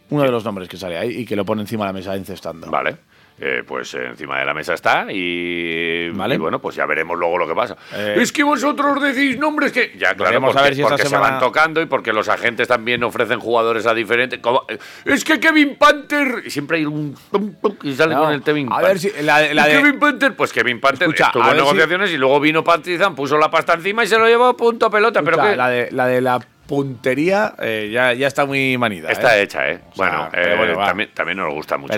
Uno 0.09 0.23
de 0.23 0.29
los 0.31 0.43
nombres 0.43 0.67
que 0.67 0.75
sale 0.75 0.97
ahí 0.97 1.19
y 1.19 1.25
que 1.25 1.35
lo 1.37 1.45
pone 1.45 1.61
encima 1.61 1.85
de 1.85 1.89
la 1.89 1.93
mesa 1.93 2.15
encestando. 2.15 2.69
vale. 2.69 2.97
Eh, 3.37 3.63
pues 3.67 3.93
encima 3.95 4.39
de 4.39 4.45
la 4.45 4.53
mesa 4.53 4.73
está 4.75 5.07
y, 5.11 6.09
Vale. 6.11 6.35
y 6.35 6.37
bueno, 6.37 6.59
pues 6.59 6.73
ya 6.77 6.85
veremos 6.85 7.17
luego 7.19 7.37
lo 7.37 7.45
que 7.45 7.53
pasa. 7.53 7.75
Eh, 7.93 8.15
es 8.21 8.31
que 8.31 8.43
vosotros 8.43 9.01
decís 9.01 9.37
nombres 9.37 9.73
que... 9.73 9.91
Ya, 9.97 10.15
claro, 10.15 10.39
porque, 10.39 10.57
a 10.57 10.61
ver 10.61 10.75
si 10.75 10.81
porque 10.81 11.03
se 11.05 11.17
van 11.17 11.37
tocando 11.39 11.81
y 11.81 11.85
porque 11.85 12.13
los 12.13 12.29
agentes 12.29 12.69
también 12.69 13.03
ofrecen 13.03 13.41
jugadores 13.41 13.85
a 13.87 13.93
diferentes... 13.93 14.39
como- 14.39 14.65
Es 15.03 15.25
que 15.25 15.37
Kevin 15.41 15.75
Panther... 15.77 16.43
Y 16.45 16.49
siempre 16.49 16.77
hay 16.77 16.85
un... 16.85 17.13
pum, 17.29 17.53
pum, 17.55 17.75
y 17.83 17.93
sale 17.93 18.15
No, 18.15 18.21
con 18.23 18.33
el 18.33 18.41
Kevin 18.41 18.67
a 18.67 18.75
Panther. 18.75 18.87
ver 18.87 18.99
si 18.99 19.11
la- 19.21 19.53
la 19.53 19.69
¿Y 19.69 19.73
de- 19.73 19.77
Kevin 19.81 19.99
Panther, 19.99 20.33
pues 20.33 20.53
Kevin 20.53 20.79
Panther 20.79 21.09
Escucha, 21.09 21.31
a 21.37 21.49
si- 21.51 21.55
negociaciones 21.57 22.11
y 22.11 22.17
luego 22.17 22.39
vino 22.39 22.63
Partizan, 22.63 23.15
puso 23.15 23.37
la 23.37 23.51
pasta 23.51 23.73
encima 23.73 24.05
y 24.05 24.07
se 24.07 24.17
lo 24.17 24.27
llevó 24.27 24.45
a 24.45 24.55
punto 24.55 24.89
pelota. 24.89 25.21
pero 25.23 25.41
que 25.41 25.57
la, 25.57 25.67
de, 25.67 25.91
la 25.91 26.07
de 26.07 26.21
la 26.21 26.39
puntería 26.67 27.53
eh, 27.61 27.89
ya, 27.91 28.13
ya 28.13 28.27
está 28.27 28.45
muy 28.45 28.77
manida. 28.77 29.09
Está 29.11 29.37
¿eh? 29.37 29.43
hecha, 29.43 29.69
¿eh? 29.69 29.79
O 29.91 29.95
sea, 29.95 30.29
bueno, 30.29 30.29
eh, 30.33 30.55
bueno, 30.57 30.77
también, 30.85 31.09
también 31.13 31.37
nos 31.37 31.53
gusta 31.53 31.77
mucho 31.77 31.95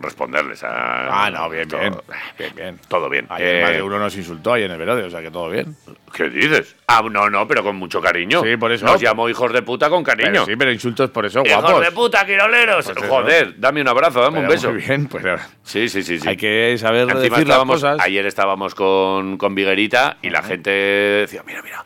responderles 0.00 0.62
a... 0.64 1.24
Ah, 1.26 1.30
no, 1.30 1.48
bien, 1.50 1.68
todo- 1.68 1.80
bien. 1.80 1.94
Bien, 2.38 2.52
bien. 2.54 2.80
Todo 2.88 3.08
bien. 3.08 3.26
Ayer 3.28 3.56
Eh, 3.56 3.62
más 3.62 3.72
de 3.72 3.82
uno 3.82 3.98
nos 3.98 4.16
insultó 4.16 4.52
ahí 4.52 4.62
en 4.64 4.70
el 4.70 4.78
Verode, 4.78 5.02
o 5.04 5.10
sea 5.10 5.20
que 5.20 5.30
todo 5.30 5.50
bien. 5.50 5.76
¿Qué 6.14 6.28
dices? 6.28 6.76
Ah, 6.88 7.02
no, 7.08 7.30
no, 7.30 7.46
pero 7.46 7.62
con 7.62 7.76
mucho 7.76 8.00
cariño. 8.00 8.42
Sí, 8.42 8.56
por 8.56 8.72
eso. 8.72 8.84
Nos 8.84 9.00
llamó 9.00 9.28
hijos 9.28 9.52
de 9.52 9.62
puta 9.62 9.88
con 9.90 10.02
cariño. 10.02 10.30
Pero 10.32 10.46
sí, 10.46 10.56
pero 10.56 10.72
insultos 10.72 11.10
por 11.10 11.26
eso, 11.26 11.42
¡Hijos 11.44 11.62
guapos. 11.62 11.84
de 11.84 11.92
puta, 11.92 12.26
quiroleros! 12.26 12.84
Pues 12.86 12.96
eso. 12.96 13.06
Joder, 13.08 13.54
dame 13.58 13.80
un 13.80 13.88
abrazo, 13.88 14.20
dame 14.20 14.40
un 14.40 14.48
beso. 14.48 14.72
Muy 14.72 14.82
bien, 14.82 15.06
pues 15.08 15.24
Sí, 15.62 15.88
sí, 15.88 16.02
sí, 16.02 16.18
sí. 16.18 16.28
hay 16.28 16.36
que 16.36 16.76
saber 16.78 17.02
Encima 17.10 17.36
decir 17.36 17.48
las 17.48 17.58
cosas. 17.64 17.98
ayer 18.00 18.26
estábamos 18.26 18.74
con, 18.74 19.36
con 19.38 19.54
Viguerita 19.54 20.16
y 20.22 20.30
la 20.30 20.42
gente 20.42 20.70
decía, 20.70 21.42
mira, 21.46 21.62
mira, 21.62 21.82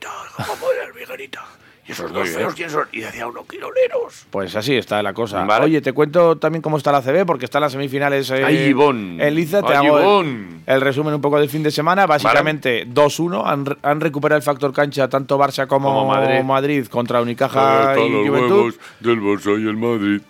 Viguerita, 0.00 0.44
¿cómo 0.46 0.66
es 0.72 0.94
Viguerita? 0.94 1.44
Y 1.86 1.92
esos 1.92 2.12
dos 2.12 2.28
feos, 2.28 2.54
¿quién 2.54 2.70
son? 2.70 2.84
Y 2.92 3.00
decía 3.00 3.26
uno, 3.26 3.44
quiroleros. 3.48 4.26
Pues 4.30 4.54
así 4.54 4.76
está 4.76 5.02
la 5.02 5.12
cosa. 5.12 5.44
Vale. 5.44 5.64
Oye, 5.64 5.80
te 5.80 5.92
cuento 5.92 6.36
también 6.36 6.62
cómo 6.62 6.76
está 6.76 6.92
la 6.92 7.02
CB, 7.02 7.24
porque 7.26 7.46
están 7.46 7.62
las 7.62 7.72
semifinales 7.72 8.30
eh, 8.30 8.44
Ay, 8.44 8.74
en 8.78 9.34
Liza. 9.34 9.62
Te 9.62 9.74
Ay, 9.74 9.86
hago 9.88 10.20
el, 10.20 10.60
el 10.66 10.80
resumen 10.82 11.14
un 11.14 11.20
poco 11.20 11.40
del 11.40 11.48
fin 11.48 11.62
de 11.64 11.70
semana. 11.72 12.06
Básicamente 12.06 12.86
2-1. 12.86 13.42
Han, 13.44 13.76
han 13.82 14.00
recuperado 14.00 14.36
el 14.36 14.42
factor 14.42 14.72
cancha 14.72 15.08
tanto 15.08 15.36
Barça 15.38 15.66
como, 15.66 15.88
Como 15.92 16.06
Madrid. 16.12 16.42
Madrid. 16.44 16.86
contra 16.86 17.20
Unicaja 17.22 17.94
y 17.98 18.26
Juventud. 18.26 18.74
del 19.00 19.20
Barça 19.20 19.60
y 19.60 19.66
el 19.68 19.76
Madrid. 19.76 20.20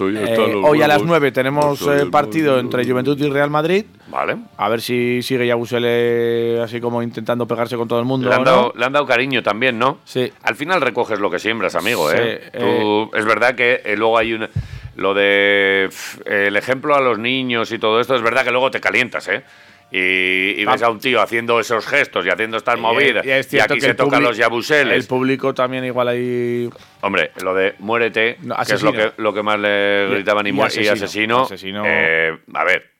Eh, 0.00 0.54
hoy 0.64 0.82
a 0.82 0.88
las 0.88 1.02
9 1.02 1.32
tenemos 1.32 1.82
eh, 1.82 2.06
partido 2.10 2.58
entre 2.58 2.84
Juventud 2.88 3.18
y 3.20 3.28
Real 3.28 3.50
Madrid. 3.50 3.84
Vale. 4.08 4.36
A 4.56 4.68
ver 4.68 4.80
si 4.80 5.22
sigue 5.22 5.46
Yabusele 5.46 6.56
eh, 6.56 6.60
así 6.62 6.80
como 6.80 7.02
intentando 7.02 7.46
pegarse 7.46 7.76
con 7.76 7.88
todo 7.88 7.98
el 7.98 8.04
mundo. 8.04 8.28
Le 8.28 8.34
han, 8.34 8.44
no. 8.44 8.50
dado, 8.50 8.72
le 8.76 8.84
han 8.84 8.92
dado 8.92 9.06
cariño 9.06 9.42
también, 9.42 9.78
¿no? 9.78 9.98
Sí. 10.04 10.32
Al 10.42 10.54
final 10.56 10.80
recoges 10.80 11.18
lo 11.20 11.30
que 11.30 11.38
siembras, 11.38 11.74
amigo, 11.74 12.10
Sí, 12.10 12.16
¿eh? 12.18 12.50
Tú- 12.58 13.10
es 13.16 13.24
verdad 13.24 13.54
que 13.54 13.82
eh, 13.84 13.96
luego 13.96 14.18
hay 14.18 14.32
un... 14.34 14.48
Lo 14.96 15.14
de... 15.14 15.88
el 16.26 16.56
ejemplo 16.56 16.94
a 16.96 17.00
los 17.00 17.18
niños 17.18 17.70
y 17.70 17.78
todo 17.78 18.00
esto, 18.00 18.16
es 18.16 18.22
verdad 18.22 18.44
que 18.44 18.50
luego 18.50 18.70
te 18.70 18.80
calientas, 18.80 19.28
¿eh? 19.28 19.44
Y, 19.90 20.60
y 20.60 20.64
ves 20.66 20.82
a 20.82 20.90
un 20.90 20.98
tío 20.98 21.22
haciendo 21.22 21.58
esos 21.60 21.86
gestos 21.86 22.26
y 22.26 22.28
haciendo 22.28 22.58
estas 22.58 22.78
movidas. 22.78 23.24
Y 23.24 23.30
es 23.30 23.46
Y, 23.46 23.50
cierto 23.50 23.72
aquí 23.74 23.80
que 23.80 23.86
se 23.86 23.94
tocan 23.94 24.22
los 24.22 24.36
yabuseles. 24.36 24.94
El 24.94 25.06
público 25.06 25.54
también 25.54 25.84
igual 25.84 26.08
ahí. 26.08 26.68
Hombre, 27.00 27.30
lo 27.42 27.54
de 27.54 27.74
muérete, 27.78 28.36
No, 28.42 28.54
que 28.66 28.74
es 28.74 28.82
lo 28.82 28.92
que, 28.92 29.12
lo 29.16 29.32
que 29.32 29.42
más 29.42 29.58
le 29.58 30.08
gritaban 30.10 30.46
y, 30.46 30.50
y 30.50 30.60
asesino. 30.60 30.92
asesino. 30.92 31.42
Asesino. 31.44 31.82
eh, 31.86 32.36
a 32.52 32.64
ver. 32.64 32.90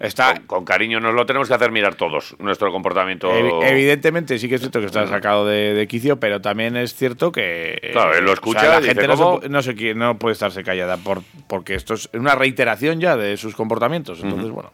Está- 0.00 0.34
Con, 0.34 0.46
con 0.46 0.64
cariño 0.64 0.98
nos 0.98 1.14
lo 1.14 1.24
tenemos 1.26 1.46
que 1.46 1.54
hacer 1.54 1.70
mirar 1.70 1.94
todos, 1.94 2.34
nuestro 2.40 2.72
comportamiento. 2.72 3.30
Evi- 3.32 3.64
Evidentemente 3.70 4.36
sí 4.38 4.48
que 4.48 4.56
es 4.56 4.60
cierto 4.60 4.80
que 4.80 4.86
está 4.86 5.06
sacado 5.06 5.46
de, 5.46 5.74
de 5.74 5.86
quicio, 5.86 6.18
pero 6.18 6.40
también 6.40 6.76
es 6.76 6.94
cierto 6.94 7.30
que 7.30 7.78
eh, 7.80 7.90
Claro, 7.92 8.12
él 8.18 8.24
lo 8.24 8.32
o 8.32 8.34
escucha 8.34 8.60
sea, 8.60 8.68
la 8.70 8.80
dice, 8.80 8.94
gente 8.94 9.06
no, 9.06 9.16
se 9.16 9.22
¿cómo? 9.22 9.40
no, 9.48 9.62
se 9.62 9.74
quiere- 9.76 9.94
no 9.94 10.18
puede 10.18 10.32
estarse 10.32 10.64
callada 10.64 10.96
por, 10.96 11.22
porque 11.46 11.74
esto 11.76 11.94
es 11.94 12.08
una 12.14 12.34
reiteración 12.34 13.00
ya 13.00 13.16
de 13.16 13.36
sus 13.36 13.54
comportamientos. 13.54 14.20
Entonces, 14.24 14.50
bueno, 14.50 14.72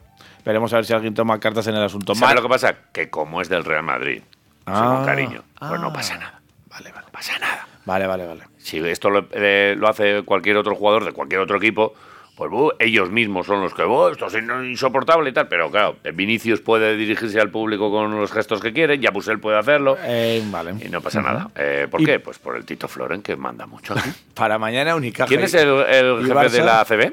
veremos 0.49 0.72
a 0.72 0.76
ver 0.76 0.86
si 0.86 0.94
alguien 0.94 1.12
toma 1.12 1.38
cartas 1.38 1.66
en 1.66 1.74
el 1.76 1.82
asunto. 1.82 2.14
¿Sabes 2.14 2.34
lo 2.34 2.40
que 2.42 2.49
pasa? 2.49 2.74
Que 2.90 3.11
como 3.11 3.42
es 3.42 3.51
del 3.51 3.64
Real 3.64 3.82
Madrid, 3.82 4.22
Ah, 4.66 4.94
con 4.96 5.05
cariño, 5.07 5.42
pues 5.59 5.78
no 5.80 5.88
ah. 5.88 5.92
pasa 5.92 6.16
nada. 6.16 6.40
Vale, 6.70 6.90
vale. 6.90 7.05
No 7.07 7.12
pasa 7.12 7.38
nada. 7.38 7.68
Vale, 7.84 8.07
vale, 8.07 8.26
vale. 8.26 8.44
Si 8.57 8.78
esto 8.78 9.11
lo, 9.11 9.26
eh, 9.32 9.74
lo 9.78 9.88
hace 9.88 10.22
cualquier 10.22 10.57
otro 10.57 10.74
jugador 10.74 11.05
de 11.05 11.12
cualquier 11.12 11.40
otro 11.42 11.59
equipo, 11.59 11.94
pues 12.36 12.51
ellos 12.78 13.11
mismos 13.11 13.46
son 13.46 13.61
los 13.61 13.74
que, 13.74 13.84
"Buh, 13.84 14.09
esto 14.09 14.26
es 14.28 14.34
in- 14.34 14.51
insoportable 14.70 15.28
y 15.28 15.32
tal. 15.34 15.49
Pero 15.49 15.70
claro, 15.70 15.96
Vinicius 16.14 16.61
puede 16.62 16.96
dirigirse 16.96 17.38
al 17.40 17.51
público 17.51 17.90
con 17.90 18.18
los 18.18 18.32
gestos 18.32 18.61
que 18.62 18.72
quiere, 18.72 18.99
Yabusel 18.99 19.40
puede 19.40 19.59
hacerlo. 19.59 19.99
Eh, 20.03 20.42
vale. 20.51 20.74
Y 20.82 20.88
no 20.88 21.01
pasa 21.03 21.20
nada. 21.20 21.51
Eh, 21.57 21.88
¿Por 21.90 22.01
Y- 22.01 22.07
qué? 22.07 22.20
Pues 22.20 22.38
por 22.38 22.57
el 22.57 22.64
Tito 22.64 22.88
Floren, 22.88 23.20
que 23.22 23.36
manda 23.36 23.66
mucho. 23.66 23.94
Para 24.34 24.59
mañana 24.59 24.94
Unicaja. 24.96 25.28
¿Quién 25.28 25.42
es 25.42 25.53
el, 25.53 25.68
jefe 25.86 26.32
Barça? 26.34 26.49
de 26.51 26.64
la 26.64 26.80
ACB? 26.80 27.12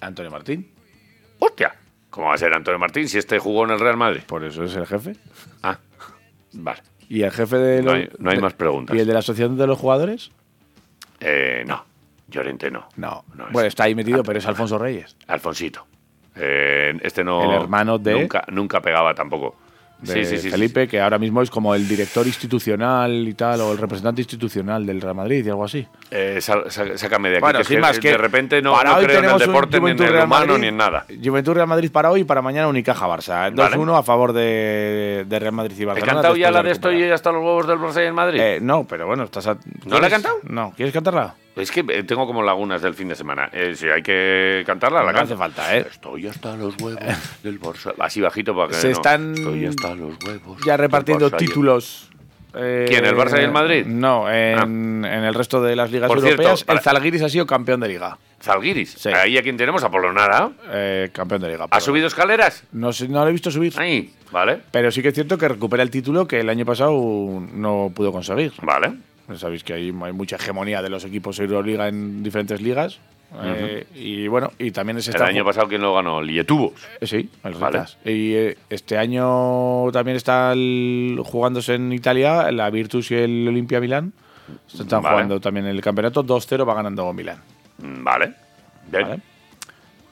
Antonio 0.00 0.30
Martín. 0.32 0.68
¡Hostia! 1.38 1.74
¿Cómo 2.12 2.28
va 2.28 2.34
a 2.34 2.38
ser 2.38 2.54
Antonio 2.54 2.78
Martín 2.78 3.08
si 3.08 3.16
este 3.18 3.38
jugó 3.40 3.64
en 3.64 3.70
el 3.70 3.80
Real 3.80 3.96
Madrid? 3.96 4.20
Por 4.26 4.44
eso 4.44 4.62
es 4.64 4.76
el 4.76 4.86
jefe. 4.86 5.16
Ah, 5.62 5.78
vale. 6.52 6.80
¿Y 7.08 7.22
el 7.22 7.30
jefe 7.30 7.56
de 7.56 7.78
No 7.82 7.86
los- 7.86 7.94
hay- 7.94 8.08
no 8.18 8.30
hay 8.30 8.36
de- 8.36 8.42
más 8.42 8.52
preguntas. 8.54 8.94
¿Y 8.94 9.00
el 9.00 9.06
de 9.06 9.12
la 9.14 9.18
asociación 9.20 9.56
de 9.56 9.66
los 9.66 9.78
jugadores? 9.78 10.30
Eh, 11.20 11.64
no, 11.66 11.84
Llorente 12.28 12.70
no. 12.70 12.86
No. 12.96 13.24
No, 13.34 13.44
bueno, 13.50 13.60
es- 13.66 13.72
está 13.72 13.84
ahí 13.84 13.94
metido, 13.94 14.22
pero 14.22 14.38
es 14.38 14.46
Alfonso 14.46 14.78
Reyes. 14.78 15.16
Alfonsito. 15.26 15.86
Eh, 16.36 16.98
este 17.02 17.24
no. 17.24 17.42
El 17.44 17.62
hermano 17.62 17.98
de- 17.98 18.12
Nunca, 18.20 18.44
nunca 18.48 18.80
pegaba 18.82 19.14
tampoco. 19.14 19.56
De 20.02 20.12
sí, 20.12 20.24
sí, 20.24 20.36
sí, 20.36 20.42
sí, 20.42 20.50
Felipe, 20.50 20.86
que 20.88 21.00
ahora 21.00 21.18
mismo 21.18 21.40
es 21.42 21.50
como 21.50 21.74
el 21.74 21.86
director 21.88 22.26
institucional 22.26 23.26
y 23.28 23.34
tal, 23.34 23.60
o 23.60 23.72
el 23.72 23.78
representante 23.78 24.20
institucional 24.20 24.84
del 24.84 25.00
Real 25.00 25.14
Madrid 25.14 25.44
y 25.46 25.48
algo 25.48 25.64
así. 25.64 25.86
Eh, 26.10 26.38
sá- 26.40 26.68
sá- 26.68 26.96
sácame 26.98 27.30
de 27.30 27.36
aquí. 27.36 27.40
Bueno, 27.42 27.58
que 27.58 27.62
es 27.62 27.68
sin 27.68 27.76
que 27.76 27.80
más 27.80 27.98
que 27.98 28.08
de 28.10 28.16
repente 28.18 28.60
no, 28.62 28.72
para 28.72 28.90
no 28.90 28.96
hoy 28.96 29.04
creo 29.04 29.18
en 29.18 29.24
el 29.24 29.30
tenemos 29.30 29.42
un 29.42 29.48
deporte 29.48 29.80
ni 29.80 29.90
en 29.90 30.02
el 30.02 30.12
Real 30.12 30.26
humano 30.26 30.46
Madrid- 30.46 30.60
ni 30.60 30.66
en 30.68 30.76
nada. 30.76 31.06
Juventud 31.24 31.54
Real 31.54 31.66
Madrid 31.68 31.90
para 31.90 32.10
hoy 32.10 32.20
y 32.20 32.24
para 32.24 32.42
mañana 32.42 32.68
Unicaja 32.68 33.06
Barça. 33.06 33.50
2-1 33.52 33.86
Vale. 33.92 33.98
a 33.98 34.02
favor 34.02 34.32
de, 34.32 35.24
de 35.28 35.38
Real 35.38 35.52
Madrid 35.52 35.76
y 35.78 35.82
¿He 35.82 35.86
Barcelona. 35.86 36.12
cantado 36.14 36.36
ya 36.36 36.50
la 36.50 36.62
de 36.62 36.70
estoy 36.72 36.92
recuperar. 36.94 37.14
hasta 37.14 37.32
los 37.32 37.42
huevos 37.44 37.66
del 37.66 37.78
Barça 37.78 38.02
y 38.02 38.06
el 38.06 38.12
Madrid? 38.12 38.40
Eh, 38.40 38.58
no, 38.60 38.84
pero 38.84 39.06
bueno, 39.06 39.24
estás 39.24 39.46
a- 39.46 39.56
¿No 39.86 39.98
la 40.00 40.06
he 40.08 40.10
cantado? 40.10 40.36
No, 40.44 40.72
¿quieres 40.76 40.92
cantarla? 40.92 41.34
Es 41.54 41.70
que 41.70 41.84
eh, 41.88 42.02
tengo 42.04 42.26
como 42.26 42.42
lagunas 42.42 42.80
del 42.80 42.94
fin 42.94 43.08
de 43.08 43.14
semana. 43.14 43.50
Eh, 43.52 43.74
si 43.76 43.86
hay 43.88 44.02
que 44.02 44.62
cantarla, 44.66 45.00
la 45.02 45.12
No 45.12 45.18
canto. 45.18 45.34
hace 45.34 45.36
falta, 45.38 45.76
¿eh? 45.76 45.86
Estoy 45.90 46.26
hasta 46.26 46.56
los 46.56 46.74
huevos 46.80 47.02
del 47.42 47.60
Barça. 47.60 47.92
Así 47.98 48.20
bajito 48.22 48.54
para 48.56 48.68
que 48.68 48.74
Se 48.74 48.86
no. 48.88 48.92
están 48.94 49.34
Estoy 49.34 49.66
hasta 49.66 49.94
los 49.94 50.14
huevos. 50.26 50.58
Ya 50.64 50.76
repartiendo 50.78 51.30
títulos. 51.30 52.08
eh, 52.54 52.86
¿Quién, 52.88 53.04
el 53.04 53.14
Barça 53.14 53.38
y 53.38 53.44
el 53.44 53.52
Madrid? 53.52 53.82
Ah. 53.86 53.90
No, 53.90 54.30
en, 54.30 55.04
en 55.04 55.24
el 55.24 55.34
resto 55.34 55.60
de 55.62 55.76
las 55.76 55.90
ligas 55.90 56.08
Por 56.08 56.20
cierto, 56.22 56.40
europeas, 56.42 56.64
para- 56.64 56.78
el 56.78 56.82
Zalgiris 56.84 57.22
ha 57.22 57.28
sido 57.28 57.46
campeón 57.46 57.80
de 57.80 57.88
liga. 57.88 58.16
Zalgiris. 58.40 58.94
Sí. 58.98 59.10
Ahí 59.10 59.36
a 59.38 59.42
quien 59.42 59.56
tenemos, 59.58 59.84
a 59.84 59.90
Polonara. 59.90 60.50
Eh, 60.70 61.10
campeón 61.12 61.42
de 61.42 61.48
liga. 61.50 61.66
¿Ha 61.70 61.80
subido 61.80 62.06
escaleras? 62.06 62.64
No, 62.72 62.90
no 63.08 63.22
lo 63.24 63.28
he 63.28 63.32
visto 63.32 63.50
subir. 63.50 63.74
Ahí, 63.76 64.12
vale. 64.32 64.58
Pero 64.70 64.90
sí 64.90 65.02
que 65.02 65.08
es 65.08 65.14
cierto 65.14 65.36
que 65.38 65.48
recupera 65.48 65.82
el 65.82 65.90
título 65.90 66.26
que 66.26 66.40
el 66.40 66.48
año 66.48 66.64
pasado 66.64 66.92
no 67.52 67.92
pudo 67.94 68.10
conseguir. 68.10 68.52
Vale. 68.62 68.94
Sabéis 69.36 69.64
que 69.64 69.72
hay, 69.74 69.86
hay 70.02 70.12
mucha 70.12 70.36
hegemonía 70.36 70.82
de 70.82 70.90
los 70.90 71.04
equipos 71.04 71.38
Euroliga 71.38 71.88
en 71.88 72.22
diferentes 72.22 72.60
ligas. 72.60 72.98
eh, 73.42 73.86
y 73.94 74.26
bueno, 74.28 74.50
y 74.58 74.70
también 74.72 74.98
es 74.98 75.08
El 75.08 75.22
año 75.22 75.44
pasado, 75.44 75.66
¿quién 75.68 75.80
lo 75.80 75.94
ganó? 75.94 76.20
Lietubos. 76.20 76.72
Eh, 77.00 77.06
Sí, 77.06 77.30
el 77.44 77.54
Vale. 77.54 77.82
Y 78.04 78.34
eh, 78.34 78.58
este 78.68 78.98
año 78.98 79.90
también 79.90 80.16
está 80.18 80.52
el- 80.52 81.18
jugándose 81.24 81.74
en 81.76 81.92
Italia 81.92 82.50
la 82.52 82.68
Virtus 82.68 83.10
y 83.10 83.14
el 83.14 83.48
Olimpia 83.48 83.80
Milán. 83.80 84.12
Están 84.68 85.02
Vale. 85.02 85.14
jugando 85.14 85.40
también 85.40 85.64
el 85.66 85.80
campeonato. 85.80 86.22
2-0 86.22 86.68
va 86.68 86.74
ganando 86.74 87.10
Milán. 87.14 87.38
Vale. 87.78 88.34
Bien. 88.90 89.02
Vale. 89.04 89.20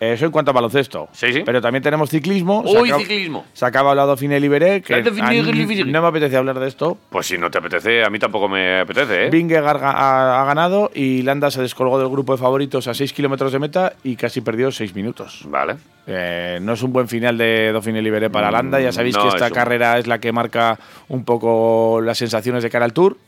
Eso 0.01 0.25
en 0.25 0.33
cuanto 0.33 0.51
a 0.51 0.55
baloncesto. 0.55 1.11
Sí, 1.13 1.31
sí. 1.31 1.43
Pero 1.45 1.61
también 1.61 1.83
tenemos 1.83 2.09
ciclismo. 2.09 2.65
Se 2.67 2.79
acaba- 2.79 2.99
ciclismo. 3.01 3.45
Se 3.53 3.67
acaba 3.67 3.91
hablado 3.91 4.17
Fine 4.17 4.41
Liberé, 4.41 4.81
que 4.81 4.97
Liberé. 5.03 5.85
no 5.85 6.01
me 6.01 6.09
apetece 6.09 6.39
hablar 6.39 6.59
de 6.59 6.69
esto. 6.69 6.97
Pues 7.11 7.27
si 7.27 7.37
no 7.37 7.51
te 7.51 7.59
apetece, 7.59 8.03
a 8.03 8.09
mí 8.09 8.19
tampoco 8.19 8.49
me 8.49 8.81
apetece, 8.81 9.27
¿eh? 9.27 9.31
Vingegaard 9.31 9.85
ha, 9.85 10.41
ha 10.41 10.45
ganado 10.47 10.91
y 10.95 11.21
Landa 11.21 11.51
se 11.51 11.61
descolgó 11.61 11.99
del 11.99 12.09
grupo 12.09 12.33
de 12.33 12.39
favoritos 12.39 12.89
a 12.89 12.95
6 12.95 13.13
kilómetros 13.13 13.53
de 13.53 13.59
meta 13.59 13.93
y 14.03 14.17
casi 14.17 14.41
perdió 14.41 14.73
6 14.73 14.95
minutos. 14.95 15.43
Vale. 15.47 15.77
Eh, 16.07 16.59
no 16.63 16.73
es 16.73 16.83
un 16.83 16.95
buen 16.95 17.07
final 17.07 17.37
de 17.37 17.71
Dauphiné 17.71 18.01
Libéré 18.01 18.31
para 18.31 18.51
Landa. 18.51 18.81
Ya 18.81 18.93
sabéis 18.93 19.17
no, 19.17 19.23
que 19.25 19.29
esta 19.29 19.51
carrera 19.51 19.99
es 19.99 20.07
la 20.07 20.19
que 20.19 20.33
marca 20.33 20.79
un 21.09 21.27
poco 21.27 22.01
las 22.03 22.17
sensaciones 22.17 22.63
de 22.63 22.71
cara 22.71 22.87
al 22.87 22.95
Tour. 22.95 23.19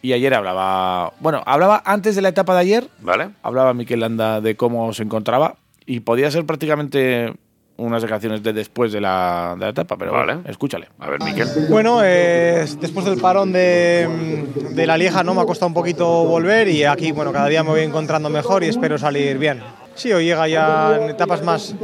Y 0.00 0.12
ayer 0.12 0.32
hablaba, 0.34 1.12
bueno, 1.18 1.42
hablaba 1.46 1.82
antes 1.84 2.14
de 2.14 2.22
la 2.22 2.28
etapa 2.28 2.54
de 2.54 2.60
ayer, 2.60 2.88
Vale. 3.00 3.30
hablaba 3.42 3.72
Miquel 3.74 4.00
Landa 4.00 4.40
de 4.42 4.54
cómo 4.54 4.92
se 4.92 5.02
encontraba 5.02 5.56
y 5.86 6.00
podía 6.00 6.30
ser 6.30 6.44
prácticamente 6.46 7.32
unas 7.76 8.02
declaraciones 8.02 8.42
de 8.42 8.52
después 8.52 8.92
de 8.92 9.00
la, 9.00 9.54
de 9.58 9.64
la 9.64 9.70
etapa, 9.70 9.96
pero 9.96 10.12
Vale. 10.12 10.34
bueno, 10.34 10.48
escúchale. 10.48 10.88
A 11.00 11.10
ver, 11.10 11.20
Miquel. 11.22 11.48
Bueno, 11.68 12.00
eh, 12.04 12.64
después 12.80 13.04
del 13.04 13.20
parón 13.20 13.52
de, 13.52 14.44
de 14.70 14.86
la 14.86 14.96
Lieja 14.96 15.24
no 15.24 15.34
me 15.34 15.40
ha 15.40 15.44
costado 15.44 15.66
un 15.68 15.74
poquito 15.74 16.24
volver 16.24 16.68
y 16.68 16.84
aquí 16.84 17.10
bueno 17.10 17.32
cada 17.32 17.48
día 17.48 17.64
me 17.64 17.70
voy 17.70 17.80
encontrando 17.80 18.30
mejor 18.30 18.62
y 18.62 18.68
espero 18.68 18.96
salir 18.96 19.38
bien. 19.38 19.60
Sí, 19.96 20.12
hoy 20.12 20.24
llega 20.24 20.48
ya 20.48 20.96
en 21.00 21.08
etapas 21.10 21.42
más, 21.42 21.74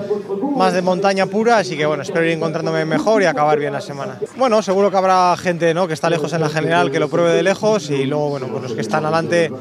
más 0.56 0.72
de 0.72 0.82
montaña 0.82 1.26
pura, 1.26 1.58
así 1.58 1.76
que 1.76 1.86
bueno, 1.86 2.02
espero 2.02 2.24
ir 2.24 2.32
encontrándome 2.32 2.84
mejor 2.84 3.22
y 3.22 3.26
acabar 3.26 3.58
bien 3.58 3.72
la 3.72 3.80
semana. 3.80 4.18
Bueno, 4.36 4.60
seguro 4.62 4.90
que 4.90 4.96
habrá 4.96 5.36
gente 5.36 5.72
¿no? 5.74 5.86
que 5.86 5.94
está 5.94 6.10
lejos 6.10 6.32
en 6.32 6.40
la 6.40 6.48
general 6.48 6.90
que 6.90 6.98
lo 6.98 7.08
pruebe 7.08 7.32
de 7.32 7.44
lejos 7.44 7.88
y 7.88 8.06
luego 8.06 8.30
bueno, 8.30 8.48
pues 8.48 8.64
los 8.64 8.72
que 8.72 8.80
están 8.80 9.04
adelante 9.04 9.52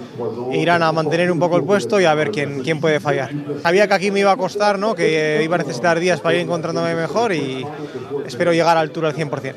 irán 0.52 0.82
a 0.82 0.92
mantener 0.92 1.32
un 1.32 1.38
poco 1.40 1.58
el 1.58 1.64
puesto 1.64 2.00
y 2.02 2.06
a 2.06 2.14
ver 2.16 2.32
quién, 2.32 2.64
quién 2.64 2.80
puede 2.82 3.00
fallar. 3.00 3.30
Sabía 3.62 3.88
que 3.88 3.94
aquí 3.94 4.10
me 4.10 4.22
iba 4.22 4.32
a 4.32 4.38
costar, 4.38 4.80
¿no? 4.80 4.96
que 4.96 5.42
iba 5.44 5.56
a 5.56 5.60
necesitar 5.60 6.00
días 6.00 6.20
para 6.20 6.36
ir 6.36 6.42
encontrándome 6.42 6.96
mejor 6.96 7.32
y 7.34 7.66
espero 8.26 8.52
llegar 8.52 8.78
a 8.78 8.80
altura 8.80 9.10
al 9.10 9.16
100%. 9.16 9.54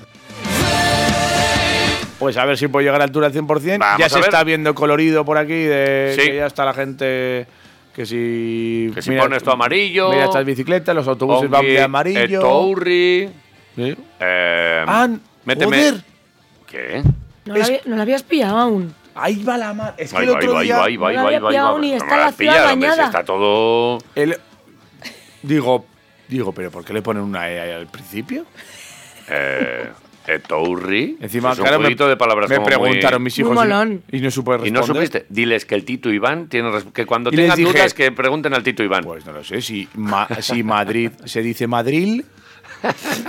Pues 2.18 2.36
a 2.36 2.44
ver 2.44 2.56
si 2.58 2.68
puedo 2.68 2.84
llegar 2.84 3.00
a 3.00 3.04
altura 3.04 3.26
al 3.28 3.32
100%. 3.32 3.78
Vamos 3.78 3.98
ya 3.98 4.08
se 4.08 4.20
está 4.20 4.44
viendo 4.44 4.74
colorido 4.74 5.24
por 5.24 5.38
aquí, 5.38 5.54
de 5.64 6.14
Sí. 6.16 6.26
que 6.26 6.36
ya 6.36 6.46
está 6.46 6.64
la 6.64 6.74
gente 6.74 7.48
que 7.94 8.06
si... 8.06 8.90
Que 8.94 9.02
si 9.02 9.10
pones 9.12 9.42
tu 9.42 9.50
amarillo. 9.50 10.10
Mira 10.10 10.24
estas 10.24 10.44
bicicletas, 10.44 10.94
los 10.94 11.06
autobuses 11.08 11.48
van 11.50 11.64
de 11.64 11.80
amarillo. 11.82 12.38
Etourri. 12.40 13.28
Sí. 13.76 13.96
Eh, 14.20 14.84
Ah, 14.86 15.08
méteme. 15.44 15.76
joder. 15.76 15.94
¿Qué? 16.66 17.02
No 17.44 17.56
la, 17.56 17.64
había- 17.64 17.80
no 17.86 17.96
la 17.96 18.02
habías 18.02 18.22
pillado 18.22 18.58
aún. 18.58 18.94
Ahí 19.14 19.42
va 19.44 19.58
la 19.58 19.74
mar. 19.74 19.94
Es 19.98 20.10
que 20.12 20.18
Ahí 20.18 20.24
el 20.24 20.30
otro 20.30 20.56
ahí 20.58 20.66
día... 20.66 20.82
ahí 20.84 20.96
va, 20.96 21.08
ahí 21.10 21.16
No 21.16 21.24
va, 21.24 21.30
la 21.30 21.36
ahí 21.36 21.42
va, 21.90 21.96
está 21.96 22.16
la 22.16 22.32
ciudad 22.32 22.64
bañada. 22.64 23.04
Está 23.06 23.24
todo. 23.24 23.98
el- 24.14 24.36
digo, 25.42 25.84
digo, 26.28 26.52
pero 26.52 26.70
¿por 26.70 26.84
qué 26.84 26.92
le 26.94 27.02
ponen 27.02 27.22
una 27.22 27.50
E 27.50 27.60
ahí 27.60 27.70
al 27.72 27.88
principio? 27.88 28.46
Eh, 29.28 29.88
Etourri. 30.26 31.16
Encima, 31.20 31.52
es 31.52 31.58
un 31.58 31.64
claro, 31.64 31.80
me, 31.80 31.88
de 31.94 32.16
palabras 32.16 32.48
me 32.50 32.56
como 32.56 32.66
muy- 32.68 32.76
preguntaron 32.76 33.22
mis 33.22 33.38
Muy 33.38 33.44
hijos 33.44 33.52
y- 33.52 33.68
molón. 33.68 34.02
y, 34.10 34.20
no 34.20 34.30
supe 34.30 34.50
¿Y 34.50 34.52
responder. 34.54 34.72
no 34.72 34.86
supiste? 34.86 35.26
Diles 35.28 35.64
que 35.66 35.74
el 35.74 35.84
Tito 35.84 36.10
Iván 36.10 36.48
tiene 36.48 36.70
que 36.92 37.06
cuando 37.06 37.30
Y 37.30 37.36
tengan 37.36 37.56
dije- 37.56 37.72
dudas 37.72 37.94
que 37.94 38.12
pregunten 38.12 38.54
al 38.54 38.62
Tito 38.62 38.82
Iván. 38.82 39.04
Pues 39.04 39.24
no 39.26 39.32
lo 39.32 39.42
sé, 39.44 39.60
si, 39.62 39.88
ma- 39.94 40.28
si 40.40 40.62
Madrid 40.62 41.10
se 41.24 41.42
dice 41.42 41.66
Madrid, 41.66 42.22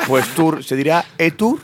pues 0.07 0.27
Tour 0.35 0.63
se 0.63 0.75
dirá 0.75 1.03
E-Tour. 1.17 1.59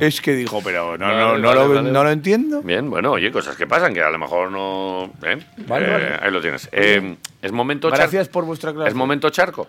es 0.00 0.20
que 0.20 0.34
digo, 0.34 0.60
pero 0.62 0.96
no, 0.98 1.06
no, 1.08 1.12
Vale, 1.14 1.40
no, 1.42 1.48
vale, 1.48 1.60
lo, 1.60 1.74
vale. 1.74 1.90
no 1.92 2.04
lo 2.04 2.10
entiendo. 2.10 2.62
Bien, 2.62 2.88
bueno, 2.90 3.12
oye, 3.12 3.30
cosas 3.30 3.56
que 3.56 3.66
pasan 3.66 3.94
que 3.94 4.02
a 4.02 4.10
lo 4.10 4.18
mejor 4.18 4.50
no. 4.50 5.04
¿eh? 5.24 5.38
Vale, 5.66 5.86
Eh, 5.86 5.90
vale. 5.90 6.06
Ahí 6.22 6.30
lo 6.30 6.40
tienes. 6.40 6.68
Eh, 6.72 7.16
es 7.42 7.52
momento 7.52 7.88
charco. 7.90 8.02
Gracias 8.02 8.28
por 8.28 8.44
vuestra 8.44 8.72
clase. 8.72 8.88
Es 8.90 8.94
momento 8.94 9.30
charco. 9.30 9.68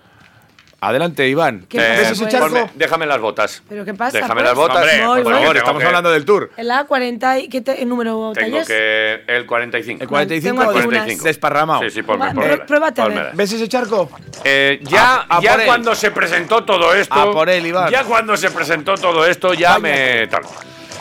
Adelante, 0.81 1.27
Iván. 1.27 1.65
¿Qué 1.67 1.77
Eh, 1.77 1.97
pasa, 1.97 2.11
ese 2.11 2.21
pues? 2.23 2.31
charco? 2.33 2.47
ponme- 2.55 2.69
déjame 2.75 3.05
las 3.05 3.19
botas. 3.19 3.61
¿Pero 3.67 3.83
qué 3.83 3.93
pasa, 3.93 4.17
Déjame 4.17 4.35
pues? 4.35 4.45
las 4.45 4.55
botas. 4.55 4.77
Hombre, 4.77 5.23
por 5.23 5.33
favor, 5.33 5.57
estamos 5.57 5.81
que- 5.81 5.87
hablando 5.87 6.09
del 6.11 6.23
Tour. 6.25 6.51
El 6.55 6.71
A40 6.71 7.39
y 7.39 7.49
¿qué 7.49 7.59
te- 7.61 7.81
el 7.81 7.89
número 7.89 8.31
Tengo 8.33 8.51
tallas? 8.51 8.67
que. 8.67 9.23
El 9.27 9.45
45. 9.45 10.01
El 10.03 10.07
45 10.07 10.57
Tengo 10.59 10.71
des- 10.73 10.81
algunas. 10.81 11.23
desparramado. 11.23 11.81
Sí, 11.81 11.89
sí, 11.89 12.01
ponme, 12.03 12.27
Va, 12.27 12.31
ponme. 12.33 12.47
pr- 12.53 12.65
pruébate 12.65 13.01
Ponme. 13.01 13.21
¿Ves 13.33 13.51
ese 13.51 13.67
charco? 13.67 14.09
Eh, 14.45 14.79
ya 14.83 15.25
A- 15.29 15.37
a 15.37 15.41
ya 15.41 15.55
él. 15.55 15.61
cuando 15.65 15.93
se 15.95 16.11
presentó 16.11 16.63
todo 16.63 16.93
esto. 16.93 17.13
A 17.13 17.29
por 17.31 17.49
él, 17.49 17.65
Iván. 17.65 17.91
Ya 17.91 18.05
cuando 18.05 18.37
se 18.37 18.49
presentó 18.49 18.95
todo 18.95 19.25
esto, 19.25 19.53
ya 19.53 19.77
Vaya. 19.77 19.79
me. 19.79 20.27
tal. 20.27 20.43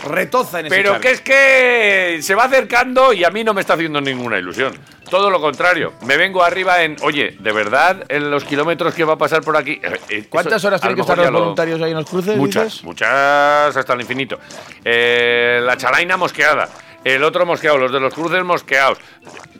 Retoza 0.09 0.61
en 0.61 0.66
ese 0.66 0.74
Pero 0.76 0.91
charco. 0.93 1.03
que 1.03 1.11
es 1.11 1.20
que 1.20 2.18
se 2.22 2.35
va 2.35 2.45
acercando 2.45 3.12
y 3.12 3.24
a 3.24 3.31
mí 3.31 3.43
no 3.45 3.53
me 3.53 3.61
está 3.61 3.74
haciendo 3.74 4.01
ninguna 4.01 4.39
ilusión. 4.39 4.72
Todo 5.11 5.30
lo 5.30 5.40
contrario. 5.40 5.94
Me 6.06 6.16
vengo 6.16 6.42
arriba 6.42 6.82
en, 6.82 6.96
oye, 7.02 7.36
de 7.38 7.52
verdad, 7.52 8.04
en 8.09 8.30
los 8.30 8.44
kilómetros 8.44 8.94
que 8.94 9.04
va 9.04 9.14
a 9.14 9.18
pasar 9.18 9.42
por 9.42 9.56
aquí. 9.56 9.80
eh, 9.82 9.98
eh, 10.09 10.26
¿Cuántas 10.28 10.64
horas 10.64 10.80
tienen 10.80 10.96
que 10.96 11.00
estar 11.02 11.16
los 11.18 11.30
lo- 11.30 11.38
voluntarios 11.40 11.80
ahí 11.80 11.90
en 11.90 11.96
los 11.96 12.06
cruces? 12.09 12.36
Muchas, 12.36 12.64
dices? 12.64 12.84
muchas 12.84 13.76
hasta 13.76 13.92
el 13.94 14.00
infinito. 14.00 14.38
Eh, 14.84 15.61
la 15.62 15.76
chalaina 15.76 16.16
mosqueada. 16.16 16.68
El 17.04 17.22
otro 17.22 17.46
mosqueado, 17.46 17.78
los 17.78 17.92
de 17.92 18.00
los 18.00 18.12
cruces 18.12 18.42
mosqueados. 18.44 18.98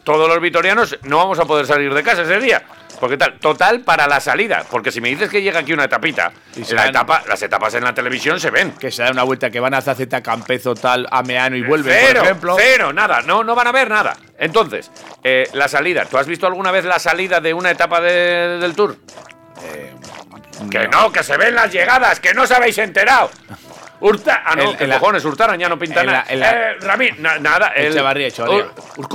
Todos 0.05 0.28
los 0.28 0.40
vitorianos 0.40 0.99
no 1.05 1.18
vamos 1.18 1.38
a 1.38 1.44
poder 1.44 1.66
salir 1.66 1.92
de 1.94 2.03
casa 2.03 2.22
ese 2.22 2.40
día. 2.40 2.62
Porque 3.01 3.16
tal, 3.16 3.38
total 3.38 3.80
para 3.80 4.07
la 4.07 4.18
salida. 4.20 4.64
Porque 4.70 4.90
si 4.90 5.01
me 5.01 5.09
dices 5.09 5.30
que 5.30 5.40
llega 5.40 5.61
aquí 5.61 5.72
una 5.72 5.84
etapita, 5.84 6.32
Y 6.57 6.64
se 6.64 6.74
la 6.74 6.86
etapa, 6.88 7.22
las 7.28 7.40
etapas 7.42 7.72
en 7.74 7.84
la 7.84 7.94
televisión 7.94 8.40
se 8.40 8.51
ven. 8.51 8.72
Que 8.72 8.90
se 8.90 9.03
da 9.05 9.11
una 9.12 9.22
vuelta, 9.22 9.51
que 9.51 9.61
van 9.61 9.74
a 9.74 9.80
Zaceta, 9.80 10.20
Campezo, 10.22 10.74
tal, 10.74 11.07
a 11.11 11.22
Meano 11.22 11.57
y 11.57 11.62
vuelven, 11.62 11.94
cero, 11.99 12.18
por 12.20 12.24
ejemplo. 12.26 12.57
Cero, 12.59 12.92
nada, 12.92 13.22
no, 13.22 13.44
no 13.44 13.55
van 13.55 13.68
a 13.68 13.72
ver 13.72 13.88
nada. 13.88 14.16
Entonces, 14.38 14.90
eh, 15.22 15.49
la 15.53 15.68
salida. 15.68 16.05
¿Tú 16.07 16.18
has 16.18 16.26
visto 16.26 16.46
alguna 16.46 16.70
vez 16.72 16.84
la 16.84 16.99
salida 16.99 17.40
de 17.40 17.55
una 17.55 17.70
etapa 17.70 18.01
de- 18.01 18.59
del 18.59 18.74
Tour? 18.74 18.96
que 20.70 20.88
no. 20.88 21.12
que 21.12 21.22
se 21.22 21.36
ven 21.36 21.55
las 21.55 21.72
llegadas, 21.72 22.18
que 22.20 22.34
no 22.34 22.42
os 22.42 22.51
habéis 22.51 22.76
enterado. 22.78 23.30
Hurta, 24.01 24.42
ah, 24.44 24.55
no, 24.57 24.70
En- 24.72 24.76
que 24.76 24.84
en 24.84 24.90
la- 24.90 24.99
cojones, 24.99 25.24
Hurtaran 25.24 25.59
ya 25.59 25.68
no 25.68 25.78
pinta 25.78 26.01
en 26.01 26.07
la- 26.07 26.12
nada. 26.12 26.24
en 26.28 26.40
la- 26.40 26.51
Eh, 26.51 26.74
Ramín, 26.80 27.14
na- 27.22 27.38
nada. 27.38 27.68
el- 27.74 27.86
Echevarría, 27.92 28.26
Echevarría. 28.28 28.64
Ur- 28.96 29.07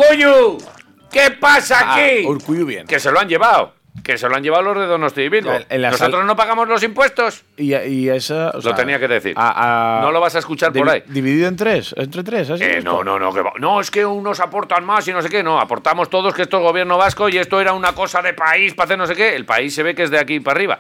¿qué 1.14 1.32
pasa 1.32 1.80
Ah, 1.82 1.96
aquí? 1.96 2.26
Bien. 2.66 2.86
Que 2.88 3.00
se 3.00 3.12
lo 3.12 3.20
han 3.20 3.30
llevado. 3.30 3.76
Que 4.04 4.18
se 4.18 4.28
lo 4.28 4.36
han 4.36 4.42
llevado 4.42 4.64
los 4.64 4.78
de 4.80 4.88
Donosti 4.88 5.22
y 5.22 5.30
Bilbo. 5.30 5.54
En- 5.54 5.66
en 5.70 5.82
la 5.84 5.92
Nosotros 5.92 6.22
sal- 6.22 6.26
no 6.28 6.36
pagamos 6.36 6.68
los 6.68 6.82
impuestos. 6.82 7.44
Y, 7.56 7.76
y 7.76 8.10
esa. 8.10 8.50
o 8.50 8.60
Lo 8.60 8.74
tenía 8.74 9.00
que 9.00 9.08
decir. 9.08 9.36
a- 9.38 10.00
a- 10.00 10.02
No 10.02 10.12
lo 10.12 10.20
vas 10.20 10.36
a 10.36 10.40
escuchar 10.40 10.74
por 10.74 10.90
ahí. 10.90 11.04
Dividido 11.06 11.48
en 11.48 11.56
tres, 11.56 11.94
entre 11.96 12.24
tres. 12.24 12.50
Eh, 12.60 12.82
no, 12.84 13.04
no, 13.04 13.20
no, 13.20 13.32
que 13.32 13.42
va- 13.42 13.54
no, 13.60 13.80
es 13.80 13.92
que 13.92 14.04
unos 14.04 14.40
aportan 14.40 14.84
más 14.84 15.08
y 15.08 15.14
no 15.14 15.22
sé 15.22 15.30
qué, 15.30 15.44
no, 15.44 15.60
aportamos 15.60 16.10
todos 16.10 16.34
que 16.34 16.42
esto 16.42 16.58
es 16.58 16.64
gobierno 16.64 16.98
vasco 16.98 17.30
y 17.30 17.38
esto 17.38 17.62
era 17.62 17.74
una 17.74 17.94
cosa 17.94 18.24
de 18.24 18.34
país 18.34 18.74
para 18.74 18.86
hacer 18.86 18.98
no 18.98 19.06
sé 19.06 19.16
qué. 19.16 19.36
El 19.36 19.46
país 19.46 19.76
se 19.76 19.84
ve 19.84 19.94
que 19.94 20.04
es 20.04 20.10
de 20.10 20.18
aquí 20.20 20.40
para 20.40 20.58
arriba. 20.58 20.80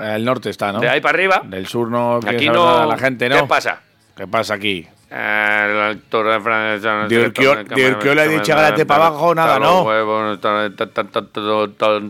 El 0.00 0.24
norte 0.24 0.50
está, 0.50 0.72
¿no? 0.72 0.80
De 0.80 0.88
ahí 0.88 1.00
para 1.00 1.14
arriba. 1.16 1.42
Del 1.44 1.68
sur 1.68 1.88
no. 1.88 2.18
Aquí 2.26 2.48
no- 2.48 2.86
La 2.86 2.98
gente, 2.98 3.28
¿no? 3.28 3.42
¿Qué 3.42 3.46
pasa? 3.46 3.80
¿Qué 4.16 4.26
pasa 4.26 4.54
aquí? 4.54 4.88
El 5.14 5.80
actor 5.80 6.26
de 6.32 6.40
Francia. 6.40 7.06
Le 7.06 8.20
ha 8.22 8.28
dicho, 8.28 8.54
"Gárate 8.56 8.86
pa' 8.86 8.94
abajo", 8.96 9.34
nada, 9.34 9.58
¿no? 9.58 9.82
Huevos, 9.82 10.38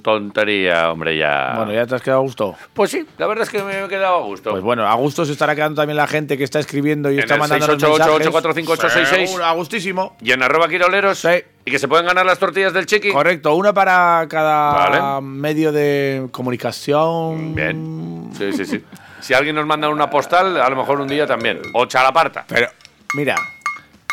tontería, 0.02 0.92
hombre, 0.92 1.16
ya. 1.16 1.54
Bueno, 1.56 1.72
ya 1.72 1.84
te 1.86 1.96
has 1.96 2.02
quedado 2.02 2.20
a 2.20 2.22
gusto. 2.22 2.54
Pues 2.72 2.90
sí, 2.92 3.04
la 3.18 3.26
verdad 3.26 3.42
es 3.42 3.50
que 3.50 3.62
me 3.62 3.84
he 3.84 3.88
quedado 3.88 4.16
a 4.18 4.22
gusto. 4.22 4.50
Pues 4.50 4.62
bueno, 4.62 4.86
a 4.86 4.94
gusto 4.94 5.24
se 5.24 5.32
estará 5.32 5.54
quedando 5.56 5.80
también 5.82 5.96
la 5.96 6.06
gente 6.06 6.38
que 6.38 6.44
está 6.44 6.60
escribiendo 6.60 7.10
y 7.10 7.18
está 7.18 7.36
mandando 7.36 7.66
688-845-866. 7.76 9.26
Seguro, 9.26 9.44
A 9.44 9.52
gustísimo. 9.52 10.16
y 10.20 10.30
en 10.32 10.42
arroba 10.42 10.68
quiroleros. 10.68 11.18
Sí. 11.18 11.42
Y 11.64 11.70
que 11.70 11.78
se 11.78 11.88
pueden 11.88 12.06
ganar 12.06 12.24
las 12.26 12.38
tortillas 12.38 12.72
del 12.72 12.86
chiqui. 12.86 13.10
Correcto, 13.12 13.54
una 13.54 13.72
para 13.72 14.26
cada 14.28 14.72
Vale. 14.72 15.26
medio 15.26 15.72
de 15.72 16.26
comunicación. 16.30 17.54
Bien. 17.54 18.30
Sí, 18.36 18.52
sí, 18.52 18.64
sí. 18.64 18.84
Si 19.20 19.34
alguien 19.34 19.54
nos 19.54 19.66
manda 19.66 19.88
una 19.88 20.10
postal, 20.10 20.60
a 20.60 20.68
lo 20.68 20.74
mejor 20.76 21.00
un 21.00 21.06
día 21.06 21.26
también. 21.26 21.60
O 21.74 21.86
chalaparta. 21.86 22.44
Pero, 22.48 22.66
mira, 23.14 23.34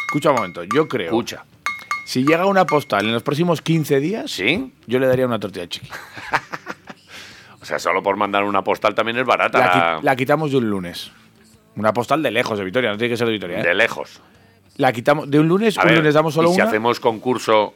escucha 0.07 0.29
un 0.31 0.35
momento, 0.37 0.63
yo 0.63 0.87
creo. 0.87 1.07
Escucha. 1.07 1.43
Si 2.05 2.25
llega 2.25 2.45
una 2.47 2.65
postal 2.65 3.05
en 3.05 3.13
los 3.13 3.21
próximos 3.23 3.61
15 3.61 3.99
días, 3.99 4.31
¿Sí? 4.31 4.73
yo 4.87 4.97
le 4.99 5.07
daría 5.07 5.25
una 5.27 5.39
tortilla 5.39 5.67
chiqui. 5.67 5.89
O 7.61 7.65
sea, 7.65 7.77
solo 7.77 8.01
por 8.01 8.15
mandar 8.15 8.45
una 8.45 8.63
postal 8.63 8.95
también 8.95 9.17
es 9.17 9.25
barata. 9.25 9.59
La, 9.59 9.73
qui- 9.99 10.03
la 10.03 10.15
quitamos 10.15 10.49
de 10.51 10.57
un 10.57 10.69
lunes. 10.69 11.11
Una 11.75 11.93
postal 11.93 12.23
de 12.23 12.31
lejos 12.31 12.57
de 12.57 12.63
Vitoria, 12.65 12.89
no 12.89 12.97
tiene 12.97 13.11
que 13.13 13.17
ser 13.17 13.27
de 13.27 13.33
Vitoria. 13.33 13.59
¿eh? 13.59 13.63
De 13.63 13.75
lejos. 13.75 14.21
La 14.77 14.91
quitamos 14.93 15.29
de 15.29 15.39
un 15.39 15.47
lunes, 15.47 15.77
A 15.77 15.81
un 15.81 15.87
ver, 15.89 15.97
lunes 15.97 16.13
damos 16.13 16.33
solo 16.33 16.49
y 16.49 16.53
si 16.53 16.61
una. 16.61 16.69
hacemos 16.69 16.99
concurso... 16.99 17.75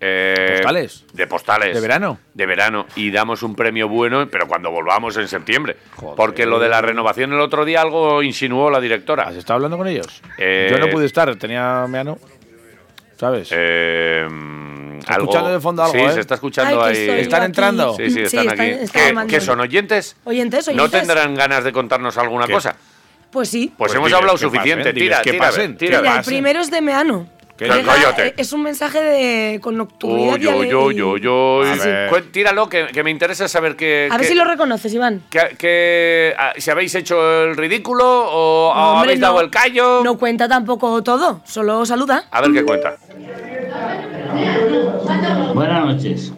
eh, 0.00 0.54
¿Postales? 0.58 1.04
De 1.12 1.26
postales. 1.26 1.74
¿De 1.74 1.80
verano? 1.80 2.18
De 2.34 2.46
verano. 2.46 2.86
Y 2.96 3.10
damos 3.10 3.42
un 3.42 3.54
premio 3.54 3.88
bueno, 3.88 4.28
pero 4.30 4.46
cuando 4.46 4.70
volvamos 4.70 5.16
en 5.16 5.26
septiembre. 5.28 5.76
Porque 6.16 6.44
lo 6.46 6.58
de 6.58 6.68
la 6.68 6.80
renovación 6.82 7.32
el 7.32 7.40
otro 7.40 7.64
día 7.64 7.80
algo 7.82 8.22
insinuó 8.22 8.70
la 8.70 8.80
directora. 8.80 9.24
¿Has 9.24 9.36
estado 9.36 9.54
hablando 9.56 9.76
con 9.78 9.86
ellos? 9.88 10.22
Eh, 10.38 10.68
Yo 10.70 10.78
no 10.78 10.88
pude 10.88 11.06
estar, 11.06 11.34
tenía 11.36 11.86
meano. 11.88 12.18
¿Sabes? 13.18 13.48
Eh, 13.50 14.26
algo- 14.26 15.00
escuchando 15.24 15.50
de 15.50 15.60
fondo 15.60 15.82
algo, 15.82 15.94
Sí, 15.94 16.00
¿eh? 16.00 16.12
se 16.12 16.20
está 16.20 16.34
escuchando 16.34 16.84
Ay, 16.84 16.92
que 16.92 17.10
ahí. 17.12 17.20
¿Están 17.20 17.40
aquí. 17.40 17.46
entrando? 17.46 17.94
Sí, 17.96 18.10
sí, 18.10 18.20
están 18.22 18.48
aquí. 18.50 18.62
están 18.62 19.26
¿Qué-. 19.26 19.34
¿Qué 19.36 19.40
son 19.40 19.60
oyentes? 19.60 20.16
Oyentes, 20.24 20.66
¿No 20.68 20.82
oyentes. 20.82 21.00
tendrán 21.00 21.34
ganas 21.34 21.64
de 21.64 21.72
contarnos 21.72 22.18
alguna 22.18 22.46
¿Qué? 22.46 22.52
cosa? 22.52 22.76
Pues 23.30 23.48
sí. 23.48 23.68
Pues, 23.68 23.92
Pues 23.92 23.94
hemos 23.94 24.12
hablado 24.12 24.34
que 24.34 24.44
suficiente. 24.44 24.84
pasen, 24.84 24.94
diles 24.94 25.08
tira, 25.08 25.22
que 25.22 25.30
tira, 25.32 25.44
pasen, 25.46 25.76
tira. 25.78 25.90
que 25.92 26.02
Mira, 26.02 26.10
el 26.12 26.16
pasen. 26.18 26.30
primero 26.34 26.60
es 26.60 26.70
de 26.70 26.80
Meano. 26.82 27.28
¿Qué? 27.56 27.64
Llega- 27.66 27.84
Cállate. 27.94 28.34
Es 28.36 28.52
un 28.52 28.62
mensaje 28.62 29.00
de 29.00 29.60
con 29.62 29.76
nocturnidad 29.78 30.34
Uy, 30.34 30.44
y 30.44 30.48
ale- 30.48 30.74
uy, 30.74 30.74
uy, 30.74 31.02
uy, 31.02 31.26
uy. 31.28 31.66
A 31.68 31.74
ver. 31.84 32.10
Cuen- 32.10 32.30
Tíralo, 32.30 32.68
que, 32.68 32.88
que 32.88 33.02
me 33.02 33.10
interesa 33.10 33.48
saber 33.48 33.76
que, 33.76 34.08
A 34.12 34.18
ver 34.18 34.26
si 34.26 34.34
lo 34.34 34.44
reconoces, 34.44 34.92
Iván. 34.92 35.22
que- 35.30 35.56
que- 35.58 36.34
ah, 36.38 36.52
si 36.58 36.70
habéis 36.70 36.94
hecho 36.94 37.44
el 37.44 37.56
ridículo 37.56 38.04
o 38.06 38.74
No, 38.74 38.92
hombre, 38.92 39.08
habéis 39.10 39.20
dado 39.20 39.34
no- 39.36 39.40
el 39.40 39.50
callo. 39.50 40.02
No 40.04 40.18
cuenta 40.18 40.48
tampoco 40.48 41.02
todo, 41.02 41.40
solo 41.44 41.86
saluda. 41.86 42.24
A 42.30 42.40
ver 42.42 42.52
qué 42.52 42.62
cuenta. 42.64 42.96
Buenas 45.54 45.84
noches. 45.86 46.32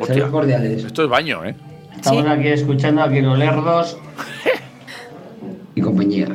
Hostia. 0.00 0.28
Cordiales. 0.28 0.84
Esto 0.84 1.04
es 1.04 1.08
baño, 1.08 1.44
¿eh? 1.44 1.54
Estamos 1.96 2.24
Sí. 2.24 2.30
aquí 2.30 2.48
escuchando 2.48 3.02
a 3.02 3.08
Quiero 3.08 3.36
Lerdos 3.36 3.96
y 5.74 5.80
compañía. 5.80 6.28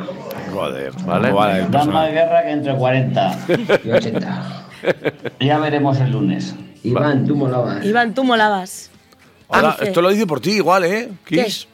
Joder, 0.52 0.92
Vale. 1.06 1.30
¿cómo 1.30 1.40
va 1.42 1.52
el 1.58 1.62
Dan 1.64 1.72
personal? 1.72 1.94
más 1.94 2.12
guerra 2.12 2.44
que 2.44 2.52
entre 2.52 2.76
40 2.76 3.38
y 3.86 3.92
80. 3.92 4.66
Ya 5.40 5.60
veremos 5.60 6.00
el 6.00 6.12
lunes. 6.12 6.56
Iván, 6.84 7.26
tú 7.26 7.36
molabas. 7.36 7.86
Iván, 7.86 8.14
tú 8.14 8.24
molabas. 8.24 8.92
Hola, 9.48 9.78
esto 9.82 10.02
lo 10.02 10.10
dice 10.10 10.26
por 10.28 10.40
ti 10.40 10.52
igual, 10.52 10.86
¿eh? 10.86 11.10
Kiss. 11.26 11.68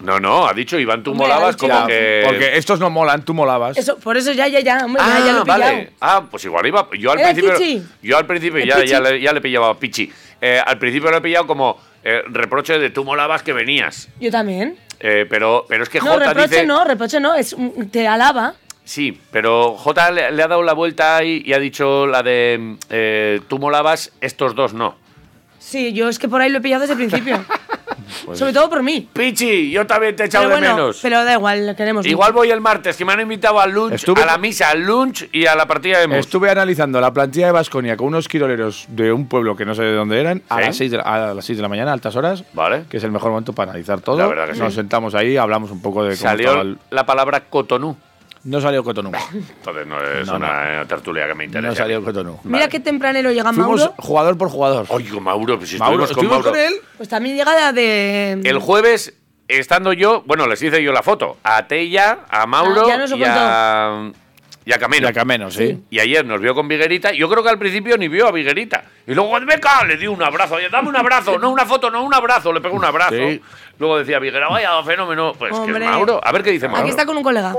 No, 0.00 0.18
no, 0.18 0.46
ha 0.46 0.54
dicho 0.54 0.78
Iván, 0.78 1.02
tú 1.02 1.10
Hombre, 1.10 1.26
molabas 1.28 1.56
como 1.56 1.74
Ya, 1.74 1.86
que. 1.86 2.22
Porque 2.26 2.56
estos 2.56 2.80
no 2.80 2.88
molan, 2.88 3.22
tú 3.22 3.34
molabas. 3.34 3.76
Eso, 3.76 3.98
por 3.98 4.16
eso 4.16 4.32
ya, 4.32 4.48
ya, 4.48 4.60
ya, 4.60 4.86
hombre, 4.86 5.02
ya, 5.04 5.16
Ah, 5.16 5.18
ya 5.18 5.32
lo 5.32 5.40
he 5.40 5.42
pillado. 5.44 5.60
vale. 5.60 5.90
Ah, 6.00 6.24
pues 6.30 6.44
igual 6.46 6.66
iba. 6.66 6.88
Yo 6.98 7.12
al 7.12 7.18
¿Era 7.20 7.28
principio. 7.34 7.58
Pichi? 7.58 7.82
Yo 8.02 8.16
al 8.16 8.26
principio 8.26 8.58
¿El 8.60 8.68
ya, 8.68 8.76
Pichi? 8.76 8.88
ya, 8.88 9.00
le, 9.00 9.20
ya 9.20 9.32
le 9.34 9.40
pillaba 9.42 9.68
a 9.70 9.74
Pichi. 9.78 10.10
Eh, 10.40 10.58
al 10.64 10.78
principio 10.78 11.10
lo 11.10 11.18
he 11.18 11.20
pillado 11.20 11.46
como 11.46 11.78
eh, 12.02 12.22
reproche 12.30 12.78
de 12.78 12.88
tú 12.88 13.04
molabas 13.04 13.42
que 13.42 13.52
venías. 13.52 14.08
Yo 14.18 14.30
también. 14.30 14.78
Eh, 15.00 15.26
pero, 15.28 15.64
pero 15.68 15.82
es 15.82 15.88
que 15.88 15.98
No, 15.98 16.12
Jota 16.12 16.26
reproche 16.26 16.48
dice. 16.48 16.66
no, 16.66 16.84
reproche 16.84 17.20
no, 17.20 17.34
es 17.34 17.52
un- 17.54 17.90
te 17.90 18.06
alaba. 18.06 18.54
Sí, 18.84 19.18
pero 19.30 19.76
J 19.76 20.10
le, 20.10 20.30
le 20.32 20.42
ha 20.42 20.48
dado 20.48 20.62
la 20.62 20.72
vuelta 20.74 21.22
y, 21.24 21.42
y 21.46 21.52
ha 21.54 21.58
dicho 21.58 22.06
la 22.06 22.22
de 22.22 22.76
eh, 22.90 23.40
tú 23.48 23.58
molabas, 23.58 24.12
estos 24.20 24.54
dos 24.54 24.74
no. 24.74 24.96
Sí, 25.58 25.92
yo 25.92 26.08
es 26.08 26.18
que 26.18 26.28
por 26.28 26.40
ahí 26.40 26.50
lo 26.50 26.58
he 26.58 26.60
pillado 26.60 26.82
desde 26.86 26.94
el 26.94 26.98
principio. 27.08 27.44
Sobre 28.34 28.52
todo 28.52 28.68
por 28.70 28.82
mí. 28.82 29.08
Pichi, 29.12 29.70
yo 29.70 29.86
también 29.86 30.14
te 30.16 30.22
he 30.22 30.26
echado 30.26 30.44
Pero 30.46 30.56
de 30.56 30.60
bueno, 30.62 30.76
menos. 30.76 30.98
pero 31.02 31.24
da 31.24 31.32
igual, 31.34 31.66
lo 31.66 31.76
queremos. 31.76 32.06
Igual 32.06 32.30
mucho. 32.30 32.38
voy 32.38 32.50
el 32.50 32.60
martes, 32.60 32.96
que 32.96 33.04
me 33.04 33.12
han 33.12 33.20
invitado 33.20 33.60
al 33.60 33.70
lunch, 33.72 33.92
Estuve- 33.94 34.22
a 34.22 34.26
la 34.26 34.38
misa, 34.38 34.70
al 34.70 34.80
lunch 34.82 35.28
y 35.32 35.46
a 35.46 35.54
la 35.54 35.66
partida 35.66 35.98
de 36.00 36.06
mus. 36.08 36.18
Estuve 36.18 36.50
analizando 36.50 37.00
la 37.00 37.12
plantilla 37.12 37.46
de 37.46 37.52
Vasconia 37.52 37.96
con 37.96 38.08
unos 38.08 38.28
quiroleros 38.28 38.86
de 38.88 39.12
un 39.12 39.26
pueblo 39.28 39.56
que 39.56 39.64
no 39.64 39.74
sé 39.74 39.82
de 39.82 39.94
dónde 39.94 40.20
eran 40.20 40.42
a 40.48 40.56
¿Sí? 40.58 40.62
las 40.64 40.76
6 40.76 40.90
de 40.90 40.96
la, 40.98 41.02
a 41.30 41.34
las 41.34 41.44
seis 41.44 41.58
de 41.58 41.62
la 41.62 41.68
mañana, 41.68 41.92
altas 41.92 42.16
horas, 42.16 42.44
Vale. 42.52 42.84
que 42.88 42.96
es 42.98 43.04
el 43.04 43.10
mejor 43.12 43.30
momento 43.30 43.52
para 43.52 43.70
analizar 43.72 44.00
todo. 44.00 44.18
La 44.18 44.26
verdad 44.26 44.48
que 44.48 44.54
sí. 44.54 44.60
Nos 44.60 44.74
sentamos 44.74 45.14
ahí, 45.14 45.36
hablamos 45.36 45.70
un 45.70 45.80
poco 45.82 46.02
de 46.04 46.10
cómo 46.10 46.20
Salió 46.22 46.46
estaba 46.48 46.62
el- 46.62 46.78
la 46.90 47.06
palabra 47.06 47.40
cotonú. 47.48 47.96
No 48.44 48.60
salió 48.60 48.82
Cotonou. 48.82 49.12
Entonces 49.34 49.86
no 49.86 50.02
es 50.02 50.26
No, 50.26 50.36
una 50.36 50.84
tertulia 50.88 51.26
que 51.28 51.34
me 51.34 51.44
interesa. 51.44 51.68
no 51.68 51.74
salió 51.74 52.02
Cotonou. 52.02 52.40
Mira 52.44 52.68
qué 52.68 52.80
tempranero 52.80 53.30
llega 53.32 53.52
Fuimos 53.52 53.78
Mauro. 53.80 53.94
jugador 53.98 54.38
por 54.38 54.48
jugador. 54.48 54.86
Oye, 54.88 55.10
Mauro, 55.20 55.58
pues 55.58 55.68
si 55.70 55.76
Mauro, 55.78 56.04
estuvimos 56.04 56.38
con 56.38 56.46
¿estuvimos 56.46 56.46
Mauro. 56.46 56.50
con 56.50 56.58
él? 56.88 56.96
Pues 56.96 57.08
también 57.08 57.36
llega 57.36 57.72
de. 57.72 58.40
El 58.44 58.58
jueves, 58.58 59.14
estando 59.46 59.92
yo, 59.92 60.22
bueno, 60.26 60.46
les 60.46 60.62
hice 60.62 60.82
yo 60.82 60.90
la 60.92 61.02
foto. 61.02 61.36
A 61.44 61.66
Tella, 61.66 62.20
a 62.30 62.46
Mauro 62.46 62.82
Ah, 62.88 63.06
ya 63.06 63.16
y, 63.16 63.22
a, 63.24 64.12
y 64.64 64.72
a 64.72 64.78
Cameno. 64.78 65.08
Ya 65.08 65.12
Cameno, 65.12 65.50
sí. 65.50 65.82
Y 65.90 65.98
ayer 65.98 66.24
nos 66.24 66.40
vio 66.40 66.54
con 66.54 66.66
Viguerita. 66.66 67.12
Yo 67.12 67.28
creo 67.28 67.42
que 67.42 67.50
al 67.50 67.58
principio 67.58 67.98
ni 67.98 68.08
vio 68.08 68.26
a 68.26 68.32
Viguerita. 68.32 68.84
Y 69.06 69.14
luego, 69.14 69.32
venga, 69.40 69.84
le 69.84 69.96
di 69.98 70.06
un 70.06 70.22
abrazo. 70.22 70.56
Dame 70.70 70.88
un 70.88 70.96
abrazo. 70.96 71.38
No 71.38 71.50
una 71.50 71.66
foto, 71.66 71.90
no 71.90 72.02
un 72.04 72.14
abrazo. 72.14 72.52
Le 72.52 72.60
pegó 72.60 72.74
un 72.76 72.84
abrazo. 72.84 73.16
Sí. 73.16 73.40
Luego 73.80 73.96
decía 73.96 74.18
Viguera, 74.18 74.46
vaya 74.50 74.82
fenómeno. 74.82 75.32
Pues 75.32 75.52
que 75.52 75.58
Hombre. 75.58 75.86
es 75.86 75.90
Mauro. 75.90 76.20
A 76.22 76.30
ver 76.32 76.42
qué 76.42 76.50
dice 76.50 76.68
Mauro. 76.68 76.82
Aquí 76.82 76.90
está 76.90 77.06
con 77.06 77.16
un 77.16 77.22
colega. 77.22 77.54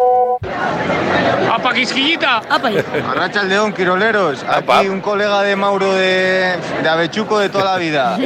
¡Apa, 1.52 1.74
quisquillita! 1.74 2.44
Apa. 2.48 2.70
Arracha 3.10 3.42
el 3.42 3.50
León, 3.50 3.74
Quiroleros. 3.74 4.44
Apa. 4.44 4.80
Aquí 4.80 4.90
un 4.90 5.02
colega 5.02 5.42
de 5.42 5.56
Mauro 5.56 5.92
de, 5.96 6.58
de 6.84 6.90
Avechuco 6.90 7.40
de 7.40 7.50
toda 7.50 7.66
la 7.66 7.78
vida. 7.78 8.20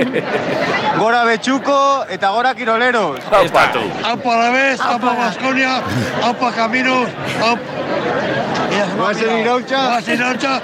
Gora 0.99 1.21
Avechuco, 1.21 2.05
eta 2.09 2.29
gora 2.31 2.53
Quiroleros. 2.53 3.19
Opa, 3.27 3.71
tú. 3.71 3.79
Apa 4.03 4.33
Alavés, 4.33 4.79
apa 4.81 5.13
Baskonia, 5.13 5.81
apa 6.23 6.51
Caminos, 6.51 7.07
apa 7.39 7.59
Vas 8.99 9.21
en 9.21 9.39
Iraucha. 9.39 9.99
Iracha, 10.01 10.61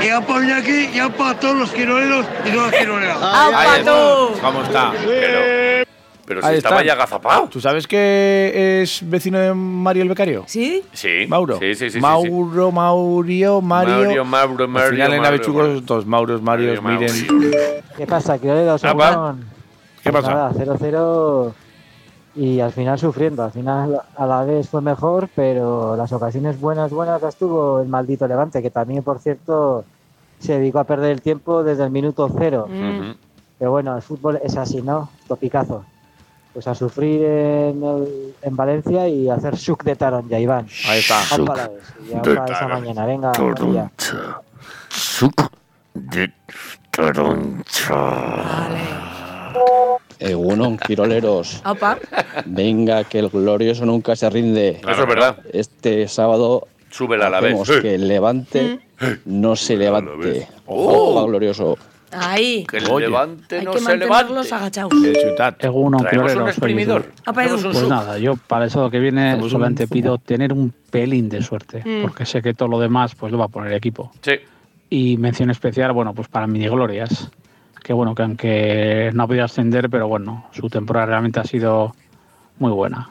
y 0.00 0.08
apa 0.08 0.32
Iñaki, 0.42 0.90
y 0.94 0.98
apa 0.98 1.34
todos 1.34 1.54
los 1.54 1.70
quiroleros 1.70 2.26
y 2.44 2.50
todas 2.50 2.70
las 2.72 2.80
quiroleras. 2.80 3.18
¡Apa 3.20 3.78
tú! 3.84 4.40
¿Cómo 4.40 4.62
está? 4.62 4.92
Pero, 5.04 5.40
pero 6.26 6.40
si 6.42 6.48
Ahí 6.48 6.56
estaba 6.58 6.76
está. 6.76 6.86
ya 6.86 6.92
agazapado. 6.94 7.48
¿Tú 7.48 7.60
sabes 7.60 7.86
que 7.86 8.80
es 8.82 9.00
vecino 9.08 9.38
de 9.38 9.52
Mario 9.54 10.02
el 10.02 10.08
Becario? 10.08 10.44
¿Sí? 10.46 10.82
Sí. 10.92 11.26
Mauro. 11.28 11.58
Sí, 11.58 11.74
sí, 11.74 11.84
sí. 11.84 11.84
sí, 11.84 11.90
sí. 11.92 12.00
Mauro, 12.00 12.70
Maurio, 12.72 13.60
Mario. 13.60 13.94
Mario, 14.04 14.24
Mauro, 14.24 14.64
Al 14.64 14.70
Mario. 14.70 14.90
final 14.90 15.12
en 15.14 15.24
Avechucos, 15.24 15.86
dos 15.86 16.06
Mauros, 16.06 16.40
Marios, 16.42 16.82
Mario, 16.82 17.00
miren. 17.12 17.26
Mauro. 17.26 17.56
¿Qué 17.96 18.06
pasa, 18.06 18.38
Quiroleros? 18.38 18.84
Apa. 18.84 19.10
Segurón? 19.10 19.44
¿Qué 20.02 20.10
Pues 20.10 20.24
pasa? 20.24 20.34
Nada, 20.34 20.52
0-0 20.52 21.52
y 22.34 22.60
al 22.60 22.72
final 22.72 22.98
sufriendo. 22.98 23.44
Al 23.44 23.52
final 23.52 24.00
a 24.16 24.26
la 24.26 24.44
vez 24.44 24.68
fue 24.68 24.80
mejor, 24.80 25.28
pero 25.34 25.96
las 25.96 26.12
ocasiones 26.12 26.60
buenas, 26.60 26.90
buenas 26.90 27.20
las 27.22 27.36
tuvo 27.36 27.80
el 27.82 27.88
maldito 27.88 28.26
Levante, 28.26 28.62
que 28.62 28.70
también, 28.70 29.02
por 29.02 29.18
cierto, 29.20 29.84
se 30.38 30.58
dedicó 30.58 30.78
a 30.80 30.84
perder 30.84 31.12
el 31.12 31.20
tiempo 31.22 31.62
desde 31.62 31.84
el 31.84 31.90
minuto 31.90 32.28
cero. 32.36 32.66
Pero 33.58 33.70
bueno, 33.70 33.94
el 33.94 34.02
fútbol 34.02 34.40
es 34.42 34.56
así, 34.56 34.82
¿no? 34.82 35.08
Topicazo. 35.28 35.84
Pues 36.52 36.66
a 36.66 36.74
sufrir 36.74 37.22
en, 37.24 37.82
el- 37.82 38.34
en 38.42 38.56
Valencia 38.56 39.08
y 39.08 39.28
a 39.30 39.34
hacer 39.34 39.54
shook 39.56 39.84
de 39.84 39.96
Taron 39.96 40.28
ya, 40.28 40.38
Iván. 40.38 40.66
Ahí 40.86 41.00
está. 41.00 41.22
Ya 42.10 42.20
de 42.20 42.34
esa 42.52 42.68
mañana. 42.68 43.06
Venga, 43.06 43.32
buen 43.32 43.72
día. 43.72 43.90
de 45.94 46.32
Toronto. 46.90 47.64
Egunon, 50.18 50.76
Quiroleros. 50.78 51.60
Apa. 51.64 51.98
Venga, 52.46 53.04
que 53.04 53.18
el 53.20 53.28
glorioso 53.28 53.84
nunca 53.86 54.14
se 54.14 54.28
rinde. 54.30 54.80
Eso 54.86 55.02
es 55.02 55.08
verdad. 55.08 55.38
Este 55.52 56.06
sábado 56.06 56.68
Súbela 56.90 57.26
a 57.26 57.30
la 57.30 57.40
vez. 57.40 57.54
que 57.80 57.94
el 57.94 58.08
Levante 58.08 58.80
no 59.24 59.56
se 59.56 59.76
levante. 59.76 60.48
Ojo, 60.66 61.26
glorioso. 61.26 61.78
Ahí. 62.14 62.64
Que 62.68 62.78
el 62.78 62.90
Oye. 62.90 63.06
levante 63.06 63.58
Hay 63.58 63.64
no 63.64 63.72
que 63.72 63.78
se 63.78 63.84
mantenerlos 63.84 64.46
levante. 64.46 64.54
agachados. 64.54 64.92
Ciutat. 65.20 65.64
Eguno, 65.64 65.98
Traemos 65.98 66.32
un 66.32 66.38
soy 66.38 66.48
exprimidor. 66.48 67.12
Apa, 67.26 67.44
Edu. 67.44 67.56
Un 67.56 67.62
Pues 67.62 67.78
sub. 67.78 67.88
nada, 67.88 68.18
yo 68.18 68.36
para 68.36 68.66
eso 68.66 68.90
que 68.90 68.98
viene 68.98 69.30
Hacemos 69.30 69.44
un- 69.46 69.50
solamente 69.50 69.88
pido 69.88 70.18
tener 70.18 70.52
un 70.52 70.72
pelín 70.90 71.28
de 71.28 71.42
suerte, 71.42 71.82
Mm. 71.84 72.02
porque 72.02 72.26
sé 72.26 72.42
que 72.42 72.54
todo 72.54 72.68
lo 72.68 72.78
demás 72.80 73.14
pues 73.14 73.32
lo 73.32 73.38
va 73.38 73.46
a 73.46 73.48
poner 73.48 73.70
el 73.70 73.76
equipo. 73.78 74.10
Sí. 74.20 74.32
Y 74.90 75.16
mención 75.16 75.50
especial, 75.50 75.92
bueno, 75.92 76.12
pues 76.14 76.28
para 76.28 76.46
Mini 76.46 76.68
Glorias, 76.68 77.30
que 77.82 77.92
bueno, 77.92 78.14
que 78.14 78.22
aunque 78.22 79.10
no 79.14 79.22
ha 79.22 79.26
podido 79.26 79.44
ascender, 79.44 79.88
pero 79.88 80.06
bueno, 80.06 80.46
su 80.52 80.68
temporada 80.68 81.06
realmente 81.06 81.40
ha 81.40 81.44
sido 81.44 81.94
muy 82.58 82.70
buena. 82.72 83.08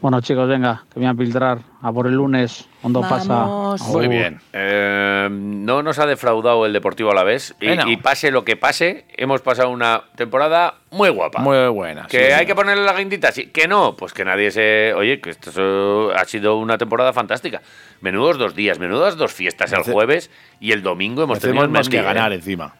Bueno, 0.00 0.22
chicos, 0.22 0.48
venga, 0.48 0.82
que 0.92 0.98
voy 0.98 1.08
a 1.08 1.14
filtrar 1.14 1.58
a 1.82 1.92
por 1.92 2.06
el 2.06 2.14
lunes. 2.14 2.66
Cuando 2.80 3.02
pasa. 3.02 3.34
Vamos. 3.34 3.82
Muy 3.88 4.08
bien. 4.08 4.40
Eh, 4.54 5.28
no 5.30 5.82
nos 5.82 5.98
ha 5.98 6.06
defraudado 6.06 6.64
el 6.64 6.72
Deportivo 6.72 7.10
a 7.10 7.14
la 7.14 7.22
vez. 7.22 7.54
Y, 7.60 7.68
Eh, 7.68 7.76
no. 7.76 7.86
y 7.86 7.98
pase 7.98 8.30
lo 8.30 8.42
que 8.42 8.56
pase, 8.56 9.04
hemos 9.18 9.42
pasado 9.42 9.68
una 9.68 10.04
temporada 10.16 10.76
muy 10.90 11.10
guapa. 11.10 11.40
Muy 11.42 11.68
buena. 11.68 12.06
Que 12.06 12.28
sí, 12.28 12.32
hay 12.32 12.40
sí. 12.40 12.46
que 12.46 12.54
ponerle 12.54 12.82
la 12.84 12.94
guindita, 12.94 13.30
sí. 13.30 13.48
Que 13.48 13.68
no, 13.68 13.94
pues 13.94 14.14
que 14.14 14.24
nadie 14.24 14.50
se. 14.50 14.94
Oye, 14.94 15.20
que 15.20 15.28
esto 15.30 16.12
ha 16.16 16.24
sido 16.24 16.56
una 16.56 16.78
temporada 16.78 17.12
fantástica. 17.12 17.60
Menudos 18.00 18.38
dos 18.38 18.54
días, 18.54 18.78
menudas 18.78 19.18
dos 19.18 19.34
fiestas 19.34 19.70
el 19.74 19.82
jueves 19.82 20.30
y 20.60 20.72
el 20.72 20.82
domingo 20.82 21.22
hemos 21.24 21.40
tenido 21.40 21.68
más 21.68 21.90
que 21.90 21.98
¿eh? 21.98 22.02
ganar 22.02 22.32
encima. 22.32 22.74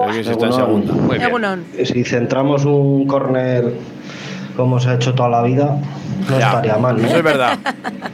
Creo 0.00 0.12
que 0.12 0.22
se 0.24 0.30
está 0.30 0.46
en 0.46 0.52
segunda. 0.52 0.92
Muy 0.92 1.18
bien. 1.18 1.66
Si 1.84 2.04
centramos 2.04 2.64
un 2.64 3.06
córner 3.08 3.72
como 4.58 4.80
se 4.80 4.88
ha 4.90 4.94
hecho 4.94 5.14
toda 5.14 5.28
la 5.28 5.42
vida, 5.42 5.66
no 6.28 6.36
Ya, 6.38 6.48
estaría 6.48 6.76
mal, 6.78 7.00
¿no? 7.00 7.06
Eso 7.06 7.16
es 7.18 7.22
verdad. 7.22 7.56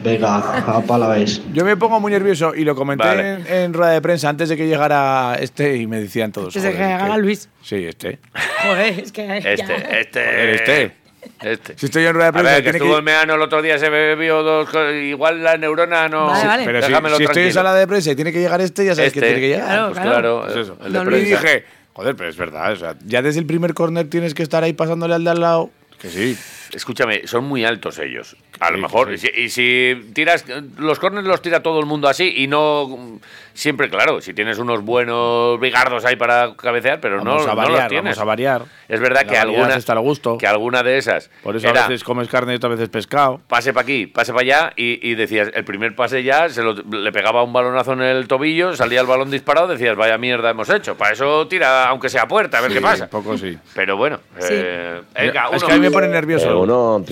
Venga, 0.05 0.37
a 0.77 0.81
pala 0.83 1.09
vez. 1.09 1.41
Yo 1.55 1.65
me 1.65 1.75
pongo 1.79 1.99
muy 2.01 2.13
nervioso 2.13 2.55
y 2.55 2.65
lo 2.65 2.75
comenté 2.77 3.03
Vale. 3.07 3.33
en, 3.33 3.47
en 3.47 3.73
rueda 3.73 3.93
de 3.93 4.03
prensa 4.03 4.29
antes 4.29 4.51
de 4.51 4.57
que 4.59 4.67
llegara 4.67 5.37
este 5.41 5.77
y 5.79 5.87
me 5.87 5.99
decían 6.01 6.33
todos. 6.33 6.49
Antes 6.55 6.63
de 6.65 6.71
que 6.73 6.77
"Joder, 6.77 6.91
llegara 6.99 7.17
Luis. 7.17 7.49
Sí, 7.63 7.77
este. 7.87 8.19
Joder, 8.63 9.01
es 9.01 9.11
que. 9.11 9.27
ya. 9.27 9.37
Este, 9.39 10.01
este. 10.01 10.25
Joder, 10.25 10.49
este. 10.51 10.93
Este. 11.41 11.79
Si 11.79 11.87
estoy 11.87 12.05
en 12.05 12.13
rueda 12.13 12.31
de 12.31 12.39
A 12.39 12.43
prensa, 12.43 12.53
ver, 12.57 12.63
que 12.65 12.71
estuvo 12.73 12.91
que- 12.91 12.97
el 12.99 13.03
meano 13.03 13.35
el 13.37 13.41
otro 13.41 13.63
día, 13.63 13.79
se 13.79 13.89
bebió 13.89 14.43
dos. 14.43 14.69
Igual 15.03 15.43
la 15.43 15.57
neurona 15.57 16.11
no. 16.11 16.27
Vale, 16.27 16.47
vale. 16.47 16.65
Pero 16.67 16.83
si, 17.17 17.25
estoy 17.25 17.43
en 17.45 17.53
sala 17.55 17.75
de 17.75 17.87
prensa 17.87 18.11
y 18.11 18.15
tiene 18.17 18.31
que 18.33 18.41
llegar 18.41 18.61
este, 18.61 18.85
ya 18.85 18.95
sabes 18.95 19.15
que 19.15 19.21
Este. 19.21 19.29
tiene 19.33 19.41
que 19.41 19.49
llegar. 19.49 19.67
Claro, 19.67 19.87
Pues 19.89 20.01
claro. 20.01 20.11
claro, 20.21 20.43
Pues 20.45 20.57
eso. 20.57 20.77
el 20.85 20.93
de 20.93 20.99
y 20.99 21.05
prensa. 21.05 21.41
dije, 21.41 21.65
joder, 21.95 22.15
pero 22.17 22.29
es 22.29 22.37
verdad. 22.37 22.73
O 22.73 22.77
sea, 22.77 22.95
ya 23.07 23.23
desde 23.23 23.41
el 23.41 23.47
primer 23.47 23.73
córner 23.73 24.11
tienes 24.11 24.35
que 24.35 24.43
estar 24.43 24.63
ahí 24.63 24.75
pasándole 24.75 25.15
al 25.15 25.25
de 25.25 25.31
al 25.31 25.41
lado. 25.41 25.71
Que 25.99 26.11
sí. 26.11 26.39
Escúchame, 26.75 27.27
son 27.27 27.45
muy 27.45 27.65
altos 27.65 27.99
ellos. 27.99 28.37
A 28.61 28.71
lo 28.71 28.79
mejor. 28.79 29.17
sí. 29.19 29.29
Y, 29.35 29.49
si, 29.49 29.63
y 29.63 29.95
si 29.97 30.13
tiras. 30.13 30.45
Los 30.79 30.99
corners 30.99 31.27
los 31.27 31.41
tira 31.43 31.63
todo 31.63 31.81
el 31.81 31.87
mundo 31.87 32.09
así 32.09 32.33
y 32.37 32.47
no. 32.47 33.19
Siempre, 33.55 33.89
claro, 33.89 34.21
si 34.21 34.35
tienes 34.35 34.59
unos 34.59 34.83
buenos 34.83 35.61
bigardos 35.61 36.05
ahí 36.05 36.17
para 36.17 36.57
cabecear, 36.57 36.99
pero 37.01 37.19
no, 37.23 37.37
Vamos 37.37 37.47
a 37.47 37.51
no 37.51 37.57
variar, 37.57 37.79
los 37.83 37.89
tienes. 37.89 38.05
vamos 38.17 38.19
a 38.19 38.25
variar. 38.25 38.63
Es 38.89 38.99
verdad 38.99 39.21
La 39.21 39.29
que 39.31 39.37
variedad 39.39 39.61
alguna, 39.61 39.77
está 39.77 39.93
al 39.93 40.01
gusto. 40.01 40.39
que 40.39 40.47
alguna 40.49 40.83
de 40.83 40.99
esas 40.99 41.31
Por 41.41 41.55
eso 41.55 41.69
era 41.69 41.85
a 41.85 41.89
veces 41.89 42.03
comes 42.03 42.27
carne 42.29 42.55
y 42.55 42.57
otras 42.57 42.73
veces 42.73 42.89
pescado. 42.89 43.41
pase 43.47 43.73
para 43.73 43.85
aquí, 43.85 44.09
pase 44.09 44.33
para 44.33 44.43
allá 44.43 44.73
y, 44.75 45.09
y 45.09 45.15
decías, 45.15 45.53
el 45.55 45.63
primer 45.65 45.95
pase 45.95 46.25
ya, 46.25 46.49
se 46.49 46.63
lo- 46.65 46.73
le 46.75 47.13
pegaba 47.13 47.45
un 47.45 47.53
balonazo 47.53 47.93
en 47.93 48.03
el 48.03 48.27
tobillo, 48.27 48.75
salía 48.75 49.01
el 49.01 49.07
balón 49.07 49.31
disparado, 49.31 49.69
decías, 49.69 49.97
vaya 49.97 50.19
mierda 50.19 50.51
hemos 50.51 50.69
hecho. 50.69 50.97
Para 50.97 51.13
eso 51.13 51.47
tira, 51.47 51.87
aunque 51.89 52.09
sea 52.09 52.27
puerta, 52.27 52.59
a 52.59 52.61
ver 52.63 52.73
Sí, 52.73 52.79
qué 52.79 52.83
pasa. 52.83 53.07
Poco 53.09 53.39
sí. 53.39 53.57
Pero 53.73 53.97
bueno, 53.97 54.19
Sí. 54.41 54.49
eh, 54.51 55.01
venga, 55.15 55.45
es 55.53 55.59
uno 55.63 55.67
que 55.69 55.73
a 55.73 55.77
mí 55.77 55.81
me 55.81 55.91
pone 55.93 56.09
nervioso. 56.09 56.51
Eh, 56.51 56.55
uno, 56.65 57.05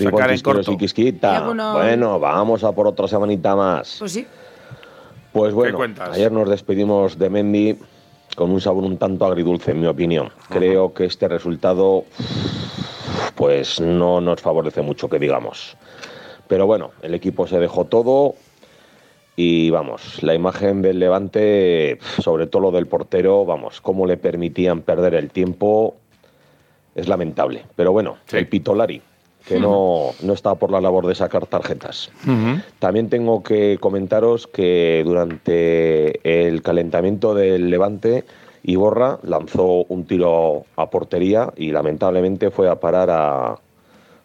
corto. 0.43 0.71
y 0.71 0.77
quisquita. 0.77 1.41
Bueno, 1.73 2.19
vamos 2.19 2.63
a 2.63 2.71
por 2.71 2.87
otra 2.87 3.07
semanita 3.07 3.55
más. 3.55 3.97
Pues 3.99 4.11
sí. 4.11 4.27
Pues 5.31 5.53
bueno, 5.53 5.79
ayer 6.11 6.31
nos 6.31 6.47
despedimos 6.49 7.17
de 7.17 7.29
Mendy 7.29 7.77
con 8.35 8.51
un 8.51 8.61
sabor 8.61 8.83
un 8.83 8.97
tanto 8.97 9.25
agridulce, 9.25 9.71
en 9.71 9.81
mi 9.81 9.87
opinión. 9.87 10.31
Creo 10.49 10.93
que 10.93 11.05
este 11.05 11.27
resultado, 11.27 12.05
pues 13.35 13.79
no 13.79 14.21
nos 14.21 14.41
favorece 14.41 14.81
mucho, 14.81 15.09
que 15.09 15.19
digamos. 15.19 15.75
Pero 16.47 16.67
bueno, 16.67 16.91
el 17.01 17.13
equipo 17.13 17.47
se 17.47 17.59
dejó 17.59 17.85
todo 17.85 18.35
y 19.35 19.71
vamos, 19.71 20.21
la 20.21 20.35
imagen 20.35 20.81
del 20.83 20.99
Levante, 20.99 21.97
sobre 22.21 22.45
todo 22.45 22.61
lo 22.63 22.71
del 22.71 22.85
portero, 22.85 23.45
vamos, 23.45 23.81
cómo 23.81 24.05
le 24.05 24.17
permitían 24.17 24.81
perder 24.81 25.15
el 25.15 25.31
tiempo, 25.31 25.95
es 26.93 27.07
lamentable. 27.07 27.65
Pero 27.75 27.91
bueno, 27.91 28.17
Sí. 28.27 28.37
el 28.37 28.47
Pitolari, 28.47 29.01
que 29.47 29.59
no, 29.59 30.11
no 30.21 30.33
está 30.33 30.55
por 30.55 30.71
la 30.71 30.79
labor 30.81 31.05
de 31.07 31.15
sacar 31.15 31.45
tarjetas. 31.47 32.09
También 32.79 33.09
tengo 33.09 33.43
que 33.43 33.77
comentaros 33.79 34.47
que 34.47 35.03
durante 35.05 36.47
el 36.47 36.61
calentamiento 36.61 37.33
del 37.35 37.69
Levante, 37.69 38.23
Iborra 38.63 39.19
lanzó 39.23 39.83
un 39.89 40.05
tiro 40.05 40.63
a 40.77 40.89
portería 40.89 41.51
y 41.57 41.71
lamentablemente 41.71 42.49
fue 42.51 42.69
a 42.69 42.79
parar 42.79 43.09
a, 43.09 43.59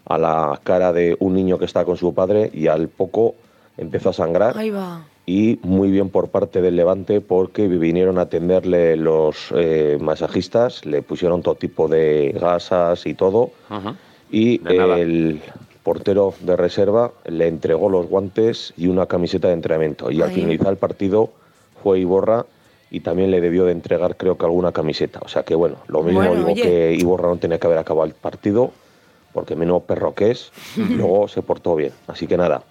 a 0.04 0.18
la 0.18 0.60
cara 0.62 0.92
de 0.92 1.16
un 1.18 1.34
niño 1.34 1.58
que 1.58 1.64
está 1.64 1.84
con 1.84 1.96
su 1.96 2.14
padre 2.14 2.50
y 2.54 2.68
al 2.68 2.88
poco 2.88 3.34
empezó 3.76 4.10
a 4.10 4.12
sangrar 4.12 4.56
Ahí 4.56 4.70
va. 4.70 5.02
y 5.26 5.58
muy 5.62 5.90
bien 5.90 6.08
por 6.10 6.28
parte 6.28 6.62
del 6.62 6.76
Levante 6.76 7.20
porque 7.20 7.66
vinieron 7.66 8.18
a 8.18 8.22
atenderle 8.22 8.96
los 8.96 9.52
eh, 9.56 9.98
masajistas, 10.00 10.86
le 10.86 11.02
pusieron 11.02 11.42
todo 11.42 11.56
tipo 11.56 11.88
de 11.88 12.36
gasas 12.40 13.06
y 13.06 13.14
todo 13.14 13.50
Ajá. 13.68 13.96
Y 14.30 14.60
el 14.68 15.40
portero 15.82 16.34
de 16.40 16.56
reserva 16.56 17.12
le 17.26 17.48
entregó 17.48 17.88
los 17.88 18.06
guantes 18.06 18.74
y 18.76 18.88
una 18.88 19.06
camiseta 19.06 19.48
de 19.48 19.54
entrenamiento 19.54 20.10
y 20.10 20.20
al 20.20 20.30
finalizar 20.30 20.68
el 20.68 20.76
partido 20.76 21.30
fue 21.82 22.00
Iborra 22.00 22.44
y 22.90 23.00
también 23.00 23.30
le 23.30 23.40
debió 23.40 23.64
de 23.64 23.72
entregar 23.72 24.16
creo 24.16 24.36
que 24.36 24.44
alguna 24.44 24.72
camiseta. 24.72 25.20
O 25.22 25.28
sea 25.28 25.42
que 25.42 25.54
bueno, 25.54 25.76
lo 25.88 26.02
mismo 26.02 26.20
Bueno, 26.20 26.34
digo 26.34 26.52
oye. 26.52 26.62
que 26.62 26.94
Iborra 26.94 27.28
no 27.28 27.36
tenía 27.36 27.58
que 27.58 27.66
haber 27.66 27.78
acabado 27.78 28.06
el 28.06 28.14
partido 28.14 28.70
porque 29.32 29.56
menos 29.56 29.82
perro 29.82 30.14
que 30.14 30.30
es 30.30 30.50
y 30.76 30.94
luego 30.94 31.28
se 31.28 31.42
portó 31.42 31.76
bien. 31.76 31.92
Así 32.06 32.26
que 32.26 32.36
nada, 32.36 32.62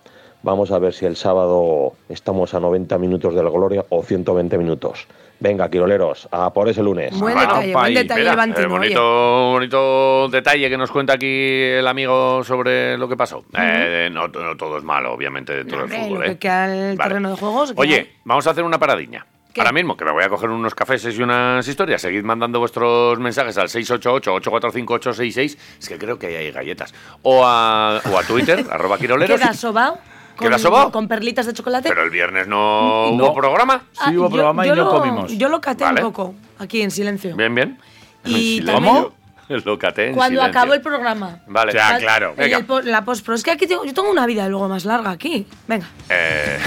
vamos 0.44 0.72
a 0.72 0.80
ver 0.80 0.94
si 0.94 1.06
el 1.06 1.16
sábado 1.16 1.94
estamos 2.10 2.54
a 2.54 2.60
90 2.60 2.98
minutos 2.98 3.36
de 3.36 3.44
la 3.44 3.50
gloria 3.50 3.86
o 3.90 4.04
120 4.04 4.58
minutos. 4.58 5.08
Venga, 5.40 5.70
quiroleros, 5.70 6.28
a 6.32 6.52
por 6.52 6.68
ese 6.68 6.82
lunes. 6.82 7.18
Buen 7.20 7.38
detalle, 7.38 7.72
buen 7.74 7.94
detalle 7.94 8.22
espera, 8.22 8.32
levantino, 8.32 8.66
eh, 8.66 8.70
bonito, 8.70 9.50
bonito 9.52 10.28
detalle 10.30 10.70
que 10.70 10.78
nos 10.78 10.90
cuenta 10.90 11.14
aquí 11.14 11.28
el 11.28 11.88
amigo 11.88 12.44
sobre 12.44 12.98
lo 12.98 13.08
que 13.08 13.16
pasó. 13.16 13.46
Eh, 13.58 14.10
no, 14.12 14.28
no 14.28 14.58
todo 14.58 14.78
es 14.80 14.84
malo, 14.84 15.14
obviamente, 15.14 15.54
de 15.54 15.66
todo 15.66 15.84
el 15.84 15.90
fútbol. 15.90 16.20
lo 16.20 16.24
eh. 16.26 16.30
que 16.30 16.38
queda 16.40 16.66
el 16.66 16.98
Vale. 16.98 17.10
terreno 17.10 17.30
de 17.30 17.38
juegos. 17.38 17.74
que 17.74 17.82
Oye, 17.82 17.96
hay. 17.96 18.10
vamos 18.26 18.48
a 18.48 18.52
hacer 18.52 18.64
una 18.64 18.80
paradiña. 18.80 19.26
¿Qué? 19.54 19.62
Ahora 19.62 19.72
mismo, 19.74 19.96
que 19.96 20.06
me 20.06 20.12
voy 20.12 20.24
a 20.24 20.30
coger 20.30 20.50
unos 20.50 20.74
cafés 20.76 21.06
y 21.06 21.22
unas 21.22 21.68
historias. 21.68 22.02
Seguid 22.02 22.24
mandando 22.24 22.60
vuestros 22.60 23.20
mensajes 23.20 23.58
al 23.58 23.68
688-845-866. 23.70 25.58
Es 25.80 25.90
que 25.90 25.98
creo 25.98 26.18
que 26.20 26.28
ahí 26.28 26.36
hay 26.36 26.52
galletas. 26.52 26.94
O 27.24 27.44
a, 27.46 28.00
o 28.12 28.18
a 28.18 28.24
Twitter, 28.24 28.66
arroba 28.72 28.98
quiroleros. 28.98 29.40
¿Queda 29.40 29.54
sobao? 29.54 29.98
¿Queda 30.38 30.52
Con- 30.52 30.60
sobao? 30.60 30.92
Con 30.92 31.08
perlitas 31.08 31.46
de 31.46 31.54
chocolate. 31.54 31.90
Pero 31.90 32.04
el 32.04 32.10
viernes 32.10 32.48
no, 32.48 33.12
No. 33.12 33.26
hubo 33.26 33.34
programa. 33.34 33.84
Ah, 34.00 34.10
Sí 34.10 34.18
hubo 34.18 34.26
yo- 34.28 34.32
programa 34.34 34.66
y 34.66 34.70
yo 34.70 34.76
no 34.76 34.84
lo- 34.86 34.92
comimos. 35.00 35.38
Yo 35.38 35.50
lo 35.50 35.62
caté 35.62 35.84
Vale. 35.84 36.04
un 36.04 36.12
poco, 36.12 36.36
aquí 36.60 36.82
en 36.82 36.92
silencio. 36.92 37.36
Bien, 37.36 37.54
bien. 37.56 37.80
Y 38.26 38.58
silencio. 38.60 39.14
Lo 39.50 39.80
caté 39.80 40.08
en 40.10 40.14
Cuando 40.14 40.42
silencio. 40.42 40.60
acabó 40.60 40.74
el 40.74 40.82
programa. 40.82 41.40
Vale, 41.48 41.72
Ya, 41.72 41.98
claro. 42.00 42.34
Venga. 42.38 42.58
el 42.58 42.92
la 42.92 43.06
post-pro. 43.06 43.34
Es 43.34 43.44
que 43.44 43.52
aquí 43.52 43.66
tengo, 43.66 43.86
yo 43.86 43.94
tengo 43.94 44.12
una 44.12 44.26
vida 44.26 44.46
luego 44.50 44.68
más 44.68 44.84
larga 44.84 45.12
aquí. 45.12 45.48
Venga. 45.70 45.88
Eh, 46.10 46.60